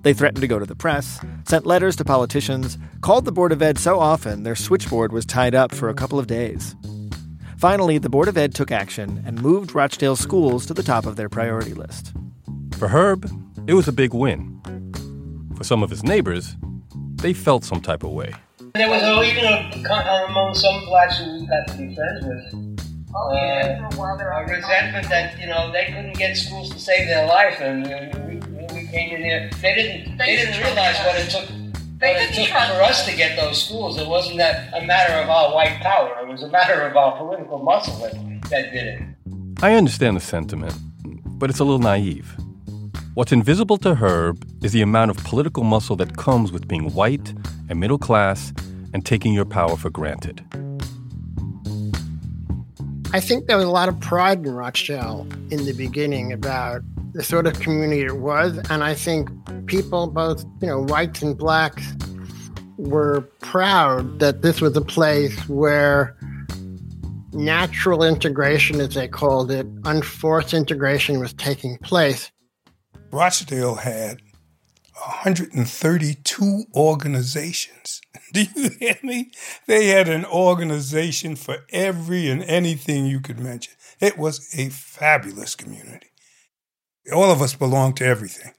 They 0.02 0.16
threatened 0.16 0.42
to 0.42 0.48
go 0.48 0.58
to 0.58 0.66
the 0.66 0.76
press, 0.76 1.20
sent 1.48 1.68
letters 1.68 1.96
to 1.98 2.06
politicians, 2.06 2.80
called 3.02 3.26
the 3.26 3.32
Board 3.32 3.52
of 3.52 3.62
Ed 3.62 3.78
so 3.78 4.00
often 4.00 4.42
their 4.42 4.56
switchboard 4.56 5.12
was 5.12 5.28
tied 5.28 5.54
up 5.54 5.76
for 5.76 5.89
a 5.89 5.94
couple 5.94 6.18
of 6.18 6.26
days. 6.26 6.76
Finally, 7.60 8.00
the 8.00 8.10
Board 8.10 8.28
of 8.28 8.36
Ed 8.36 8.56
took 8.56 8.72
action 8.72 9.22
and 9.28 9.44
moved 9.44 9.76
Rochdale 9.76 10.16
schools 10.16 10.66
to 10.66 10.74
the 10.74 10.82
top 10.82 11.06
of 11.06 11.18
their 11.18 11.30
priority 11.30 11.76
list. 11.76 12.14
For 12.80 12.88
Herb, 12.88 13.30
it 13.68 13.76
was 13.76 13.88
a 13.88 13.94
big 13.94 14.16
win. 14.16 14.60
For 15.56 15.64
some 15.64 15.84
of 15.84 15.92
his 15.92 16.04
neighbors, 16.04 16.56
they 17.18 17.34
felt 17.34 17.64
some 17.64 17.82
type 17.82 18.02
of 18.02 18.10
way. 18.10 18.34
There 18.74 18.90
was 18.90 19.04
a, 19.04 19.22
even 19.24 19.44
a, 19.44 19.84
con- 19.86 20.30
among 20.30 20.56
some 20.56 20.86
blacks 20.86 21.18
who 21.18 21.40
we 21.40 21.46
got 21.46 21.68
to 21.68 21.78
be 21.78 21.94
friends 21.94 22.26
with. 22.26 22.78
Oh, 23.14 23.34
yeah, 23.34 23.90
for 23.90 23.96
a 23.96 24.00
while 24.00 24.18
there 24.18 24.32
a 24.32 24.48
resentment 24.48 25.10
that 25.10 25.38
you 25.38 25.48
know 25.48 25.72
they 25.74 25.86
couldn't 25.88 26.14
get 26.18 26.38
schools 26.38 26.70
to 26.70 26.80
save 26.80 27.08
their 27.08 27.28
life, 27.28 27.60
and 27.60 27.86
uh, 27.86 28.18
we, 28.26 28.36
we 28.74 28.88
came 28.88 29.14
in 29.14 29.24
here. 29.24 29.50
They 29.62 29.76
didn't. 29.76 30.18
They, 30.18 30.26
They 30.26 30.36
didn't 30.38 30.54
didn't 30.54 30.64
realize 30.64 30.96
trust 30.96 31.06
what 31.06 31.20
it 31.20 31.30
took. 31.30 31.48
They 32.00 32.14
what 32.14 32.22
it 32.22 32.28
didn't 32.34 32.36
took 32.36 32.48
trust 32.48 32.72
for 32.74 32.82
us 32.82 33.06
to 33.10 33.16
get 33.18 33.36
those 33.36 33.62
schools. 33.62 34.00
It 34.00 34.08
wasn't 34.08 34.38
that 34.38 34.74
a 34.74 34.86
matter 34.86 35.16
of 35.16 35.30
our 35.30 35.54
white 35.54 35.82
power. 35.82 36.16
It 36.22 36.30
was 36.30 36.42
a 36.44 36.50
matter 36.50 36.82
of 36.84 36.96
our 36.96 37.18
political 37.18 37.60
muscle 37.60 37.98
that, 38.00 38.14
that 38.50 38.72
did 38.72 38.88
it. 38.88 39.02
I 39.62 39.74
understand 39.76 40.16
the 40.16 40.22
sentiment, 40.22 40.74
but 41.26 41.50
it's 41.50 41.60
a 41.60 41.66
little 41.66 41.80
naive. 41.80 42.38
What's 43.14 43.34
invisible 43.34 43.78
to 43.80 43.95
Herb 43.95 44.47
is 44.64 44.72
the 44.72 44.82
amount 44.82 45.12
of 45.12 45.18
political 45.26 45.66
muscle 45.66 45.97
that 45.97 46.16
comes 46.16 46.49
with 46.49 46.70
being 46.70 46.93
white 46.93 47.34
and 47.68 47.78
middle 47.78 47.97
class 47.97 48.53
and 48.93 49.05
taking 49.05 49.34
your 49.34 49.43
power 49.43 49.76
for 49.76 49.89
granted. 49.89 50.41
I 53.12 53.20
think 53.20 53.47
there 53.47 53.57
was 53.57 53.66
a 53.66 53.70
lot 53.70 53.89
of 53.89 53.99
pride 53.99 54.45
in 54.45 54.53
Rochdale 54.53 55.28
in 55.49 55.66
the 55.66 55.74
beginning 55.74 56.32
about 56.32 56.84
the 57.12 57.22
sort 57.22 57.47
of 57.47 57.59
community 57.59 58.03
it 58.03 58.16
was, 58.16 58.57
and 58.70 58.82
I 58.82 58.93
think 58.93 59.30
people, 59.66 60.07
both 60.07 60.45
you 60.62 60.68
know, 60.68 60.82
whites 60.82 61.22
and 61.22 61.38
blacks, 61.38 61.84
were 62.78 63.30
proud 63.41 64.20
that 64.20 64.41
this 64.41 64.62
was 64.62 64.78
a 64.78 64.82
place 64.82 65.38
where 65.49 66.16
natural 67.34 68.03
integration, 68.03 68.80
as 68.80 68.93
they 68.93 69.09
called 69.09 69.51
it, 69.51 69.68
unforced 69.84 70.53
integration 70.53 71.20
was 71.20 71.34
taking 71.34 71.78
place. 71.80 72.32
Rochdale 73.12 73.76
had 73.76 74.22
132 74.93 76.66
organizations. 76.76 78.01
Do 78.34 78.43
you 78.43 78.70
hear 78.80 78.97
me? 79.03 79.32
They 79.68 79.88
had 79.88 80.07
an 80.07 80.26
organization 80.26 81.36
for 81.36 81.57
every 81.72 82.30
and 82.30 82.43
anything 82.43 83.05
you 83.05 83.20
could 83.20 83.39
mention. 83.39 83.74
It 83.99 84.18
was 84.18 84.47
a 84.57 84.70
fabulous 84.70 85.55
community. 85.55 86.07
All 87.14 87.32
of 87.32 87.41
us 87.41 87.55
belonged 87.55 87.97
to 87.97 88.05
everything. 88.05 88.53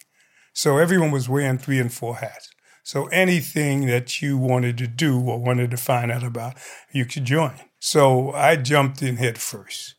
So 0.53 0.79
everyone 0.79 1.11
was 1.11 1.29
wearing 1.29 1.59
three 1.59 1.79
and 1.79 1.93
four 1.93 2.17
hats. 2.17 2.51
So 2.85 3.07
anything 3.07 3.87
that 3.87 4.21
you 4.21 4.37
wanted 4.37 4.77
to 4.79 4.87
do 4.87 5.21
or 5.21 5.39
wanted 5.39 5.71
to 5.71 5.77
find 5.77 6.11
out 6.11 6.25
about, 6.25 6.55
you 6.93 7.07
could 7.07 7.25
join. 7.25 7.55
So 7.79 8.33
I 8.33 8.57
jumped 8.57 9.03
in 9.03 9.17
head 9.17 9.39
first. 9.39 9.95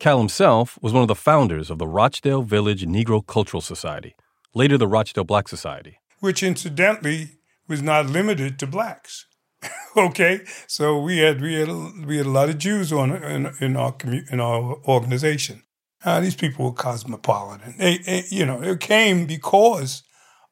Cal 0.00 0.18
himself 0.18 0.78
was 0.82 0.94
one 0.94 1.02
of 1.02 1.08
the 1.08 1.14
founders 1.14 1.68
of 1.70 1.76
the 1.78 1.86
Rochdale 1.86 2.40
Village 2.42 2.84
Negro 2.86 3.24
Cultural 3.24 3.60
Society, 3.60 4.16
later 4.54 4.78
the 4.78 4.88
Rochdale 4.88 5.24
Black 5.24 5.46
Society. 5.46 5.98
which 6.20 6.42
incidentally 6.42 7.32
was 7.68 7.82
not 7.82 8.06
limited 8.06 8.58
to 8.58 8.66
blacks. 8.66 9.26
okay, 9.96 10.40
so 10.66 10.98
we 10.98 11.18
had 11.18 11.40
we 11.42 11.54
had 11.54 11.68
a, 11.68 11.92
we 12.06 12.16
had 12.16 12.24
a 12.26 12.30
lot 12.30 12.48
of 12.48 12.56
Jews 12.56 12.92
on 12.92 13.10
in, 13.22 13.52
in 13.60 13.76
our 13.76 13.92
commu- 13.92 14.26
in 14.32 14.40
our 14.40 14.76
organization. 14.88 15.62
Uh, 16.02 16.18
these 16.20 16.34
people 16.34 16.64
were 16.64 16.72
cosmopolitan. 16.72 17.74
They, 17.78 17.98
they- 17.98 18.24
you 18.30 18.46
know, 18.46 18.62
it 18.62 18.80
came 18.80 19.26
because 19.26 20.02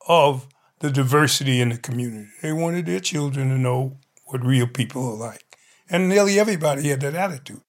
of 0.06 0.46
the 0.80 0.90
diversity 0.90 1.58
in 1.62 1.70
the 1.70 1.78
community. 1.78 2.28
They 2.42 2.52
wanted 2.52 2.84
their 2.84 3.00
children 3.00 3.48
to 3.48 3.56
know 3.58 3.96
what 4.26 4.44
real 4.44 4.66
people 4.66 5.02
are 5.10 5.16
like, 5.30 5.56
and 5.88 6.08
nearly 6.10 6.38
everybody 6.38 6.88
had 6.90 7.00
that 7.00 7.14
attitude. 7.14 7.62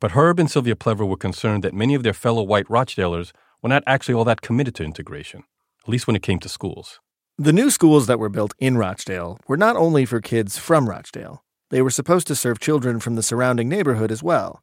But 0.00 0.12
Herb 0.12 0.40
and 0.40 0.50
Sylvia 0.50 0.76
Plever 0.76 1.04
were 1.04 1.16
concerned 1.16 1.62
that 1.62 1.74
many 1.74 1.94
of 1.94 2.02
their 2.02 2.14
fellow 2.14 2.42
white 2.42 2.66
Rochdalers 2.68 3.32
were 3.62 3.68
not 3.68 3.84
actually 3.86 4.14
all 4.14 4.24
that 4.24 4.40
committed 4.40 4.74
to 4.76 4.84
integration, 4.84 5.44
at 5.82 5.88
least 5.90 6.06
when 6.06 6.16
it 6.16 6.22
came 6.22 6.38
to 6.40 6.48
schools. 6.48 7.00
The 7.36 7.52
new 7.52 7.70
schools 7.70 8.06
that 8.06 8.18
were 8.18 8.30
built 8.30 8.54
in 8.58 8.78
Rochdale 8.78 9.38
were 9.46 9.58
not 9.58 9.76
only 9.76 10.06
for 10.06 10.20
kids 10.20 10.58
from 10.58 10.88
Rochdale, 10.88 11.44
they 11.68 11.82
were 11.82 11.90
supposed 11.90 12.26
to 12.28 12.34
serve 12.34 12.60
children 12.60 12.98
from 12.98 13.14
the 13.14 13.22
surrounding 13.22 13.68
neighborhood 13.68 14.10
as 14.10 14.22
well. 14.22 14.62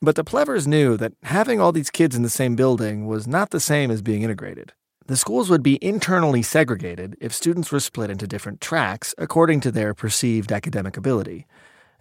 But 0.00 0.16
the 0.16 0.24
Plevers 0.24 0.68
knew 0.68 0.96
that 0.98 1.14
having 1.24 1.60
all 1.60 1.72
these 1.72 1.90
kids 1.90 2.14
in 2.14 2.22
the 2.22 2.28
same 2.28 2.54
building 2.54 3.06
was 3.06 3.26
not 3.26 3.50
the 3.50 3.60
same 3.60 3.90
as 3.90 4.02
being 4.02 4.22
integrated. 4.22 4.74
The 5.06 5.16
schools 5.16 5.48
would 5.48 5.62
be 5.62 5.82
internally 5.82 6.42
segregated 6.42 7.16
if 7.20 7.32
students 7.32 7.72
were 7.72 7.80
split 7.80 8.10
into 8.10 8.26
different 8.26 8.60
tracks 8.60 9.14
according 9.16 9.60
to 9.60 9.72
their 9.72 9.94
perceived 9.94 10.52
academic 10.52 10.98
ability. 10.98 11.46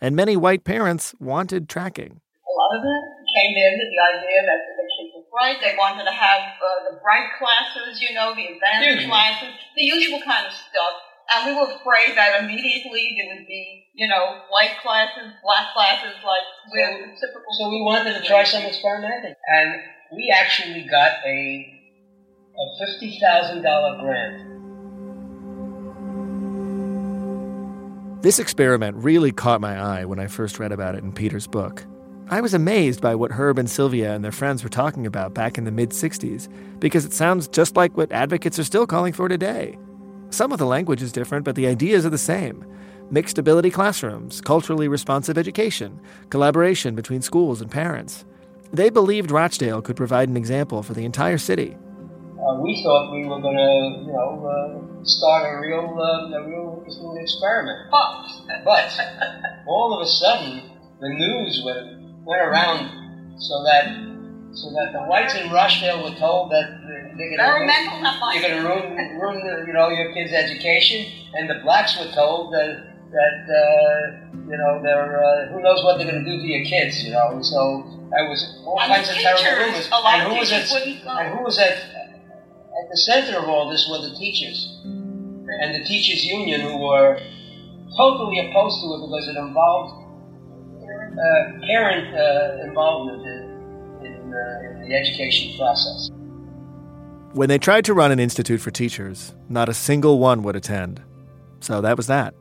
And 0.01 0.15
many 0.15 0.35
white 0.35 0.65
parents 0.65 1.15
wanted 1.19 1.69
tracking. 1.69 2.19
A 2.57 2.65
lot 2.65 2.73
of 2.73 2.81
them 2.81 3.01
came 3.37 3.53
in 3.53 3.77
with 3.77 3.85
the 3.93 4.01
idea 4.17 4.41
that 4.49 4.59
the 4.65 4.85
kids 4.97 5.13
were 5.13 5.29
bright. 5.29 5.61
They 5.61 5.77
wanted 5.77 6.09
to 6.09 6.15
have 6.15 6.57
uh, 6.57 6.89
the 6.89 6.97
bright 7.05 7.29
classes, 7.37 8.01
you 8.01 8.17
know, 8.17 8.33
the 8.33 8.49
advanced 8.49 9.05
Usual. 9.05 9.13
classes, 9.13 9.53
the 9.77 9.85
usual 9.85 10.17
kind 10.25 10.49
of 10.49 10.53
stuff. 10.57 10.93
And 11.29 11.45
we 11.45 11.53
were 11.53 11.69
afraid 11.69 12.17
that 12.17 12.41
immediately 12.41 13.13
there 13.13 13.37
would 13.37 13.45
be, 13.45 13.85
you 13.93 14.07
know, 14.07 14.41
white 14.49 14.73
classes, 14.81 15.37
black 15.45 15.69
classes, 15.77 16.17
like 16.25 16.47
where 16.73 16.97
the 16.97 17.13
typical. 17.13 17.45
So 17.61 17.69
we 17.69 17.85
wanted 17.85 18.17
to 18.17 18.25
try 18.25 18.43
some 18.43 18.63
experimenting, 18.63 19.35
and 19.37 19.69
we 20.17 20.33
actually 20.33 20.87
got 20.89 21.21
a 21.29 21.37
a 22.57 22.65
fifty 22.81 23.19
thousand 23.21 23.61
dollar 23.61 24.01
grant. 24.01 24.57
This 28.23 28.39
experiment 28.39 28.97
really 28.97 29.31
caught 29.31 29.61
my 29.61 29.77
eye 29.79 30.05
when 30.05 30.17
I 30.17 30.25
first 30.25 30.57
read 30.57 30.71
about 30.71 30.95
it 30.95 31.03
in 31.03 31.13
Peter's 31.13 31.45
book. 31.45 31.85
I 32.29 32.41
was 32.41 32.53
amazed 32.53 32.99
by 32.99 33.15
what 33.15 33.31
Herb 33.31 33.57
and 33.57 33.69
Sylvia 33.69 34.13
and 34.13 34.21
their 34.21 34.33
friends 34.33 34.61
were 34.61 34.69
talking 34.69 35.05
about 35.05 35.33
back 35.33 35.57
in 35.57 35.63
the 35.63 35.71
mid 35.71 35.91
60s, 35.91 36.49
because 36.77 37.05
it 37.05 37.13
sounds 37.13 37.47
just 37.47 37.77
like 37.77 37.95
what 37.95 38.11
advocates 38.11 38.59
are 38.59 38.65
still 38.65 38.85
calling 38.85 39.13
for 39.13 39.29
today. 39.29 39.77
Some 40.29 40.51
of 40.51 40.59
the 40.59 40.65
language 40.65 41.01
is 41.01 41.13
different, 41.13 41.45
but 41.45 41.55
the 41.55 41.67
ideas 41.67 42.05
are 42.05 42.09
the 42.09 42.17
same 42.17 42.65
mixed 43.09 43.37
ability 43.37 43.71
classrooms, 43.71 44.41
culturally 44.41 44.89
responsive 44.89 45.37
education, 45.37 46.01
collaboration 46.29 46.95
between 46.95 47.21
schools 47.21 47.61
and 47.61 47.71
parents. 47.71 48.25
They 48.73 48.89
believed 48.89 49.31
Rochdale 49.31 49.81
could 49.81 49.95
provide 49.95 50.27
an 50.27 50.35
example 50.35 50.83
for 50.83 50.93
the 50.93 51.05
entire 51.05 51.37
city. 51.37 51.77
Uh, 51.77 52.59
we 52.59 52.83
thought 52.83 53.13
we 53.13 53.25
were 53.25 53.39
going 53.39 53.55
to, 53.55 54.03
you 54.05 54.11
know, 54.11 54.43
uh, 54.43 55.03
start 55.05 55.55
a 55.55 55.61
real, 55.61 55.97
uh, 55.97 56.37
a 56.37 56.45
real 56.45 56.75
interesting 56.79 57.17
experiment. 57.21 57.89
But, 57.89 58.65
but 58.65 58.91
all 59.65 59.93
of 59.95 60.05
a 60.05 60.09
sudden, 60.09 60.69
the 60.99 61.07
news 61.07 61.61
went 61.63 61.96
went 62.27 62.41
around 62.43 63.39
so 63.39 63.55
that 63.63 63.85
so 64.53 64.69
that 64.73 64.89
the 64.91 65.03
whites 65.09 65.35
in 65.35 65.49
Rochdale 65.51 66.03
were 66.03 66.17
told 66.17 66.51
that 66.51 66.67
they're 66.83 67.29
going 67.31 67.37
to 67.37 67.45
you're 68.35 68.63
ruin, 68.67 69.17
ruin 69.21 69.37
the, 69.45 69.65
you 69.67 69.73
know, 69.73 69.89
your 69.89 70.11
kids' 70.13 70.33
education, 70.33 71.05
and 71.35 71.49
the 71.49 71.59
blacks 71.63 71.97
were 71.99 72.11
told 72.13 72.53
that 72.53 72.83
that 73.11 73.37
uh, 73.47 74.39
you 74.51 74.57
know 74.57 74.81
they're 74.83 75.23
uh, 75.23 75.47
who 75.53 75.61
knows 75.61 75.83
what 75.83 75.97
they're 75.97 76.09
going 76.11 76.23
to 76.25 76.29
do 76.29 76.37
to 76.41 76.47
your 76.47 76.65
kids, 76.65 77.03
you 77.03 77.11
know. 77.11 77.39
So 77.41 77.85
that 78.11 78.23
was 78.27 78.39
all 78.65 78.79
And 78.81 78.91
kinds 78.91 79.09
of 79.09 79.15
terrible 79.15 79.65
rumors. 79.71 79.87
and 79.91 80.21
who 80.27 80.35
was 80.39 80.51
at 80.51 80.67
and 81.21 81.37
who 81.37 81.43
was 81.43 81.57
at 81.59 81.71
at 81.71 82.85
the 82.91 82.97
center 82.97 83.37
of 83.39 83.45
all 83.47 83.69
this 83.69 83.87
were 83.89 84.01
the 84.07 84.15
teachers 84.15 84.59
and 85.61 85.69
the 85.75 85.83
teachers 85.87 86.25
union 86.25 86.61
who 86.61 86.77
were 86.77 87.19
totally 87.95 88.39
opposed 88.49 88.81
to 88.81 88.87
it 88.95 88.99
because 89.07 89.27
it 89.27 89.37
involved 89.37 89.91
uh, 91.17 91.59
parent 91.65 92.15
uh, 92.15 92.67
involvement 92.67 93.25
in, 93.25 94.05
in, 94.05 94.33
uh, 94.33 94.83
in 94.83 94.89
the 94.89 94.95
education 94.95 95.57
process. 95.57 96.11
When 97.33 97.49
they 97.49 97.57
tried 97.57 97.85
to 97.85 97.93
run 97.93 98.11
an 98.11 98.19
institute 98.19 98.61
for 98.61 98.71
teachers, 98.71 99.35
not 99.49 99.69
a 99.69 99.73
single 99.73 100.19
one 100.19 100.43
would 100.43 100.55
attend. 100.55 101.01
So 101.59 101.81
that 101.81 101.97
was 101.97 102.07
that. 102.07 102.33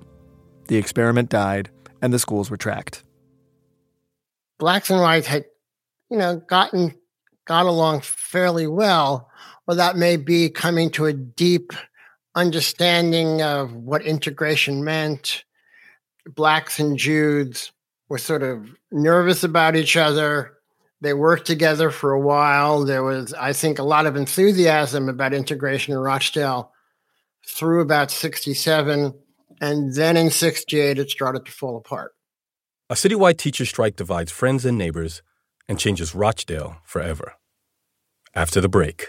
The 0.69 0.77
experiment 0.77 1.29
died, 1.29 1.71
and 2.03 2.13
the 2.13 2.19
schools 2.19 2.51
were 2.51 2.57
tracked. 2.57 3.03
blacks 4.59 4.91
and 4.91 5.01
whites 5.01 5.27
had, 5.27 5.45
you 6.11 6.19
know, 6.19 6.37
gotten 6.37 6.95
got 7.47 7.67
along 7.67 8.01
fairly 8.01 8.67
well, 8.67 9.31
or 9.67 9.75
that 9.77 9.97
may 9.97 10.17
be 10.17 10.49
coming 10.49 10.91
to 10.91 11.07
a 11.07 11.13
deep 11.13 11.73
understanding 12.35 13.43
of 13.43 13.73
what 13.75 14.03
integration 14.03 14.83
meant. 14.85 15.45
Blacks 16.27 16.81
and 16.81 16.99
Jews 16.99 17.71
were 18.09 18.19
sort 18.19 18.43
of 18.43 18.69
nervous 18.91 19.45
about 19.45 19.77
each 19.77 19.97
other. 19.97 20.53
They 21.01 21.13
worked 21.13 21.47
together 21.47 21.91
for 21.91 22.13
a 22.13 22.21
while. 22.21 22.85
There 22.85 23.03
was, 23.03 23.35
I 23.35 23.53
think, 23.53 23.79
a 23.79 23.85
lot 23.85 24.07
of 24.07 24.17
enthusiasm 24.17 25.09
about 25.09 25.35
integration 25.35 25.93
in 25.93 25.99
Rochdale 25.99 26.73
through 27.47 27.81
about 27.81 28.11
67. 28.11 29.13
And 29.61 29.95
then 29.95 30.17
in 30.17 30.31
68, 30.31 30.99
it 30.99 31.11
started 31.11 31.45
to 31.47 31.53
fall 31.53 31.77
apart. 31.77 32.13
A 32.89 32.95
citywide 32.95 33.37
teacher 33.37 33.65
strike 33.65 33.97
divides 33.97 34.31
friends 34.31 34.65
and 34.65 34.79
neighbors 34.79 35.23
and 35.69 35.79
changes 35.79 36.15
Rochdale 36.15 36.77
forever. 36.85 37.35
After 38.35 38.61
the 38.61 38.69
break. 38.69 39.09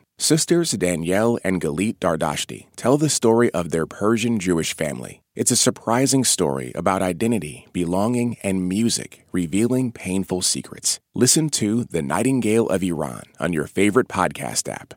Sisters 0.21 0.69
Danielle 0.73 1.39
and 1.43 1.59
Galit 1.59 1.97
Dardashti 1.97 2.67
tell 2.75 2.95
the 2.95 3.09
story 3.09 3.51
of 3.55 3.71
their 3.71 3.87
Persian 3.87 4.37
Jewish 4.37 4.75
family. 4.75 5.23
It's 5.33 5.49
a 5.49 5.55
surprising 5.55 6.23
story 6.23 6.71
about 6.75 7.01
identity, 7.01 7.67
belonging, 7.73 8.37
and 8.43 8.69
music, 8.69 9.25
revealing 9.31 9.91
painful 9.91 10.43
secrets. 10.43 10.99
Listen 11.15 11.49
to 11.49 11.85
The 11.85 12.03
Nightingale 12.03 12.67
of 12.67 12.83
Iran 12.83 13.23
on 13.39 13.51
your 13.51 13.65
favorite 13.65 14.07
podcast 14.07 14.71
app. 14.71 14.93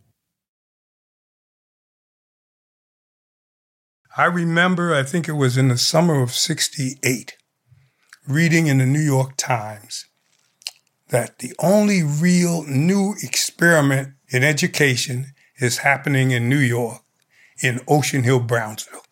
I 4.18 4.26
remember, 4.26 4.94
I 4.94 5.04
think 5.04 5.26
it 5.26 5.32
was 5.32 5.56
in 5.56 5.68
the 5.68 5.78
summer 5.78 6.20
of 6.20 6.32
68, 6.32 7.38
reading 8.28 8.66
in 8.66 8.76
the 8.76 8.84
New 8.84 9.00
York 9.00 9.38
Times 9.38 10.04
that 11.08 11.38
the 11.38 11.54
only 11.60 12.02
real 12.02 12.62
new 12.64 13.14
experiment 13.22 14.10
in 14.34 14.42
education 14.42 15.26
is 15.58 15.78
happening 15.78 16.32
in 16.32 16.48
New 16.48 16.58
York, 16.58 17.02
in 17.62 17.80
Ocean 17.86 18.24
Hill, 18.24 18.40
Brownsville. 18.40 19.04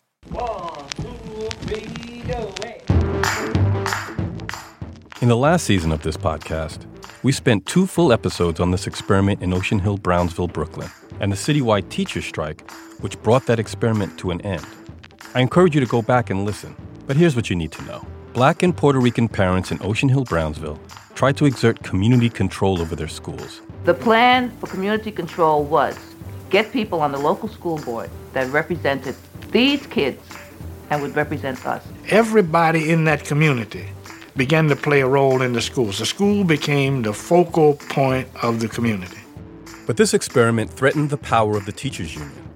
In 5.20 5.29
the 5.29 5.37
last 5.37 5.64
season 5.64 5.93
of 5.93 6.03
this 6.03 6.16
podcast, 6.16 6.87
we 7.23 7.31
spent 7.31 7.66
two 7.66 7.87
full 7.87 8.12
episodes 8.12 8.59
on 8.59 8.73
this 8.73 8.89
experiment 8.89 9.43
in 9.43 9.55
Ocean 9.55 9.79
Hill, 9.79 9.97
Brownsville, 9.97 10.49
Brooklyn, 10.49 10.91
and 11.20 11.31
the 11.31 11.37
citywide 11.37 11.89
teacher 11.89 12.20
strike, 12.20 12.68
which 13.01 13.16
brought 13.23 13.47
that 13.47 13.61
experiment 13.61 14.18
to 14.18 14.33
an 14.33 14.41
end. 14.41 14.66
I 15.37 15.41
encourage 15.41 15.77
you 15.77 15.81
to 15.81 15.87
go 15.87 16.03
back 16.03 16.31
and 16.31 16.45
listen, 16.45 16.75
but 17.07 17.16
here's 17.16 17.37
what 17.37 17.49
you 17.49 17.55
need 17.55 17.70
to 17.70 17.85
know. 17.85 18.05
Black 18.33 18.64
and 18.64 18.77
Puerto 18.77 18.99
Rican 18.99 19.29
parents 19.29 19.70
in 19.70 19.79
Ocean 19.83 20.09
Hill, 20.09 20.25
Brownsville 20.25 20.81
tried 21.14 21.37
to 21.37 21.47
exert 21.47 21.85
community 21.85 22.29
control 22.29 22.81
over 22.81 22.97
their 22.97 23.07
schools. 23.07 23.62
The 23.85 23.95
plan 23.95 24.51
for 24.59 24.68
community 24.68 25.11
control 25.11 25.64
was 25.64 25.99
get 26.51 26.70
people 26.70 27.01
on 27.01 27.11
the 27.11 27.18
local 27.18 27.49
school 27.49 27.78
board 27.78 28.11
that 28.33 28.49
represented 28.53 29.16
these 29.51 29.85
kids 29.89 30.22
and 30.89 31.03
would 31.03 31.16
represent 31.16 31.66
us. 31.66 31.85
Everybody 32.09 32.91
in 32.91 33.03
that 33.07 33.24
community 33.24 33.89
began 34.37 34.68
to 34.68 34.76
play 34.76 35.01
a 35.01 35.09
role 35.09 35.43
in 35.43 35.53
the 35.53 35.61
schools. 35.61 35.99
The 35.99 36.07
school 36.07 36.45
became 36.45 37.03
the 37.03 37.12
focal 37.12 37.74
point 37.74 38.28
of 38.41 38.61
the 38.61 38.68
community. 38.68 39.18
But 39.85 39.97
this 39.97 40.14
experiment 40.14 40.70
threatened 40.70 41.11
the 41.11 41.16
power 41.16 41.57
of 41.57 41.66
the 41.66 41.72
teachers' 41.72 42.14
union. 42.14 42.49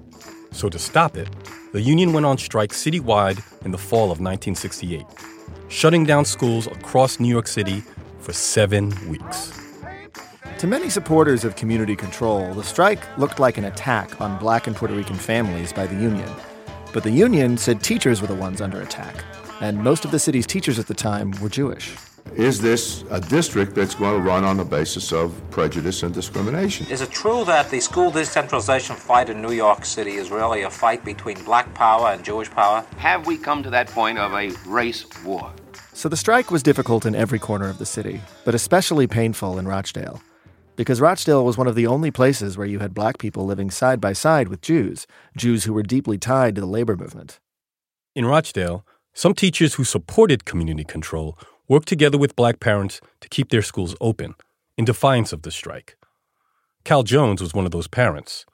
So 0.51 0.69
to 0.69 0.79
stop 0.79 1.17
it, 1.17 1.27
the 1.73 1.81
union 1.81 2.13
went 2.13 2.25
on 2.25 2.37
strike 2.37 2.71
citywide 2.71 3.43
in 3.65 3.71
the 3.71 3.77
fall 3.77 4.11
of 4.11 4.21
1968, 4.21 5.05
shutting 5.67 6.05
down 6.05 6.23
schools 6.23 6.67
across 6.67 7.19
New 7.19 7.27
York 7.27 7.47
City 7.47 7.83
for 8.19 8.31
seven 8.31 8.93
weeks. 9.09 9.66
To 10.59 10.65
many 10.65 10.89
supporters 10.89 11.45
of 11.45 11.55
community 11.55 11.95
control, 11.95 12.51
the 12.55 12.63
strike 12.63 12.99
looked 13.19 13.39
like 13.39 13.59
an 13.59 13.65
attack 13.65 14.19
on 14.19 14.39
black 14.39 14.65
and 14.65 14.75
Puerto 14.75 14.95
Rican 14.95 15.15
families 15.15 15.71
by 15.71 15.85
the 15.85 15.93
union. 15.93 16.27
But 16.91 17.03
the 17.03 17.11
union 17.11 17.59
said 17.59 17.83
teachers 17.83 18.21
were 18.21 18.27
the 18.27 18.33
ones 18.33 18.59
under 18.59 18.81
attack, 18.81 19.23
and 19.61 19.77
most 19.77 20.03
of 20.03 20.09
the 20.09 20.17
city's 20.17 20.47
teachers 20.47 20.79
at 20.79 20.87
the 20.87 20.95
time 20.95 21.29
were 21.41 21.49
Jewish. 21.49 21.95
Is 22.33 22.59
this 22.59 23.03
a 23.11 23.21
district 23.21 23.75
that's 23.75 23.93
going 23.93 24.19
to 24.19 24.27
run 24.27 24.43
on 24.43 24.57
the 24.57 24.65
basis 24.65 25.13
of 25.13 25.39
prejudice 25.51 26.01
and 26.01 26.11
discrimination? 26.11 26.87
Is 26.87 27.01
it 27.01 27.11
true 27.11 27.45
that 27.45 27.69
the 27.69 27.79
school 27.79 28.09
decentralization 28.09 28.95
fight 28.95 29.29
in 29.29 29.43
New 29.43 29.51
York 29.51 29.85
City 29.85 30.13
is 30.13 30.31
really 30.31 30.63
a 30.63 30.71
fight 30.71 31.05
between 31.05 31.43
black 31.43 31.71
power 31.75 32.07
and 32.07 32.23
Jewish 32.25 32.49
power? 32.49 32.83
Have 32.97 33.27
we 33.27 33.37
come 33.37 33.61
to 33.61 33.69
that 33.69 33.89
point 33.89 34.17
of 34.17 34.33
a 34.33 34.49
race 34.65 35.05
war? 35.23 35.53
So 35.93 36.09
the 36.09 36.17
strike 36.17 36.49
was 36.49 36.63
difficult 36.63 37.05
in 37.05 37.13
every 37.13 37.37
corner 37.37 37.69
of 37.69 37.77
the 37.77 37.85
city, 37.85 38.21
but 38.43 38.55
especially 38.55 39.05
painful 39.05 39.59
in 39.59 39.67
Rochdale. 39.67 40.19
Because 40.77 41.01
Rochdale 41.01 41.43
was 41.43 41.57
one 41.57 41.65
of 41.65 41.73
the 41.73 41.87
only 41.87 42.11
places 42.11 42.55
where 42.55 42.67
you 42.67 42.77
had 42.77 42.93
black 42.93 43.17
people 43.17 43.47
living 43.47 43.71
side 43.71 43.99
by 43.99 44.13
side 44.13 44.47
with 44.47 44.61
Jews, 44.61 45.07
Jews 45.35 45.63
who 45.63 45.73
were 45.73 45.81
deeply 45.81 46.19
tied 46.19 46.53
to 46.53 46.61
the 46.61 46.67
labor 46.67 46.95
movement. 46.95 47.39
In 48.15 48.27
Rochdale, 48.27 48.85
some 49.15 49.33
teachers 49.33 49.73
who 49.73 49.83
supported 49.83 50.45
community 50.45 50.83
control 50.83 51.35
worked 51.67 51.87
together 51.87 52.19
with 52.19 52.35
black 52.35 52.59
parents 52.59 53.01
to 53.21 53.27
keep 53.27 53.49
their 53.49 53.63
schools 53.63 53.95
open, 53.99 54.35
in 54.77 54.85
defiance 54.85 55.33
of 55.33 55.41
the 55.41 55.49
strike. 55.49 55.97
Cal 56.83 57.01
Jones 57.01 57.41
was 57.41 57.55
one 57.55 57.65
of 57.65 57.71
those 57.71 57.87
parents. 57.87 58.45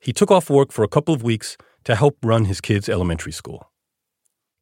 He 0.00 0.14
took 0.14 0.30
off 0.30 0.48
work 0.48 0.72
for 0.72 0.82
a 0.82 0.88
couple 0.88 1.14
of 1.14 1.22
weeks 1.22 1.58
to 1.84 1.94
help 1.94 2.16
run 2.22 2.46
his 2.46 2.62
kids' 2.62 2.88
elementary 2.88 3.30
school. 3.30 3.70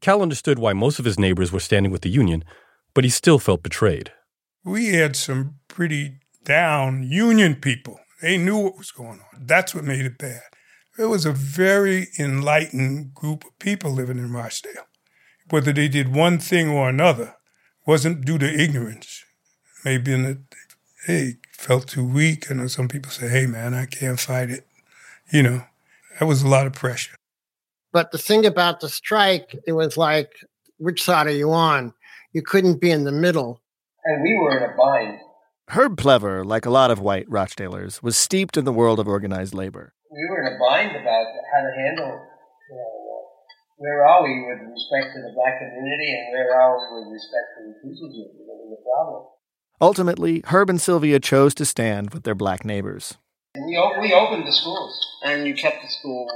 Cal 0.00 0.22
understood 0.22 0.58
why 0.58 0.72
most 0.72 0.98
of 0.98 1.04
his 1.04 1.20
neighbors 1.20 1.52
were 1.52 1.60
standing 1.60 1.92
with 1.92 2.02
the 2.02 2.10
union, 2.10 2.42
but 2.94 3.04
he 3.04 3.10
still 3.10 3.38
felt 3.38 3.62
betrayed. 3.62 4.10
We 4.64 4.88
had 4.88 5.14
some 5.14 5.60
pretty 5.68 6.18
down 6.44 7.02
union 7.02 7.54
people. 7.56 8.00
They 8.22 8.36
knew 8.36 8.56
what 8.56 8.78
was 8.78 8.90
going 8.90 9.20
on. 9.20 9.46
That's 9.46 9.74
what 9.74 9.84
made 9.84 10.04
it 10.04 10.18
bad. 10.18 10.42
It 10.98 11.06
was 11.06 11.24
a 11.24 11.32
very 11.32 12.08
enlightened 12.18 13.14
group 13.14 13.44
of 13.44 13.58
people 13.58 13.90
living 13.90 14.18
in 14.18 14.32
Rochdale. 14.32 14.86
Whether 15.48 15.72
they 15.72 15.88
did 15.88 16.14
one 16.14 16.38
thing 16.38 16.68
or 16.68 16.88
another 16.88 17.36
wasn't 17.86 18.24
due 18.24 18.38
to 18.38 18.46
ignorance. 18.46 19.24
Maybe 19.84 20.12
in 20.12 20.22
that 20.24 20.38
they 21.06 21.36
felt 21.52 21.88
too 21.88 22.04
weak. 22.04 22.50
I 22.50 22.54
know 22.54 22.66
some 22.66 22.88
people 22.88 23.10
say, 23.10 23.28
hey, 23.28 23.46
man, 23.46 23.72
I 23.72 23.86
can't 23.86 24.20
fight 24.20 24.50
it. 24.50 24.66
You 25.32 25.42
know, 25.42 25.64
that 26.18 26.26
was 26.26 26.42
a 26.42 26.48
lot 26.48 26.66
of 26.66 26.72
pressure. 26.74 27.16
But 27.92 28.12
the 28.12 28.18
thing 28.18 28.44
about 28.44 28.80
the 28.80 28.88
strike, 28.88 29.56
it 29.66 29.72
was 29.72 29.96
like, 29.96 30.30
which 30.78 31.02
side 31.02 31.26
are 31.26 31.32
you 31.32 31.50
on? 31.52 31.92
You 32.32 32.42
couldn't 32.42 32.80
be 32.80 32.90
in 32.90 33.04
the 33.04 33.12
middle. 33.12 33.60
And 34.04 34.22
we 34.22 34.34
were 34.40 34.56
in 34.56 34.70
a 34.70 34.76
bind. 34.76 35.18
Herb 35.70 35.96
Plever, 35.96 36.44
like 36.44 36.66
a 36.66 36.70
lot 36.70 36.90
of 36.90 36.98
white 36.98 37.30
Rochdalers, 37.30 38.02
was 38.02 38.16
steeped 38.16 38.56
in 38.56 38.64
the 38.64 38.72
world 38.72 38.98
of 38.98 39.06
organized 39.06 39.54
labor. 39.54 39.94
We 40.10 40.26
were 40.28 40.42
in 40.42 40.52
a 40.52 40.58
bind 40.58 40.90
about 40.90 41.26
how 41.54 41.60
to 41.62 41.72
handle, 41.78 42.10
you 42.10 42.74
know, 42.74 43.22
where 43.76 44.04
are 44.04 44.24
we 44.24 44.34
with 44.50 44.66
respect 44.66 45.14
to 45.14 45.22
the 45.22 45.30
black 45.32 45.60
community 45.60 46.10
and 46.10 46.32
where 46.34 46.58
are 46.58 46.74
we 46.74 46.98
with 46.98 47.14
respect 47.14 47.46
to 47.54 47.70
the 47.70 47.74
teachers 47.86 48.10
union? 48.10 48.50
That 48.50 48.58
was 48.58 48.74
the 48.74 48.82
problem. 48.82 49.26
Ultimately, 49.80 50.42
Herb 50.46 50.70
and 50.70 50.80
Sylvia 50.80 51.20
chose 51.20 51.54
to 51.54 51.64
stand 51.64 52.10
with 52.10 52.24
their 52.24 52.34
black 52.34 52.64
neighbors. 52.64 53.14
We, 53.54 53.78
we 54.00 54.12
opened 54.12 54.48
the 54.48 54.52
schools. 54.52 55.06
And 55.22 55.46
you 55.46 55.54
kept 55.54 55.82
the 55.82 55.88
schools 55.88 56.32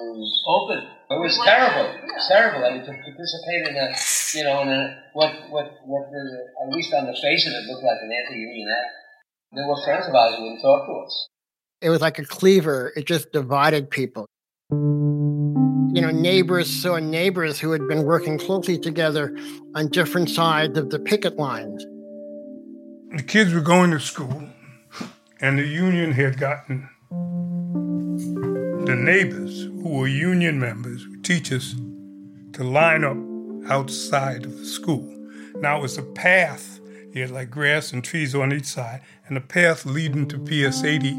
open. 0.46 0.84
It 1.10 1.18
was 1.18 1.40
terrible. 1.42 1.90
It 1.90 2.04
was 2.04 2.28
terrible. 2.28 2.68
I 2.68 2.76
mean, 2.76 2.84
to 2.84 2.92
participate 2.92 3.66
in 3.66 3.74
a, 3.80 3.88
you 4.36 4.44
know, 4.44 4.60
in 4.60 4.68
a, 4.68 5.02
what, 5.14 5.32
what, 5.48 5.72
what, 5.86 6.12
the, 6.12 6.22
at 6.62 6.68
least 6.68 6.92
on 6.92 7.06
the 7.06 7.16
face 7.16 7.48
of 7.48 7.52
it, 7.56 7.64
looked 7.64 7.82
like 7.82 7.96
an 8.04 8.12
anti-union 8.12 8.68
act. 8.68 8.92
There 9.54 9.68
were 9.68 9.76
friends 9.84 10.08
of 10.08 10.14
ours 10.14 10.34
who 10.36 10.42
wouldn't 10.42 10.62
talk 10.62 10.86
to 10.86 10.92
us. 11.06 11.28
It 11.80 11.90
was 11.90 12.00
like 12.00 12.18
a 12.18 12.24
cleaver. 12.24 12.92
It 12.96 13.06
just 13.06 13.30
divided 13.32 13.88
people. 13.88 14.26
You 14.70 16.00
know, 16.00 16.10
neighbors 16.10 16.68
saw 16.68 16.98
neighbors 16.98 17.60
who 17.60 17.70
had 17.70 17.86
been 17.86 18.02
working 18.02 18.36
closely 18.36 18.78
together 18.78 19.36
on 19.76 19.88
different 19.88 20.30
sides 20.30 20.76
of 20.76 20.90
the 20.90 20.98
picket 20.98 21.36
lines. 21.36 21.84
The 23.16 23.22
kids 23.22 23.54
were 23.54 23.60
going 23.60 23.92
to 23.92 24.00
school, 24.00 24.42
and 25.40 25.56
the 25.56 25.66
union 25.66 26.10
had 26.10 26.36
gotten 26.38 26.88
the 28.86 28.96
neighbors 28.96 29.62
who 29.62 29.88
were 29.88 30.08
union 30.08 30.58
members, 30.58 31.06
teachers, 31.22 31.76
to 32.54 32.64
line 32.64 33.04
up 33.04 33.16
outside 33.70 34.44
of 34.44 34.58
the 34.58 34.64
school. 34.64 35.08
Now 35.56 35.78
it 35.78 35.82
was 35.82 35.96
a 35.96 36.02
path. 36.02 36.73
You 37.14 37.22
had 37.22 37.30
like 37.30 37.48
grass 37.48 37.92
and 37.92 38.02
trees 38.02 38.34
on 38.34 38.52
each 38.52 38.64
side, 38.64 39.00
and 39.28 39.36
a 39.36 39.40
path 39.40 39.86
leading 39.86 40.26
to 40.26 40.36
PS 40.36 40.82
80 40.82 41.12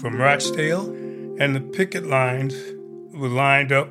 from 0.00 0.16
Rochdale, 0.16 0.88
and 1.38 1.54
the 1.54 1.60
picket 1.60 2.06
lines 2.06 2.54
were 3.12 3.28
lined 3.28 3.70
up 3.70 3.90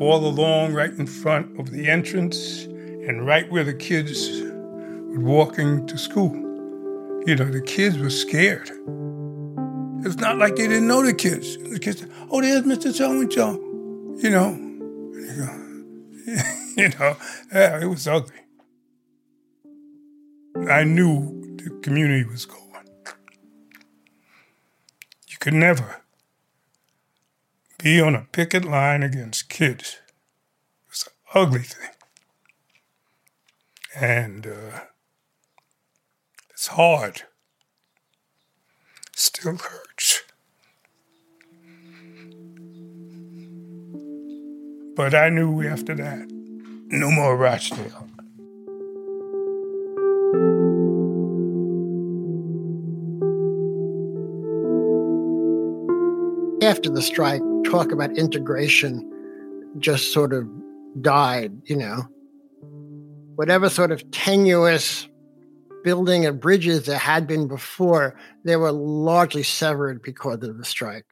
all 0.00 0.26
along 0.26 0.72
right 0.72 0.90
in 0.90 1.06
front 1.06 1.60
of 1.60 1.70
the 1.70 1.90
entrance 1.90 2.64
and 2.64 3.26
right 3.26 3.52
where 3.52 3.62
the 3.62 3.74
kids 3.74 4.40
were 4.40 5.20
walking 5.20 5.86
to 5.86 5.98
school. 5.98 6.32
You 7.26 7.36
know, 7.36 7.44
the 7.44 7.60
kids 7.60 7.98
were 7.98 8.08
scared. 8.08 8.70
It's 10.06 10.16
not 10.16 10.38
like 10.38 10.56
they 10.56 10.66
didn't 10.66 10.88
know 10.88 11.04
the 11.04 11.12
kids. 11.12 11.58
The 11.58 11.78
kids, 11.78 12.06
oh, 12.30 12.40
there's 12.40 12.62
Mr. 12.62 12.90
So 12.90 13.10
and 13.10 13.30
so. 13.30 13.60
You 14.16 14.30
know, 14.30 14.54
you 16.74 16.88
know, 16.98 17.18
yeah, 17.52 17.82
it 17.82 17.86
was 17.86 18.08
ugly. 18.08 18.43
I 20.68 20.84
knew 20.84 21.56
the 21.56 21.70
community 21.82 22.24
was 22.24 22.46
going. 22.46 22.62
You 25.28 25.36
could 25.38 25.54
never 25.54 26.00
be 27.82 28.00
on 28.00 28.14
a 28.14 28.26
picket 28.32 28.64
line 28.64 29.02
against 29.02 29.50
kids. 29.50 29.98
It 30.06 30.90
was 30.90 31.06
an 31.06 31.42
ugly 31.42 31.60
thing. 31.60 31.90
And 33.94 34.46
uh, 34.46 34.80
it's 36.50 36.68
hard. 36.68 37.22
Still 39.14 39.58
hurts. 39.58 40.22
But 44.96 45.14
I 45.14 45.28
knew 45.28 45.66
after 45.68 45.94
that, 45.96 46.26
no 46.30 47.10
more 47.10 47.36
Rochdale. 47.36 48.03
After 56.64 56.88
the 56.88 57.02
strike, 57.02 57.42
talk 57.66 57.92
about 57.92 58.16
integration 58.16 59.10
just 59.78 60.12
sort 60.12 60.32
of 60.32 60.48
died, 61.02 61.52
you 61.66 61.76
know. 61.76 62.04
Whatever 63.34 63.68
sort 63.68 63.92
of 63.92 64.10
tenuous 64.12 65.06
building 65.82 66.24
of 66.24 66.40
bridges 66.40 66.86
there 66.86 66.98
had 66.98 67.26
been 67.26 67.48
before, 67.48 68.18
they 68.44 68.56
were 68.56 68.72
largely 68.72 69.42
severed 69.42 70.00
because 70.00 70.42
of 70.42 70.56
the 70.56 70.64
strike. 70.64 71.04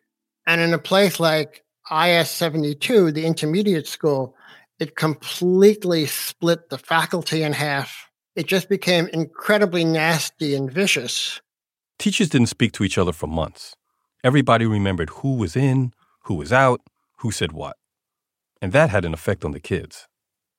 And 0.47 0.61
in 0.61 0.73
a 0.73 0.79
place 0.79 1.21
like 1.21 1.63
IS 1.91 2.31
72, 2.31 3.13
the 3.13 3.27
intermediate 3.27 3.87
school, 3.87 4.35
it 4.79 4.97
completely 4.97 6.07
split 6.07 6.71
the 6.71 6.79
faculty 6.79 7.43
in 7.43 7.53
half. 7.53 8.09
It 8.37 8.47
just 8.47 8.71
became 8.71 9.07
incredibly 9.09 9.85
nasty 9.85 10.55
and 10.55 10.73
vicious. 10.73 11.43
Teachers 11.99 12.31
didn't 12.31 12.49
speak 12.49 12.73
to 12.73 12.85
each 12.85 12.97
other 12.97 13.13
for 13.13 13.27
months. 13.27 13.75
Everybody 14.25 14.67
remembered 14.67 15.11
who 15.11 15.35
was 15.35 15.57
in, 15.57 15.93
who 16.27 16.35
was 16.35 16.53
out, 16.53 16.81
who 17.19 17.33
said 17.33 17.51
what. 17.51 17.77
And 18.61 18.73
that 18.73 18.89
had 18.89 19.05
an 19.05 19.13
effect 19.13 19.45
on 19.45 19.51
the 19.51 19.59
kids. 19.59 20.07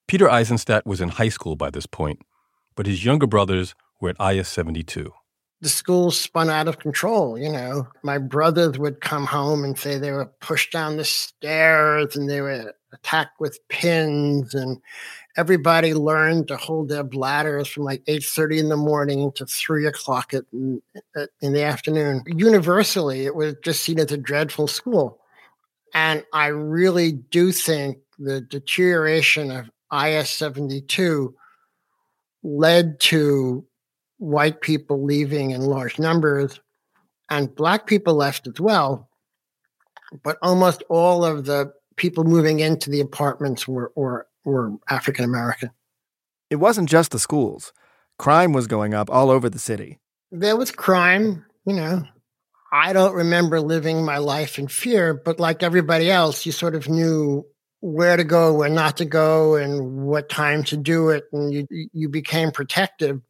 Peter 0.06 0.30
Eisenstadt 0.30 0.86
was 0.86 1.00
in 1.00 1.08
high 1.08 1.30
school 1.30 1.56
by 1.56 1.70
this 1.70 1.86
point, 1.86 2.20
but 2.76 2.86
his 2.86 3.06
younger 3.06 3.26
brothers 3.26 3.74
were 4.02 4.10
at 4.10 4.36
IS 4.36 4.50
72. 4.50 5.14
The 5.62 5.70
school 5.70 6.12
spun 6.12 6.50
out 6.50 6.68
of 6.68 6.80
control, 6.80 7.38
you 7.38 7.50
know. 7.50 7.88
My 8.04 8.18
brothers 8.18 8.78
would 8.78 9.00
come 9.00 9.28
home 9.28 9.64
and 9.64 9.80
say 9.80 9.98
they 9.98 10.12
were 10.12 10.34
pushed 10.42 10.74
down 10.74 10.98
the 10.98 11.06
stairs 11.06 12.18
and 12.18 12.30
they 12.30 12.42
were 12.42 12.74
attacked 12.94 13.40
with 13.40 13.60
pins 13.70 14.54
and 14.54 14.80
everybody 15.36 15.94
learned 15.94 16.48
to 16.48 16.58
hold 16.58 16.90
their 16.90 17.04
bladders 17.04 17.68
from 17.68 17.84
like 17.84 18.04
8.30 18.06 18.60
in 18.60 18.70
the 18.70 18.78
morning 18.78 19.32
to 19.34 19.46
3 19.46 19.88
o'clock 19.88 20.34
at, 20.34 20.44
uh, 21.16 21.28
in 21.42 21.54
the 21.54 21.64
afternoon. 21.64 22.24
Universally 22.28 23.26
it 23.26 23.36
was 23.36 23.56
just 23.64 23.84
seen 23.84 24.00
as 24.00 24.12
a 24.12 24.18
dreadful 24.18 24.68
school. 24.68 25.20
And 25.94 26.24
i 26.34 26.48
really 26.48 27.12
do 27.12 27.52
think 27.52 27.98
the 28.20 28.42
deterioration 28.42 29.52
of 29.52 29.66
is-72 29.92 31.34
led 32.44 33.00
to 33.00 33.66
white 34.18 34.62
people 34.62 35.04
leaving 35.04 35.52
in 35.52 35.62
large 35.62 36.00
numbers 36.00 36.60
and 37.30 37.56
black 37.56 37.88
people 37.88 38.16
left 38.16 38.48
as 38.48 38.60
well. 38.60 39.10
But 40.24 40.38
almost 40.42 40.84
all 40.90 41.26
of 41.26 41.46
the 41.46 41.74
people 41.96 42.24
moving 42.24 42.60
into 42.60 42.90
the 42.90 43.02
apartments 43.02 43.68
were, 43.68 43.92
were, 43.96 44.28
were 44.44 44.74
African 44.90 45.26
American. 45.26 45.72
It 46.50 46.58
wasn't 46.58 46.90
just 46.90 47.12
the 47.12 47.20
schools. 47.20 47.74
Crime 48.20 48.54
was 48.54 48.68
going 48.68 48.94
up 48.94 49.10
all 49.10 49.30
over 49.30 49.50
the 49.50 49.60
city. 49.60 50.00
There 50.32 50.56
was 50.56 50.72
crime, 50.72 51.46
you 51.66 51.74
know. 51.74 52.04
I 52.72 52.94
don't 52.94 53.14
remember 53.14 53.62
living 53.62 54.04
my 54.04 54.18
life 54.18 54.58
in 54.58 54.68
fear, 54.68 55.14
but 55.14 55.40
like 55.40 55.62
everybody 55.62 56.10
else, 56.10 56.46
you 56.46 56.52
sort 56.52 56.74
of 56.74 56.90
knew 56.90 57.46
where 57.82 58.18
to 58.18 58.24
go, 58.24 58.54
where 58.54 58.70
not 58.70 58.98
to 58.98 59.06
go, 59.06 59.56
and 59.56 60.06
what 60.06 60.30
time 60.30 60.64
to 60.66 60.78
do 60.78 61.10
it, 61.10 61.26
and 61.32 61.54
you 61.54 61.68
you 61.70 62.10
became 62.10 62.52
protective 62.52 63.22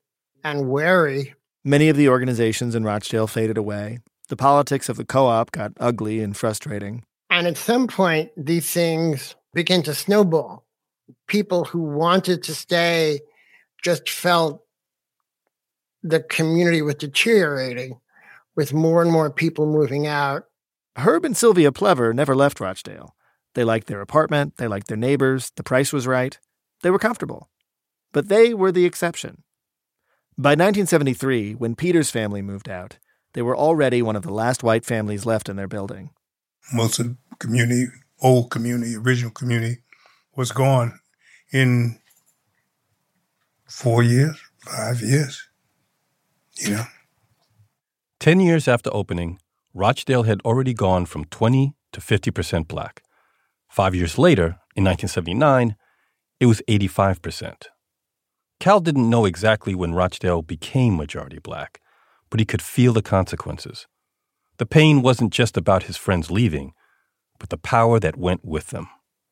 and 0.44 0.70
wary. 0.70 1.34
Many 1.66 1.90
of 1.90 1.98
the 1.98 2.10
organizations 2.10 2.76
in 2.76 2.84
Rochdale 2.84 3.28
faded 3.28 3.58
away. 3.58 4.00
The 4.30 4.36
politics 4.36 4.90
of 4.90 4.98
the 4.98 5.06
co-op 5.06 5.52
got 5.52 5.74
ugly 5.80 6.22
and 6.22 6.36
frustrating. 6.36 7.04
And 7.34 7.48
at 7.48 7.58
some 7.58 7.88
point, 7.88 8.30
these 8.38 8.70
things 8.70 9.34
begin 9.56 9.82
to 9.84 9.96
snowball. 9.96 10.68
People 11.26 11.66
who 11.66 11.80
wanted 11.80 12.44
to 12.44 12.54
stay 12.54 13.22
just 13.84 14.08
felt 14.08 14.64
the 16.04 16.20
community 16.20 16.84
was 16.84 16.94
deteriorating 16.94 18.00
with 18.56 18.72
more 18.72 19.02
and 19.02 19.12
more 19.12 19.32
people 19.32 19.66
moving 19.66 20.06
out. 20.06 20.44
Herb 20.96 21.26
and 21.26 21.36
Sylvia 21.36 21.72
Plever 21.72 22.14
never 22.14 22.36
left 22.36 22.60
Rochdale. 22.60 23.16
They 23.56 23.64
liked 23.64 23.88
their 23.88 24.02
apartment, 24.02 24.58
they 24.58 24.68
liked 24.68 24.86
their 24.86 24.96
neighbors, 24.96 25.52
the 25.56 25.64
price 25.64 25.92
was 25.92 26.06
right, 26.06 26.38
they 26.84 26.92
were 26.92 27.00
comfortable. 27.00 27.50
But 28.12 28.30
they 28.30 28.54
were 28.54 28.72
the 28.72 28.86
exception. 28.86 29.42
By 30.38 30.52
1973, 30.52 31.56
when 31.56 31.74
Peter's 31.74 32.12
family 32.12 32.44
moved 32.44 32.70
out, 32.70 33.00
they 33.34 33.42
were 33.42 33.58
already 33.58 34.04
one 34.04 34.16
of 34.16 34.22
the 34.22 34.32
last 34.32 34.62
white 34.62 34.86
families 34.86 35.26
left 35.26 35.50
in 35.50 35.56
their 35.56 35.68
building. 35.68 36.12
Most 36.72 37.00
of 37.00 37.16
community, 37.40 37.88
old 38.22 38.50
community, 38.50 38.96
original 38.96 39.32
community, 39.32 39.82
was 40.36 40.52
gone 40.52 41.00
in 41.52 42.00
four 43.68 44.04
years, 44.04 44.40
five 44.60 45.02
years, 45.02 45.50
you 46.56 46.72
know. 46.72 46.86
Ten 48.20 48.40
years 48.40 48.68
after 48.68 48.90
opening, 48.94 49.40
Rochdale 49.74 50.24
had 50.24 50.42
already 50.42 50.74
gone 50.74 51.06
from 51.06 51.26
20 51.26 51.76
to 51.92 52.00
50% 52.00 52.68
black. 52.68 53.04
Five 53.70 53.96
years 53.96 54.18
later, 54.18 54.60
in 54.76 54.84
1979, 54.84 55.76
it 56.40 56.46
was 56.46 56.62
85%. 56.70 57.66
Cal 58.60 58.80
didn't 58.80 59.10
know 59.10 59.26
exactly 59.26 59.76
when 59.76 59.94
Rochdale 59.94 60.42
became 60.42 60.96
majority 60.96 61.40
black, 61.40 61.82
but 62.30 62.40
he 62.40 62.46
could 62.46 62.62
feel 62.62 62.94
the 62.94 63.02
consequences. 63.02 63.88
The 64.64 64.68
pain 64.68 65.02
wasn't 65.02 65.34
just 65.34 65.58
about 65.58 65.84
his 65.84 65.98
friends 65.98 66.32
leaving, 66.32 66.72
but 67.38 67.50
the 67.50 67.58
power 67.58 68.00
that 68.00 68.16
went 68.16 68.46
with 68.46 68.68
them. 68.68 68.88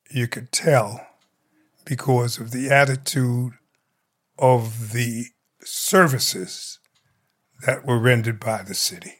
You 0.10 0.28
could 0.28 0.52
tell 0.52 1.08
because 1.86 2.38
of 2.38 2.52
the 2.52 2.70
attitude 2.70 3.54
of 4.38 4.92
the 4.92 5.28
services 5.64 6.80
that 7.66 7.86
were 7.86 7.98
rendered 7.98 8.42
by 8.42 8.64
the 8.64 8.74
city 8.74 9.20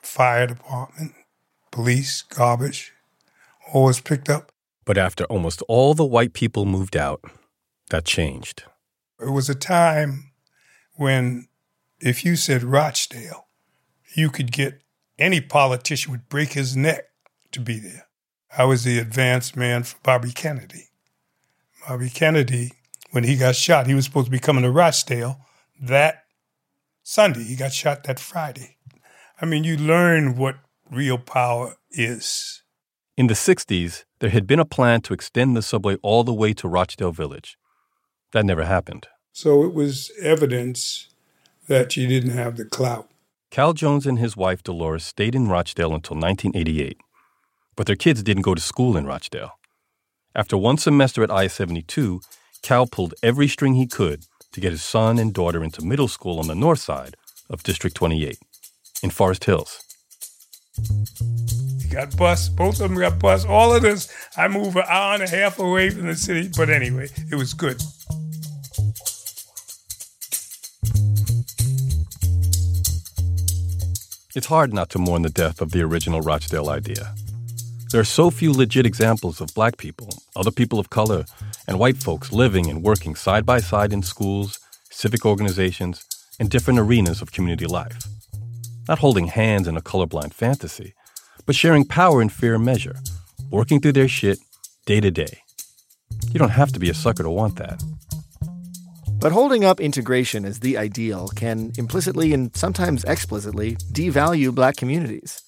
fire 0.00 0.46
department, 0.46 1.12
police, 1.70 2.22
garbage, 2.22 2.94
all 3.70 3.84
was 3.84 4.00
picked 4.00 4.30
up. 4.30 4.52
But 4.86 4.96
after 4.96 5.24
almost 5.24 5.60
all 5.68 5.92
the 5.92 6.06
white 6.06 6.32
people 6.32 6.64
moved 6.64 6.96
out, 6.96 7.20
that 7.90 8.06
changed. 8.06 8.62
It 9.20 9.28
was 9.28 9.50
a 9.50 9.54
time 9.54 10.32
when 10.94 11.48
if 12.00 12.24
you 12.24 12.36
said 12.36 12.62
Rochdale, 12.62 13.48
you 14.16 14.30
could 14.30 14.52
get 14.52 14.80
any 15.20 15.40
politician 15.40 16.10
would 16.10 16.28
break 16.28 16.54
his 16.54 16.76
neck 16.76 17.04
to 17.52 17.60
be 17.60 17.78
there. 17.78 18.08
I 18.56 18.64
was 18.64 18.82
the 18.82 18.98
advance 18.98 19.54
man 19.54 19.84
for 19.84 19.98
Bobby 20.02 20.32
Kennedy. 20.32 20.88
Bobby 21.86 22.10
Kennedy, 22.10 22.72
when 23.12 23.24
he 23.24 23.36
got 23.36 23.54
shot, 23.54 23.86
he 23.86 23.94
was 23.94 24.06
supposed 24.06 24.26
to 24.26 24.30
be 24.32 24.38
coming 24.40 24.64
to 24.64 24.70
Rochdale 24.70 25.38
that 25.80 26.24
Sunday. 27.02 27.44
He 27.44 27.56
got 27.56 27.72
shot 27.72 28.04
that 28.04 28.18
Friday. 28.18 28.76
I 29.40 29.46
mean, 29.46 29.64
you 29.64 29.76
learn 29.76 30.36
what 30.36 30.56
real 30.90 31.18
power 31.18 31.76
is. 31.90 32.62
In 33.16 33.26
the 33.26 33.34
60s, 33.34 34.04
there 34.20 34.30
had 34.30 34.46
been 34.46 34.60
a 34.60 34.64
plan 34.64 35.00
to 35.02 35.14
extend 35.14 35.56
the 35.56 35.62
subway 35.62 35.96
all 36.02 36.24
the 36.24 36.34
way 36.34 36.52
to 36.54 36.68
Rochdale 36.68 37.12
Village. 37.12 37.56
That 38.32 38.44
never 38.44 38.64
happened. 38.64 39.08
So 39.32 39.64
it 39.64 39.74
was 39.74 40.10
evidence 40.22 41.08
that 41.68 41.96
you 41.96 42.06
didn't 42.06 42.30
have 42.30 42.56
the 42.56 42.64
clout. 42.64 43.08
Cal 43.50 43.72
Jones 43.72 44.06
and 44.06 44.18
his 44.18 44.36
wife 44.36 44.62
Dolores 44.62 45.04
stayed 45.04 45.34
in 45.34 45.48
Rochdale 45.48 45.94
until 45.94 46.16
1988 46.16 47.00
but 47.80 47.86
their 47.86 47.96
kids 47.96 48.22
didn't 48.22 48.42
go 48.42 48.54
to 48.54 48.60
school 48.60 48.94
in 48.94 49.06
Rochdale. 49.06 49.58
After 50.34 50.54
one 50.54 50.76
semester 50.76 51.22
at 51.22 51.30
I 51.30 51.46
72, 51.46 52.20
Cal 52.60 52.86
pulled 52.86 53.14
every 53.22 53.48
string 53.48 53.72
he 53.72 53.86
could 53.86 54.24
to 54.52 54.60
get 54.60 54.72
his 54.72 54.82
son 54.82 55.18
and 55.18 55.32
daughter 55.32 55.64
into 55.64 55.82
middle 55.82 56.06
school 56.06 56.38
on 56.38 56.46
the 56.46 56.54
north 56.54 56.80
side 56.80 57.16
of 57.48 57.62
District 57.62 57.96
28 57.96 58.38
in 59.02 59.08
Forest 59.08 59.44
Hills. 59.44 59.82
You 61.78 61.90
got 61.90 62.14
bus, 62.18 62.50
both 62.50 62.82
of 62.82 62.90
them 62.90 62.98
got 62.98 63.18
bus, 63.18 63.46
all 63.46 63.74
of 63.74 63.80
this. 63.80 64.12
I 64.36 64.48
move 64.48 64.76
an 64.76 64.84
hour 64.86 65.14
and 65.14 65.22
a 65.22 65.28
half 65.28 65.58
away 65.58 65.88
from 65.88 66.06
the 66.06 66.16
city, 66.16 66.50
but 66.54 66.68
anyway, 66.68 67.08
it 67.32 67.36
was 67.36 67.54
good. 67.54 67.80
It's 74.32 74.46
hard 74.46 74.72
not 74.72 74.90
to 74.90 75.00
mourn 75.00 75.22
the 75.22 75.28
death 75.28 75.60
of 75.60 75.72
the 75.72 75.82
original 75.82 76.20
Rochdale 76.20 76.70
idea. 76.70 77.14
There 77.90 78.00
are 78.00 78.04
so 78.04 78.30
few 78.30 78.52
legit 78.52 78.86
examples 78.86 79.40
of 79.40 79.52
black 79.56 79.76
people, 79.76 80.08
other 80.36 80.52
people 80.52 80.78
of 80.78 80.88
color, 80.88 81.24
and 81.66 81.80
white 81.80 81.96
folks 81.96 82.32
living 82.32 82.70
and 82.70 82.80
working 82.80 83.16
side 83.16 83.44
by 83.44 83.58
side 83.58 83.92
in 83.92 84.04
schools, 84.04 84.60
civic 84.88 85.26
organizations, 85.26 86.06
and 86.38 86.48
different 86.48 86.78
arenas 86.78 87.20
of 87.20 87.32
community 87.32 87.66
life. 87.66 88.04
Not 88.86 89.00
holding 89.00 89.26
hands 89.26 89.66
in 89.66 89.76
a 89.76 89.82
colorblind 89.82 90.32
fantasy, 90.32 90.94
but 91.44 91.56
sharing 91.56 91.84
power 91.84 92.22
in 92.22 92.28
fair 92.28 92.56
measure, 92.56 92.98
working 93.50 93.80
through 93.80 93.94
their 93.94 94.06
shit 94.06 94.38
day 94.86 95.00
to 95.00 95.10
day. 95.10 95.42
You 96.28 96.38
don't 96.38 96.50
have 96.50 96.70
to 96.70 96.78
be 96.78 96.88
a 96.88 96.94
sucker 96.94 97.24
to 97.24 97.30
want 97.30 97.56
that. 97.56 97.82
But 99.20 99.32
holding 99.32 99.66
up 99.66 99.80
integration 99.80 100.46
as 100.46 100.60
the 100.60 100.78
ideal 100.78 101.28
can 101.28 101.72
implicitly 101.76 102.32
and 102.32 102.56
sometimes 102.56 103.04
explicitly 103.04 103.76
devalue 103.92 104.54
black 104.54 104.78
communities. 104.78 105.42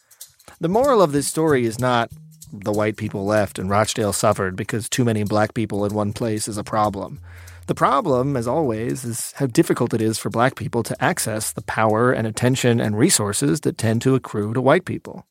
The 0.60 0.68
moral 0.68 1.00
of 1.00 1.12
this 1.12 1.26
story 1.26 1.64
is 1.64 1.78
not 1.78 2.10
the 2.52 2.70
white 2.70 2.98
people 2.98 3.24
left 3.24 3.58
and 3.58 3.70
Rochdale 3.70 4.12
suffered 4.12 4.56
because 4.56 4.90
too 4.90 5.06
many 5.06 5.24
black 5.24 5.54
people 5.54 5.86
in 5.86 5.94
one 5.94 6.12
place 6.12 6.48
is 6.48 6.58
a 6.58 6.64
problem. 6.64 7.18
The 7.66 7.74
problem, 7.74 8.36
as 8.36 8.46
always, 8.46 9.04
is 9.04 9.32
how 9.36 9.46
difficult 9.46 9.94
it 9.94 10.02
is 10.02 10.18
for 10.18 10.28
black 10.28 10.54
people 10.54 10.82
to 10.82 11.02
access 11.02 11.50
the 11.50 11.62
power 11.62 12.12
and 12.12 12.26
attention 12.26 12.78
and 12.78 12.98
resources 12.98 13.62
that 13.62 13.78
tend 13.78 14.02
to 14.02 14.14
accrue 14.14 14.52
to 14.52 14.60
white 14.60 14.84
people. 14.84 15.26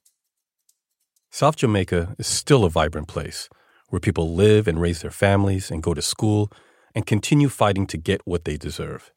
South 1.30 1.58
Jamaica 1.58 2.16
is 2.18 2.26
still 2.26 2.66
a 2.66 2.72
vibrant 2.72 3.08
place 3.08 3.50
where 3.90 4.00
people 4.00 4.34
live 4.34 4.68
and 4.68 4.82
raise 4.82 5.02
their 5.02 5.12
families 5.12 5.70
and 5.70 5.84
go 5.84 5.94
to 5.94 6.02
school 6.02 6.52
and 6.96 7.06
continue 7.06 7.50
fighting 7.50 7.88
to 7.88 7.98
get 7.98 8.22
what 8.26 8.46
they 8.46 8.58
deserve. 8.58 9.12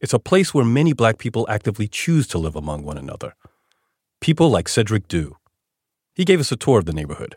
It's 0.00 0.14
a 0.14 0.18
place 0.18 0.54
where 0.54 0.64
many 0.64 0.92
black 0.92 1.18
people 1.18 1.46
actively 1.48 1.86
choose 1.86 2.26
to 2.28 2.38
live 2.38 2.56
among 2.56 2.84
one 2.84 2.96
another. 2.96 3.34
People 4.20 4.48
like 4.48 4.68
Cedric 4.68 5.08
Dew. 5.08 5.36
He 6.14 6.24
gave 6.24 6.40
us 6.40 6.52
a 6.52 6.56
tour 6.56 6.78
of 6.78 6.86
the 6.86 6.92
neighborhood. 6.92 7.36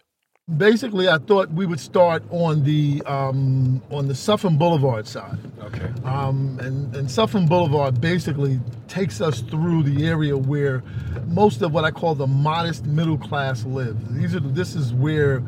Basically, 0.58 1.08
I 1.08 1.20
thought 1.20 1.52
we 1.52 1.66
would 1.66 1.80
start 1.80 2.22
on 2.30 2.66
the 2.66 3.02
um, 3.06 3.82
on 3.90 4.10
the 4.10 4.14
Sutphin 4.14 4.60
Boulevard 4.60 5.08
side. 5.08 5.38
Okay. 5.62 5.90
Um, 6.04 6.60
and, 6.62 6.94
and 6.94 7.08
Sutphin 7.08 7.48
Boulevard 7.48 8.02
basically 8.02 8.60
takes 8.90 9.22
us 9.22 9.40
through 9.40 9.84
the 9.84 10.06
area 10.06 10.38
where 10.38 10.84
most 11.28 11.62
of 11.62 11.72
what 11.72 11.86
I 11.86 11.92
call 11.92 12.14
the 12.14 12.28
modest 12.28 12.86
middle 12.86 13.18
class 13.18 13.64
live. 13.64 13.96
These 14.14 14.36
are 14.36 14.42
this 14.42 14.76
is 14.76 14.92
where, 14.94 15.42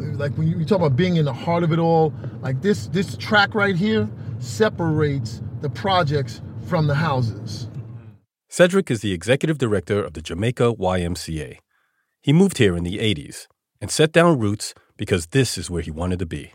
like 0.00 0.32
when 0.36 0.48
you, 0.48 0.58
you 0.58 0.64
talk 0.64 0.78
about 0.78 0.96
being 0.96 1.16
in 1.16 1.24
the 1.24 1.32
heart 1.32 1.62
of 1.62 1.72
it 1.72 1.78
all, 1.78 2.12
like 2.42 2.62
this 2.62 2.86
this 2.88 3.16
track 3.16 3.54
right 3.54 3.76
here 3.76 4.08
separates 4.38 5.42
the 5.60 5.70
projects 5.70 6.40
from 6.66 6.86
the 6.86 6.94
houses. 6.94 7.68
Cedric 8.48 8.90
is 8.90 9.00
the 9.00 9.12
executive 9.12 9.58
director 9.58 10.02
of 10.02 10.14
the 10.14 10.22
Jamaica 10.22 10.74
YMCA. 10.74 11.58
He 12.20 12.32
moved 12.32 12.58
here 12.58 12.76
in 12.76 12.84
the 12.84 12.98
80s 12.98 13.46
and 13.80 13.90
set 13.90 14.12
down 14.12 14.38
roots 14.38 14.74
because 14.96 15.28
this 15.28 15.56
is 15.56 15.70
where 15.70 15.82
he 15.82 15.90
wanted 15.90 16.18
to 16.18 16.26
be. 16.26 16.52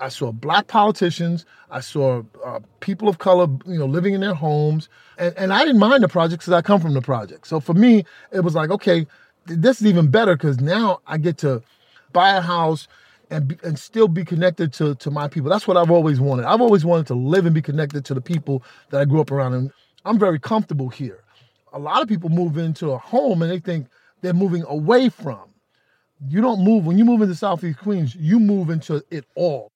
I 0.00 0.08
saw 0.08 0.32
black 0.32 0.66
politicians. 0.66 1.46
I 1.70 1.80
saw 1.80 2.22
uh, 2.44 2.60
people 2.80 3.08
of 3.08 3.18
color, 3.18 3.46
you 3.66 3.78
know, 3.78 3.86
living 3.86 4.14
in 4.14 4.20
their 4.20 4.34
homes, 4.34 4.88
and, 5.18 5.34
and 5.36 5.52
I 5.52 5.64
didn't 5.64 5.78
mind 5.78 6.02
the 6.02 6.08
project 6.08 6.42
because 6.42 6.52
I 6.52 6.62
come 6.62 6.80
from 6.80 6.94
the 6.94 7.02
project. 7.02 7.46
So 7.46 7.60
for 7.60 7.74
me, 7.74 8.04
it 8.32 8.40
was 8.40 8.54
like, 8.54 8.70
okay, 8.70 9.06
this 9.46 9.80
is 9.80 9.86
even 9.86 10.08
better 10.08 10.36
because 10.36 10.60
now 10.60 11.00
I 11.06 11.18
get 11.18 11.38
to 11.38 11.62
buy 12.16 12.34
a 12.34 12.40
house 12.40 12.88
and 13.30 13.48
be, 13.48 13.58
and 13.62 13.78
still 13.78 14.08
be 14.08 14.24
connected 14.24 14.72
to 14.72 14.94
to 14.94 15.10
my 15.10 15.28
people. 15.28 15.50
That's 15.50 15.68
what 15.68 15.76
I've 15.76 15.90
always 15.90 16.18
wanted. 16.18 16.46
I've 16.46 16.62
always 16.62 16.84
wanted 16.84 17.06
to 17.08 17.14
live 17.14 17.44
and 17.44 17.54
be 17.54 17.60
connected 17.60 18.06
to 18.06 18.14
the 18.14 18.22
people 18.22 18.62
that 18.88 19.02
I 19.02 19.04
grew 19.04 19.20
up 19.20 19.30
around, 19.30 19.52
and 19.52 19.70
I'm 20.06 20.18
very 20.18 20.38
comfortable 20.38 20.88
here. 20.88 21.22
A 21.74 21.78
lot 21.78 22.00
of 22.00 22.08
people 22.08 22.30
move 22.30 22.56
into 22.56 22.92
a 22.92 22.98
home 22.98 23.42
and 23.42 23.50
they 23.50 23.58
think 23.58 23.88
they're 24.22 24.32
moving 24.32 24.64
away 24.66 25.10
from. 25.10 25.50
You 26.26 26.40
don't 26.40 26.64
move 26.64 26.86
when 26.86 26.96
you 26.96 27.04
move 27.04 27.20
into 27.20 27.34
Southeast 27.34 27.80
Queens. 27.80 28.16
You 28.16 28.40
move 28.40 28.70
into 28.70 29.04
it 29.10 29.26
all. 29.34 29.70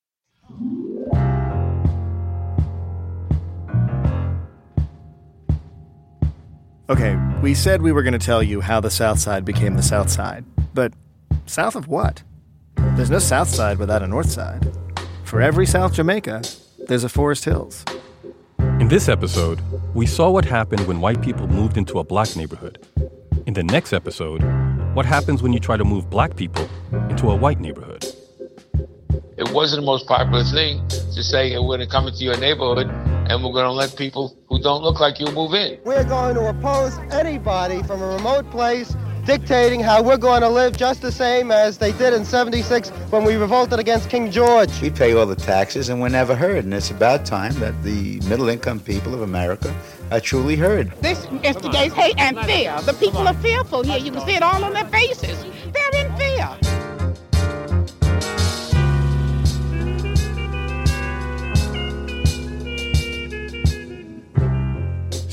Okay, 6.88 7.18
we 7.42 7.52
said 7.52 7.82
we 7.82 7.92
were 7.92 8.02
going 8.02 8.18
to 8.18 8.26
tell 8.26 8.42
you 8.42 8.62
how 8.62 8.80
the 8.80 8.90
South 8.90 9.18
Side 9.18 9.44
became 9.44 9.76
the 9.76 9.82
South 9.82 10.08
Side, 10.08 10.44
but 10.72 10.94
south 11.46 11.76
of 11.76 11.86
what? 11.86 12.22
There's 13.00 13.08
no 13.08 13.18
South 13.18 13.48
Side 13.48 13.78
without 13.78 14.02
a 14.02 14.06
North 14.06 14.30
Side. 14.30 14.70
For 15.24 15.40
every 15.40 15.64
South 15.64 15.94
Jamaica, 15.94 16.42
there's 16.86 17.02
a 17.02 17.08
Forest 17.08 17.46
Hills. 17.46 17.82
In 18.58 18.88
this 18.88 19.08
episode, 19.08 19.62
we 19.94 20.04
saw 20.04 20.28
what 20.28 20.44
happened 20.44 20.86
when 20.86 21.00
white 21.00 21.22
people 21.22 21.48
moved 21.48 21.78
into 21.78 21.98
a 21.98 22.04
black 22.04 22.36
neighborhood. 22.36 22.86
In 23.46 23.54
the 23.54 23.62
next 23.62 23.94
episode, 23.94 24.42
what 24.92 25.06
happens 25.06 25.42
when 25.42 25.54
you 25.54 25.60
try 25.60 25.78
to 25.78 25.84
move 25.84 26.10
black 26.10 26.36
people 26.36 26.68
into 27.08 27.30
a 27.30 27.34
white 27.34 27.58
neighborhood. 27.58 28.04
It 29.38 29.50
wasn't 29.50 29.80
the 29.80 29.86
most 29.86 30.06
popular 30.06 30.44
thing 30.44 30.86
to 30.88 31.22
say 31.22 31.56
we're 31.58 31.78
going 31.78 31.80
to 31.80 31.86
come 31.86 32.06
into 32.06 32.22
your 32.22 32.36
neighborhood 32.36 32.88
and 33.30 33.42
we're 33.42 33.52
going 33.52 33.64
to 33.64 33.72
let 33.72 33.96
people 33.96 34.36
who 34.50 34.60
don't 34.60 34.82
look 34.82 35.00
like 35.00 35.18
you 35.18 35.26
move 35.32 35.54
in. 35.54 35.78
We're 35.84 36.04
going 36.04 36.34
to 36.34 36.50
oppose 36.50 36.98
anybody 37.10 37.82
from 37.82 38.02
a 38.02 38.08
remote 38.08 38.50
place 38.50 38.94
dictating 39.38 39.78
how 39.78 40.02
we're 40.02 40.16
going 40.16 40.40
to 40.40 40.48
live 40.48 40.76
just 40.76 41.02
the 41.02 41.12
same 41.12 41.52
as 41.52 41.78
they 41.78 41.92
did 41.92 42.12
in 42.12 42.24
76 42.24 42.88
when 43.10 43.22
we 43.22 43.36
revolted 43.36 43.78
against 43.78 44.10
King 44.10 44.28
George. 44.28 44.82
We 44.82 44.90
pay 44.90 45.12
all 45.12 45.24
the 45.24 45.36
taxes 45.36 45.88
and 45.88 46.00
we're 46.00 46.08
never 46.08 46.34
heard, 46.34 46.64
and 46.64 46.74
it's 46.74 46.90
about 46.90 47.24
time 47.24 47.54
that 47.60 47.80
the 47.84 48.18
middle 48.28 48.48
income 48.48 48.80
people 48.80 49.14
of 49.14 49.22
America 49.22 49.72
are 50.10 50.18
truly 50.18 50.56
heard. 50.56 50.90
This 51.00 51.28
instigates 51.44 51.94
hate 51.94 52.18
and 52.18 52.40
fear. 52.40 52.76
The 52.82 52.94
people 52.94 53.20
are 53.28 53.34
fearful 53.34 53.84
here. 53.84 53.98
You 53.98 54.10
can 54.10 54.26
see 54.26 54.34
it 54.34 54.42
all 54.42 54.64
on 54.64 54.72
their 54.72 54.86
faces. 54.86 55.44
They're 55.72 55.99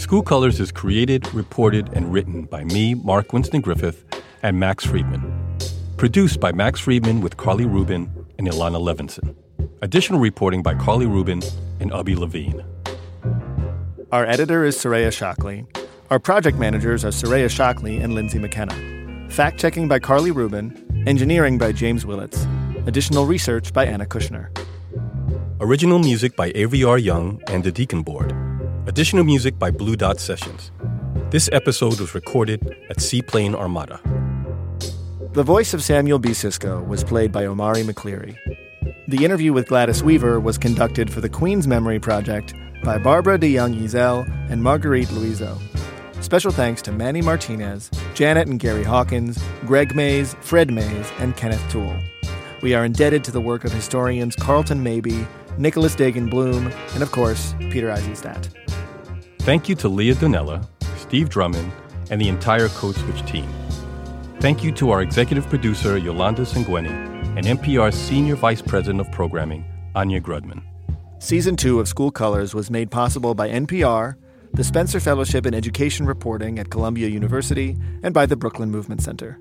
School 0.07 0.23
Colors 0.23 0.61
is 0.61 0.71
created, 0.71 1.33
reported, 1.33 1.89
and 1.91 2.13
written 2.13 2.43
by 2.43 2.63
me, 2.63 2.93
Mark 2.93 3.33
Winston 3.33 3.59
Griffith, 3.59 4.05
and 4.41 4.57
Max 4.57 4.85
Freedman. 4.85 5.57
Produced 5.97 6.39
by 6.39 6.53
Max 6.53 6.79
Freedman 6.79 7.19
with 7.19 7.35
Carly 7.35 7.65
Rubin 7.65 8.09
and 8.37 8.47
Ilana 8.47 8.79
Levinson. 8.79 9.35
Additional 9.81 10.21
reporting 10.21 10.63
by 10.63 10.75
Carly 10.75 11.07
Rubin 11.07 11.41
and 11.81 11.91
Ubby 11.91 12.15
Levine. 12.15 12.63
Our 14.13 14.25
editor 14.25 14.63
is 14.63 14.77
Soraya 14.77 15.11
Shockley. 15.11 15.65
Our 16.09 16.19
project 16.19 16.57
managers 16.57 17.03
are 17.03 17.09
Soraya 17.09 17.49
Shockley 17.49 17.97
and 17.97 18.15
Lindsay 18.15 18.39
McKenna. 18.39 19.27
Fact 19.29 19.59
checking 19.59 19.89
by 19.89 19.99
Carly 19.99 20.31
Rubin. 20.31 21.03
Engineering 21.05 21.57
by 21.57 21.73
James 21.73 22.05
Willetts. 22.05 22.47
Additional 22.87 23.25
research 23.25 23.73
by 23.73 23.85
Anna 23.85 24.05
Kushner. 24.05 24.57
Original 25.59 25.99
music 25.99 26.37
by 26.37 26.53
AVR 26.53 27.03
Young 27.03 27.41
and 27.47 27.65
the 27.65 27.73
Deacon 27.73 28.03
Board. 28.03 28.46
Additional 28.87 29.25
music 29.25 29.59
by 29.59 29.69
Blue 29.69 29.97
Dot 29.97 30.17
Sessions. 30.17 30.71
This 31.29 31.49
episode 31.51 31.99
was 31.99 32.15
recorded 32.15 32.73
at 32.89 33.01
Seaplane 33.01 33.53
Armada. 33.53 33.99
The 35.33 35.43
voice 35.43 35.73
of 35.73 35.83
Samuel 35.83 36.19
B. 36.19 36.33
Cisco 36.33 36.81
was 36.83 37.03
played 37.03 37.33
by 37.33 37.45
Omari 37.45 37.83
McCleary. 37.83 38.37
The 39.09 39.25
interview 39.25 39.51
with 39.51 39.67
Gladys 39.67 40.03
Weaver 40.03 40.39
was 40.39 40.57
conducted 40.57 41.11
for 41.11 41.19
the 41.19 41.27
Queen's 41.27 41.67
Memory 41.67 41.99
Project 41.99 42.53
by 42.81 42.97
Barbara 42.97 43.37
DeYoung 43.37 43.77
Ezel 43.77 44.25
and 44.49 44.63
Marguerite 44.63 45.09
Louiseau. 45.09 45.59
Special 46.23 46.53
thanks 46.53 46.81
to 46.83 46.93
Manny 46.93 47.21
Martinez, 47.21 47.91
Janet 48.13 48.47
and 48.47 48.57
Gary 48.57 48.85
Hawkins, 48.85 49.37
Greg 49.65 49.95
Mays, 49.95 50.33
Fred 50.39 50.71
Mays, 50.71 51.11
and 51.19 51.35
Kenneth 51.35 51.63
Toole. 51.69 51.99
We 52.61 52.73
are 52.73 52.85
indebted 52.85 53.25
to 53.25 53.31
the 53.31 53.41
work 53.41 53.65
of 53.65 53.73
historians 53.73 54.37
Carleton 54.37 54.81
Mabee, 54.81 55.27
Nicholas 55.57 55.95
Dagen 55.95 56.29
Bloom, 56.29 56.71
and 56.93 57.01
of 57.01 57.11
course, 57.11 57.55
Peter 57.71 57.91
Eisenstadt. 57.91 58.49
Thank 59.39 59.67
you 59.69 59.75
to 59.75 59.87
Leah 59.87 60.15
Donnella, 60.15 60.67
Steve 60.97 61.29
Drummond, 61.29 61.71
and 62.11 62.19
the 62.21 62.27
entire 62.27 62.67
Code 62.69 62.95
Switch 62.95 63.25
team. 63.25 63.47
Thank 64.39 64.63
you 64.63 64.71
to 64.73 64.91
our 64.91 65.01
executive 65.01 65.47
producer, 65.47 65.97
Yolanda 65.97 66.43
Sangweni, 66.43 66.91
and 67.35 67.43
NPR's 67.45 67.95
Senior 67.95 68.35
Vice 68.35 68.61
President 68.61 69.01
of 69.01 69.11
Programming, 69.11 69.65
Anya 69.95 70.21
Grundmann. 70.21 70.61
Season 71.19 71.55
2 71.55 71.79
of 71.79 71.87
School 71.87 72.11
Colors 72.11 72.53
was 72.53 72.69
made 72.69 72.91
possible 72.91 73.33
by 73.33 73.49
NPR, 73.49 74.15
the 74.53 74.63
Spencer 74.63 74.99
Fellowship 74.99 75.47
in 75.47 75.55
Education 75.55 76.05
Reporting 76.05 76.59
at 76.59 76.69
Columbia 76.69 77.07
University, 77.07 77.75
and 78.03 78.13
by 78.13 78.27
the 78.27 78.35
Brooklyn 78.35 78.69
Movement 78.69 79.01
Center. 79.01 79.39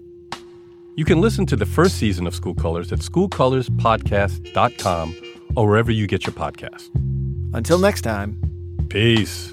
You 0.96 1.04
can 1.04 1.20
listen 1.20 1.44
to 1.46 1.56
the 1.56 1.66
first 1.66 1.96
season 1.96 2.26
of 2.26 2.34
School 2.34 2.54
Colors 2.54 2.90
at 2.90 3.00
schoolcolorspodcast.com 3.00 5.25
or 5.54 5.68
wherever 5.68 5.90
you 5.90 6.06
get 6.06 6.26
your 6.26 6.34
podcasts. 6.34 6.90
Until 7.54 7.78
next 7.78 8.02
time, 8.02 8.38
peace. 8.88 9.52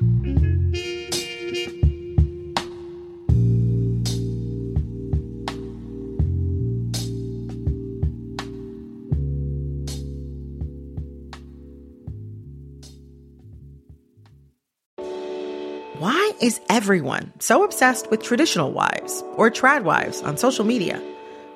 Why 15.99 16.31
is 16.41 16.59
everyone 16.67 17.31
so 17.39 17.63
obsessed 17.63 18.09
with 18.11 18.21
traditional 18.21 18.71
wives 18.73 19.23
or 19.35 19.49
trad 19.49 19.83
wives 19.83 20.21
on 20.23 20.35
social 20.35 20.65
media? 20.65 21.01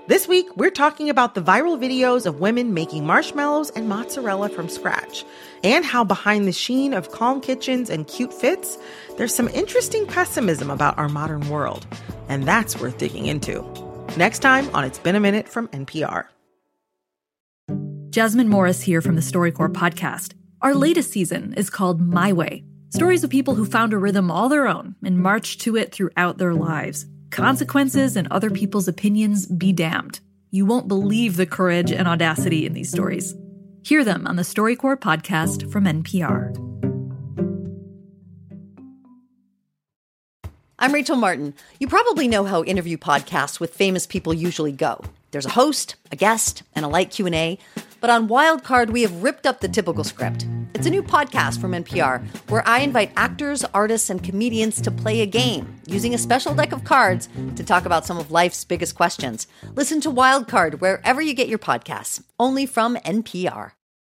This 0.08 0.26
week, 0.26 0.56
we're 0.56 0.70
talking 0.70 1.10
about 1.10 1.36
the 1.36 1.42
viral 1.42 1.78
videos 1.78 2.26
of 2.26 2.40
women 2.40 2.74
making 2.74 3.06
marshmallows 3.06 3.72
and 3.72 3.90
mozzarella 3.90 4.48
from 4.48 4.70
scratch, 4.70 5.26
and 5.66 5.84
how 5.84 6.06
behind 6.06 6.48
the 6.48 6.54
sheen 6.54 6.94
of 6.94 7.12
calm 7.12 7.42
kitchens 7.42 7.90
and 7.90 8.08
cute 8.08 8.34
fits, 8.34 8.78
there's 9.18 9.36
some 9.36 9.50
interesting 9.50 10.08
pessimism 10.08 10.72
about 10.72 10.98
our 10.98 11.10
modern 11.10 11.50
world. 11.50 11.86
And 12.30 12.46
that's 12.46 12.80
worth 12.80 12.98
digging 12.98 13.26
into. 13.26 13.66
Next 14.16 14.40
time 14.40 14.74
on 14.74 14.86
It's 14.86 14.98
Been 14.98 15.18
a 15.18 15.20
Minute 15.20 15.50
from 15.50 15.68
NPR. 15.70 16.28
Jasmine 18.10 18.48
Morris 18.48 18.82
here 18.82 19.02
from 19.02 19.16
the 19.16 19.22
StoryCorps 19.22 19.74
podcast. 19.74 20.36
Our 20.62 20.74
latest 20.74 21.12
season 21.12 21.54
is 21.58 21.70
called 21.70 22.00
My 22.00 22.32
Way 22.32 22.64
stories 22.90 23.26
of 23.26 23.30
people 23.30 23.56
who 23.56 23.66
found 23.66 23.92
a 23.92 23.98
rhythm 23.98 24.32
all 24.32 24.48
their 24.48 24.68
own 24.68 24.96
and 25.04 25.20
marched 25.20 25.60
to 25.62 25.76
it 25.76 25.92
throughout 25.92 26.38
their 26.38 26.54
lives. 26.54 27.06
Consequences 27.32 28.16
and 28.16 28.28
other 28.30 28.50
people's 28.50 28.88
opinions 28.88 29.46
be 29.46 29.74
damned. 29.74 30.20
You 30.50 30.66
won't 30.66 30.88
believe 30.88 31.36
the 31.36 31.46
courage 31.46 31.92
and 31.92 32.08
audacity 32.08 32.66
in 32.66 32.74
these 32.74 32.90
stories. 32.90 33.36
Hear 33.84 34.04
them 34.04 34.26
on 34.28 34.38
the 34.38 34.44
StoryCorps 34.44 35.00
podcast 35.00 35.72
from 35.72 35.86
NPR. 35.86 36.56
I'm 40.80 40.94
Rachel 40.94 41.16
Martin. 41.16 41.54
You 41.80 41.88
probably 41.88 42.28
know 42.28 42.44
how 42.44 42.64
interview 42.64 42.98
podcasts 42.98 43.60
with 43.60 43.74
famous 43.74 44.06
people 44.06 44.34
usually 44.34 44.72
go. 44.72 45.04
There's 45.32 45.46
a 45.46 45.52
host, 45.52 45.96
a 46.12 46.16
guest, 46.16 46.64
and 46.76 46.86
a 46.86 46.88
light 46.88 47.12
Q&A. 47.12 47.60
But 48.00 48.10
on 48.10 48.28
Wildcard, 48.28 48.92
we 48.92 49.02
have 49.02 49.24
ripped 49.24 49.48
up 49.48 49.60
the 49.60 49.68
typical 49.68 50.04
script. 50.04 50.48
It's 50.76 50.86
a 50.86 50.92
new 50.92 51.02
podcast 51.02 51.60
from 51.60 51.72
NPR 51.72 52.24
where 52.50 52.68
I 52.68 52.80
invite 52.80 53.12
actors, 53.16 53.64
artists, 53.74 54.10
and 54.10 54.24
comedians 54.24 54.80
to 54.82 54.92
play 54.92 55.22
a 55.22 55.26
game 55.26 55.82
using 55.88 56.14
a 56.14 56.20
special 56.20 56.54
deck 56.54 56.72
of 56.72 56.84
cards 56.84 57.30
to 57.56 57.64
talk 57.64 57.86
about 57.86 58.06
some 58.06 58.18
of 58.18 58.30
life's 58.32 58.64
biggest 58.64 58.96
questions. 58.96 59.48
Listen 59.74 60.00
to 60.02 60.12
Wildcard 60.12 60.80
wherever 60.80 61.22
you 61.22 61.34
get 61.34 61.48
your 61.48 61.60
podcasts, 61.60 62.24
only 62.40 62.66
from 62.66 62.96
NPR. 62.98 63.77